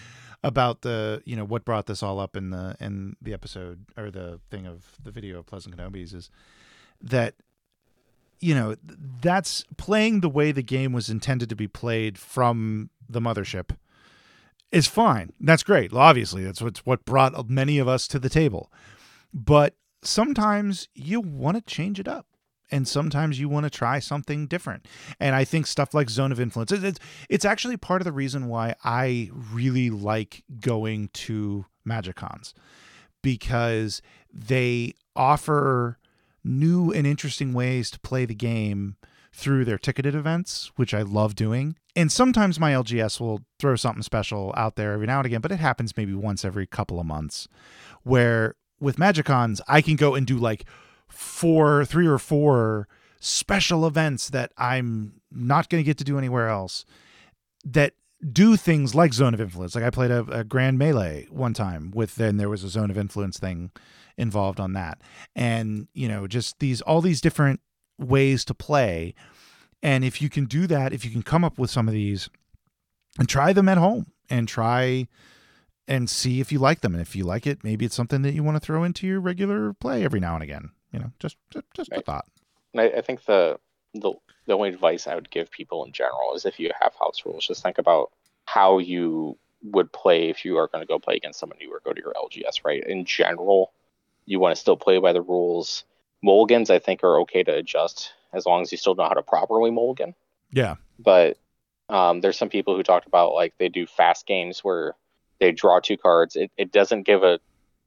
about 0.42 0.82
the, 0.82 1.22
you 1.24 1.36
know, 1.36 1.44
what 1.44 1.64
brought 1.64 1.86
this 1.86 2.02
all 2.02 2.20
up 2.20 2.36
in 2.36 2.50
the 2.50 2.76
in 2.80 3.16
the 3.20 3.34
episode 3.34 3.84
or 3.96 4.10
the 4.10 4.40
thing 4.50 4.66
of 4.66 4.96
the 5.02 5.10
video 5.10 5.38
of 5.38 5.46
Pleasant 5.46 5.76
Kenobis 5.76 6.14
is 6.14 6.30
that, 7.02 7.34
you 8.40 8.54
know, 8.54 8.76
that's 9.20 9.64
playing 9.76 10.20
the 10.20 10.28
way 10.28 10.52
the 10.52 10.62
game 10.62 10.92
was 10.92 11.10
intended 11.10 11.48
to 11.48 11.56
be 11.56 11.68
played 11.68 12.18
from 12.18 12.90
the 13.08 13.20
mothership 13.20 13.76
is 14.72 14.86
fine. 14.86 15.32
That's 15.40 15.62
great. 15.62 15.92
Obviously, 15.92 16.44
that's 16.44 16.62
what's 16.62 16.84
what 16.84 17.04
brought 17.04 17.48
many 17.48 17.78
of 17.78 17.88
us 17.88 18.08
to 18.08 18.18
the 18.18 18.28
table. 18.28 18.72
But 19.32 19.74
sometimes 20.02 20.88
you 20.94 21.20
want 21.20 21.56
to 21.56 21.62
change 21.62 22.00
it 22.00 22.08
up 22.08 22.26
and 22.70 22.86
sometimes 22.86 23.38
you 23.38 23.48
want 23.48 23.64
to 23.64 23.70
try 23.70 23.98
something 23.98 24.46
different. 24.46 24.86
And 25.20 25.34
I 25.34 25.44
think 25.44 25.66
stuff 25.66 25.94
like 25.94 26.10
Zone 26.10 26.32
of 26.32 26.40
Influence, 26.40 26.72
it's, 26.72 26.98
it's 27.28 27.44
actually 27.44 27.76
part 27.76 28.00
of 28.00 28.04
the 28.04 28.12
reason 28.12 28.48
why 28.48 28.74
I 28.84 29.30
really 29.32 29.90
like 29.90 30.42
going 30.60 31.08
to 31.14 31.66
MagicCons 31.86 32.52
because 33.22 34.02
they 34.32 34.94
offer 35.14 35.98
new 36.44 36.92
and 36.92 37.06
interesting 37.06 37.52
ways 37.52 37.90
to 37.90 38.00
play 38.00 38.24
the 38.24 38.34
game 38.34 38.96
through 39.36 39.66
their 39.66 39.76
ticketed 39.76 40.14
events, 40.14 40.72
which 40.76 40.94
I 40.94 41.02
love 41.02 41.34
doing. 41.34 41.76
And 41.94 42.10
sometimes 42.10 42.58
my 42.58 42.72
LGS 42.72 43.20
will 43.20 43.42
throw 43.58 43.76
something 43.76 44.02
special 44.02 44.54
out 44.56 44.76
there 44.76 44.92
every 44.92 45.06
now 45.06 45.18
and 45.18 45.26
again, 45.26 45.42
but 45.42 45.52
it 45.52 45.60
happens 45.60 45.94
maybe 45.94 46.14
once 46.14 46.42
every 46.42 46.66
couple 46.66 46.98
of 46.98 47.04
months 47.04 47.46
where 48.02 48.54
with 48.80 48.96
MagicCons, 48.96 49.60
I 49.68 49.82
can 49.82 49.96
go 49.96 50.14
and 50.14 50.26
do 50.26 50.38
like 50.38 50.64
four, 51.08 51.84
three 51.84 52.06
or 52.06 52.18
four 52.18 52.88
special 53.20 53.86
events 53.86 54.30
that 54.30 54.52
I'm 54.56 55.20
not 55.30 55.68
going 55.68 55.82
to 55.82 55.86
get 55.86 55.98
to 55.98 56.04
do 56.04 56.16
anywhere 56.16 56.48
else 56.48 56.86
that 57.64 57.92
do 58.32 58.56
things 58.56 58.94
like 58.94 59.12
zone 59.12 59.34
of 59.34 59.40
influence. 59.40 59.74
Like 59.74 59.84
I 59.84 59.90
played 59.90 60.10
a, 60.10 60.20
a, 60.30 60.44
grand 60.44 60.78
melee 60.78 61.26
one 61.30 61.52
time 61.52 61.92
with, 61.94 62.14
then 62.14 62.38
there 62.38 62.48
was 62.48 62.64
a 62.64 62.68
zone 62.68 62.90
of 62.90 62.96
influence 62.96 63.38
thing 63.38 63.70
involved 64.16 64.60
on 64.60 64.72
that. 64.72 65.02
And, 65.34 65.88
you 65.92 66.08
know, 66.08 66.26
just 66.26 66.58
these, 66.58 66.80
all 66.80 67.02
these 67.02 67.20
different 67.20 67.60
ways 67.98 68.44
to 68.46 68.54
play. 68.54 69.14
And 69.82 70.04
if 70.04 70.20
you 70.20 70.28
can 70.28 70.46
do 70.46 70.66
that, 70.66 70.92
if 70.92 71.04
you 71.04 71.10
can 71.10 71.22
come 71.22 71.44
up 71.44 71.58
with 71.58 71.70
some 71.70 71.88
of 71.88 71.94
these 71.94 72.28
and 73.18 73.28
try 73.28 73.52
them 73.52 73.68
at 73.68 73.78
home 73.78 74.12
and 74.28 74.48
try 74.48 75.06
and 75.88 76.10
see 76.10 76.40
if 76.40 76.50
you 76.50 76.58
like 76.58 76.80
them. 76.80 76.94
And 76.94 77.00
if 77.00 77.14
you 77.14 77.24
like 77.24 77.46
it, 77.46 77.62
maybe 77.62 77.84
it's 77.84 77.94
something 77.94 78.22
that 78.22 78.34
you 78.34 78.42
want 78.42 78.56
to 78.56 78.60
throw 78.60 78.82
into 78.82 79.06
your 79.06 79.20
regular 79.20 79.72
play 79.74 80.04
every 80.04 80.20
now 80.20 80.34
and 80.34 80.42
again. 80.42 80.70
You 80.92 81.00
know, 81.00 81.12
just 81.18 81.36
just, 81.50 81.66
just 81.74 81.90
right. 81.90 82.00
a 82.00 82.04
thought. 82.04 82.26
I, 82.76 82.90
I 82.90 83.00
think 83.00 83.24
the 83.24 83.58
the 83.94 84.12
the 84.46 84.54
only 84.54 84.68
advice 84.70 85.06
I 85.06 85.14
would 85.14 85.30
give 85.30 85.50
people 85.50 85.84
in 85.84 85.92
general 85.92 86.34
is 86.34 86.44
if 86.44 86.58
you 86.60 86.70
have 86.80 86.94
house 86.98 87.22
rules, 87.24 87.46
just 87.46 87.62
think 87.62 87.78
about 87.78 88.12
how 88.44 88.78
you 88.78 89.36
would 89.62 89.92
play 89.92 90.28
if 90.28 90.44
you 90.44 90.56
are 90.58 90.68
going 90.68 90.82
to 90.82 90.86
go 90.86 90.98
play 90.98 91.16
against 91.16 91.40
someone 91.40 91.58
new 91.58 91.72
or 91.72 91.80
go 91.84 91.92
to 91.92 92.00
your 92.00 92.14
LGS. 92.14 92.64
Right? 92.64 92.84
In 92.84 93.04
general, 93.04 93.72
you 94.24 94.40
want 94.40 94.54
to 94.54 94.60
still 94.60 94.76
play 94.76 94.98
by 94.98 95.12
the 95.12 95.22
rules. 95.22 95.84
Mulligans, 96.22 96.70
I 96.70 96.78
think, 96.78 97.04
are 97.04 97.20
okay 97.20 97.42
to 97.42 97.54
adjust 97.54 98.12
as 98.32 98.46
long 98.46 98.62
as 98.62 98.72
you 98.72 98.78
still 98.78 98.94
know 98.94 99.04
how 99.04 99.14
to 99.14 99.22
properly 99.22 99.70
mulligan. 99.70 100.14
Yeah. 100.50 100.76
But 100.98 101.38
um, 101.88 102.20
there's 102.20 102.38
some 102.38 102.48
people 102.48 102.76
who 102.76 102.82
talked 102.82 103.06
about 103.06 103.34
like 103.34 103.54
they 103.58 103.68
do 103.68 103.86
fast 103.86 104.26
games 104.26 104.60
where 104.60 104.94
they 105.38 105.52
draw 105.52 105.80
two 105.80 105.96
cards. 105.96 106.36
It, 106.36 106.50
it 106.56 106.72
doesn't 106.72 107.02
give 107.02 107.22
a 107.22 107.38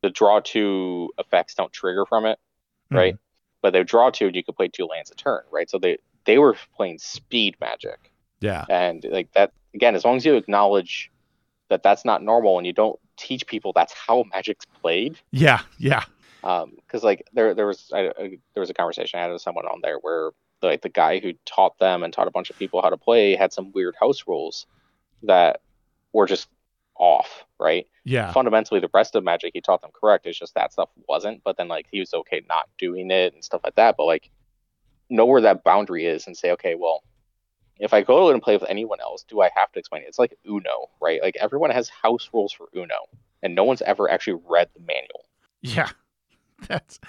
the 0.02 0.10
draw 0.10 0.39
two 0.39 1.12
effects 1.18 1.56
don't 1.56 1.74
trigger 1.74 2.06
from 2.06 2.26
it, 2.26 2.39
mm-hmm. 2.86 2.96
right? 2.96 3.18
But 3.62 3.74
they 3.74 3.84
draw 3.84 4.10
two 4.10 4.28
and 4.28 4.36
you 4.36 4.44
could 4.44 4.56
play 4.56 4.70
two 4.70 4.86
lands 4.86 5.12
a 5.12 5.15
turn, 5.15 5.42
right? 5.52 5.70
So 5.70 5.78
they 5.78 5.98
they 6.26 6.38
were 6.38 6.56
playing 6.76 7.00
speed 7.00 7.58
magic. 7.60 8.12
Yeah. 8.39 8.65
And 8.70 9.06
like 9.10 9.32
that 9.34 9.52
again, 9.74 9.96
as 9.96 10.06
long 10.06 10.18
as 10.18 10.26
you 10.26 10.36
acknowledge 10.36 11.12
that 11.70 11.84
that's 11.84 12.06
not 12.06 12.24
normal 12.24 12.58
and 12.58 12.65
you 12.65 12.74
don't 12.74 13.00
teach 13.18 13.46
people 13.46 13.74
that's 13.74 13.94
how 13.94 14.24
magic's 14.34 14.65
played. 14.82 15.18
Yeah, 15.32 15.62
yeah. 15.78 16.04
Um, 16.43 16.73
because 16.78 17.04
like 17.04 17.28
there 17.34 17.54
there 17.54 17.67
was 17.67 17.91
I, 17.93 18.08
I, 18.08 18.38
there 18.54 18.62
was 18.62 18.69
a 18.69 18.73
conversation 18.73 19.19
I 19.19 19.23
had 19.23 19.32
with 19.32 19.41
someone 19.41 19.65
on 19.65 19.82
there 19.82 19.97
where 19.99 20.32
like 20.62 20.82
the 20.82 20.89
guy 20.89 21.19
who 21.19 21.34
taught 21.45 21.78
them 21.80 22.04
and 22.04 22.13
taught 22.13 22.28
a 22.28 22.32
bunch 22.32 22.49
of 22.49 22.58
people 22.58 22.82
how 22.82 22.89
to 22.89 22.97
play 22.97 23.36
had 23.36 23.54
some 23.54 23.71
weird 23.71 23.95
house 23.99 24.23
rules 24.28 24.65
that 25.23 25.62
were 26.13 26.28
just 26.28 26.49
off, 26.95 27.45
right? 27.60 27.88
Yeah. 28.04 28.32
Fundamentally, 28.32 28.80
the 28.80 28.89
rest 28.93 29.15
of 29.15 29.23
Magic 29.23 29.52
he 29.54 29.62
taught 29.62 29.82
them 29.82 29.91
correct. 29.93 30.25
It's 30.25 30.39
just 30.39 30.56
that 30.56 30.73
stuff 30.73 30.89
wasn't. 31.08 31.43
But 31.43 31.58
then 31.58 31.67
like 31.67 31.88
he 31.91 31.99
was 31.99 32.13
okay 32.13 32.41
not 32.47 32.67
doing 32.78 33.12
it 33.12 33.34
and 33.34 33.43
stuff 33.43 33.62
like 33.63 33.75
that. 33.75 33.95
But 33.97 34.06
like 34.06 34.30
know 35.10 35.25
where 35.25 35.41
that 35.41 35.63
boundary 35.63 36.06
is 36.06 36.28
and 36.28 36.38
say, 36.38 36.52
okay, 36.52 36.75
well, 36.75 37.04
if 37.80 37.93
I 37.93 38.02
go 38.02 38.30
and 38.30 38.41
play 38.41 38.56
with 38.56 38.69
anyone 38.69 38.99
else, 38.99 39.23
do 39.23 39.41
I 39.41 39.49
have 39.56 39.71
to 39.71 39.80
explain 39.80 40.04
it? 40.04 40.08
It's 40.08 40.19
like 40.19 40.38
Uno, 40.47 40.89
right? 41.02 41.21
Like 41.21 41.38
everyone 41.39 41.71
has 41.71 41.89
house 41.89 42.30
rules 42.34 42.52
for 42.52 42.67
Uno, 42.75 43.08
and 43.41 43.56
no 43.56 43.63
one's 43.63 43.82
ever 43.82 44.10
actually 44.10 44.41
read 44.47 44.69
the 44.73 44.82
manual. 44.82 45.25
Yeah. 45.62 45.89
That's 46.67 47.00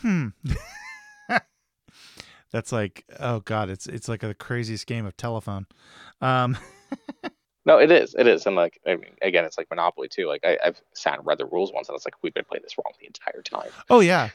hmm. 0.00 0.28
That's 2.50 2.72
like 2.72 3.04
oh 3.20 3.40
god, 3.40 3.70
it's 3.70 3.86
it's 3.86 4.08
like 4.08 4.20
the 4.20 4.34
craziest 4.34 4.86
game 4.86 5.06
of 5.06 5.16
telephone. 5.16 5.66
Um 6.20 6.56
No, 7.68 7.76
it 7.76 7.92
is. 7.92 8.14
It 8.18 8.26
is. 8.26 8.46
And 8.46 8.56
like, 8.56 8.80
I 8.86 8.96
mean, 8.96 9.10
again, 9.20 9.44
it's 9.44 9.58
like 9.58 9.68
Monopoly 9.68 10.08
too. 10.08 10.26
Like, 10.26 10.42
I, 10.42 10.56
have 10.64 10.80
sat 10.94 11.18
and 11.18 11.26
read 11.26 11.36
the 11.36 11.44
rules 11.44 11.70
once, 11.70 11.86
and 11.86 11.94
it's 11.94 12.06
like 12.06 12.14
we've 12.22 12.32
been 12.32 12.46
playing 12.46 12.62
this 12.62 12.78
wrong 12.78 12.94
the 12.98 13.06
entire 13.06 13.42
time. 13.42 13.70
Oh 13.90 14.00
yeah, 14.00 14.30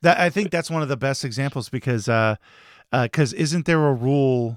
that 0.00 0.18
I 0.18 0.30
think 0.30 0.50
that's 0.50 0.70
one 0.70 0.80
of 0.80 0.88
the 0.88 0.96
best 0.96 1.22
examples 1.22 1.68
because, 1.68 2.08
uh, 2.08 2.36
because 2.90 3.34
uh, 3.34 3.36
isn't 3.36 3.66
there 3.66 3.88
a 3.88 3.92
rule 3.92 4.56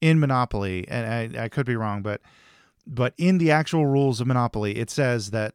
in 0.00 0.18
Monopoly? 0.18 0.88
And 0.88 1.36
I, 1.38 1.44
I 1.44 1.48
could 1.48 1.64
be 1.64 1.76
wrong, 1.76 2.02
but 2.02 2.20
but 2.84 3.14
in 3.16 3.38
the 3.38 3.52
actual 3.52 3.86
rules 3.86 4.20
of 4.20 4.26
Monopoly, 4.26 4.76
it 4.76 4.90
says 4.90 5.30
that 5.30 5.54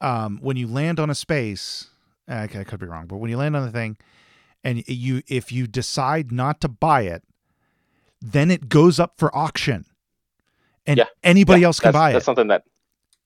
um, 0.00 0.40
when 0.42 0.56
you 0.56 0.66
land 0.66 0.98
on 0.98 1.10
a 1.10 1.14
space, 1.14 1.90
Eh, 2.28 2.42
I 2.42 2.64
could 2.64 2.80
be 2.80 2.86
wrong, 2.86 3.06
but 3.06 3.16
when 3.16 3.30
you 3.30 3.36
land 3.36 3.56
on 3.56 3.64
the 3.64 3.72
thing, 3.72 3.96
and 4.62 4.86
you 4.88 5.22
if 5.28 5.52
you 5.52 5.66
decide 5.66 6.32
not 6.32 6.60
to 6.62 6.68
buy 6.68 7.02
it, 7.02 7.22
then 8.20 8.50
it 8.50 8.68
goes 8.68 8.98
up 8.98 9.14
for 9.18 9.34
auction 9.36 9.84
and 10.86 10.98
yeah. 10.98 11.04
anybody 11.22 11.60
yeah, 11.60 11.66
else 11.66 11.80
can 11.80 11.92
buy 11.92 12.10
it. 12.10 12.12
That's 12.14 12.24
something 12.24 12.48
that 12.48 12.64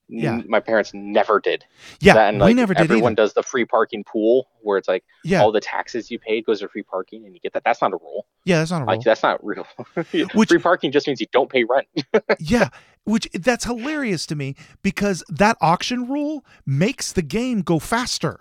yeah. 0.08 0.40
my 0.46 0.61
parents 0.61 0.92
never 0.94 1.40
did. 1.40 1.64
Yeah, 2.00 2.14
that, 2.14 2.28
and, 2.30 2.38
like, 2.38 2.48
we 2.48 2.54
never 2.54 2.74
did. 2.74 2.84
Everyone 2.84 3.12
either. 3.12 3.22
does 3.22 3.34
the 3.34 3.42
free 3.42 3.64
parking 3.64 4.04
pool 4.04 4.48
where 4.62 4.78
it's 4.78 4.88
like 4.88 5.04
yeah. 5.24 5.42
all 5.42 5.52
the 5.52 5.61
taxes 5.61 6.11
you 6.11 6.18
paid 6.18 6.46
goes 6.46 6.61
to 6.61 6.68
free 6.68 6.82
parking, 6.82 7.24
and 7.24 7.34
you 7.34 7.40
get 7.40 7.52
that. 7.52 7.64
That's 7.64 7.82
not 7.82 7.92
a 7.92 7.96
rule. 7.96 8.26
Yeah, 8.44 8.58
that's 8.58 8.70
not 8.70 8.82
a 8.82 8.84
rule. 8.84 8.96
Like 8.96 9.04
that's 9.04 9.22
not 9.22 9.44
real. 9.44 9.66
which, 10.34 10.48
free 10.48 10.58
parking 10.58 10.92
just 10.92 11.06
means 11.06 11.20
you 11.20 11.26
don't 11.32 11.50
pay 11.50 11.64
rent. 11.64 11.87
yeah, 12.38 12.68
which 13.04 13.28
that's 13.34 13.64
hilarious 13.64 14.26
to 14.26 14.37
me 14.37 14.56
because 14.82 15.22
that 15.28 15.56
auction 15.61 16.08
rule 16.08 16.44
makes 16.64 17.12
the 17.12 17.22
game 17.22 17.62
go 17.62 17.78
faster. 17.78 18.40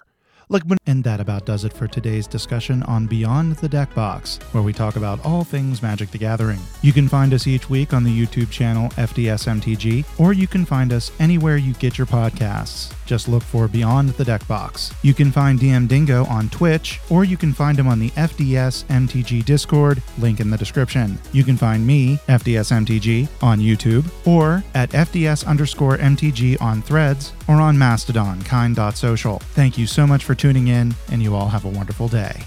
And 0.85 1.03
that 1.03 1.19
about 1.19 1.45
does 1.45 1.65
it 1.65 1.73
for 1.73 1.87
today's 1.87 2.25
discussion 2.25 2.81
on 2.83 3.05
Beyond 3.05 3.57
the 3.57 3.67
Deck 3.67 3.93
Box, 3.93 4.39
where 4.53 4.63
we 4.63 4.71
talk 4.71 4.95
about 4.95 5.23
all 5.25 5.43
things 5.43 5.81
Magic 5.81 6.09
the 6.09 6.17
Gathering. 6.17 6.59
You 6.81 6.93
can 6.93 7.09
find 7.09 7.33
us 7.33 7.47
each 7.47 7.69
week 7.69 7.93
on 7.93 8.03
the 8.03 8.25
YouTube 8.25 8.49
channel 8.49 8.89
FDSMTG, 8.91 10.05
or 10.17 10.31
you 10.31 10.47
can 10.47 10.65
find 10.65 10.93
us 10.93 11.11
anywhere 11.19 11.57
you 11.57 11.73
get 11.73 11.97
your 11.97 12.07
podcasts. 12.07 12.96
Just 13.07 13.29
look 13.29 13.41
for 13.41 13.67
Beyond 13.67 14.09
the 14.09 14.25
Deck 14.25 14.45
Box. 14.47 14.93
You 15.01 15.13
can 15.13 15.31
find 15.31 15.57
DM 15.57 15.87
Dingo 15.87 16.25
on 16.25 16.49
Twitch, 16.49 16.99
or 17.09 17.23
you 17.23 17.37
can 17.37 17.53
find 17.53 17.79
him 17.79 17.87
on 17.87 17.99
the 17.99 18.09
FDS 18.11 18.83
MTG 18.85 19.45
Discord, 19.45 20.03
link 20.19 20.41
in 20.41 20.51
the 20.51 20.57
description. 20.57 21.17
You 21.31 21.45
can 21.45 21.55
find 21.55 21.87
me, 21.87 22.17
FDS 22.27 22.71
MTG, 22.85 23.29
on 23.41 23.59
YouTube, 23.59 24.05
or 24.27 24.61
at 24.75 24.89
FDS 24.91 25.47
underscore 25.47 25.97
MTG 25.97 26.61
on 26.61 26.81
Threads, 26.81 27.31
or 27.47 27.55
on 27.55 27.77
Mastodon, 27.77 28.43
kind.social. 28.43 29.39
Thank 29.39 29.77
you 29.77 29.87
so 29.87 30.05
much 30.05 30.25
for 30.25 30.35
tuning 30.35 30.67
in, 30.67 30.93
and 31.09 31.23
you 31.23 31.33
all 31.33 31.47
have 31.47 31.63
a 31.63 31.69
wonderful 31.69 32.09
day. 32.09 32.43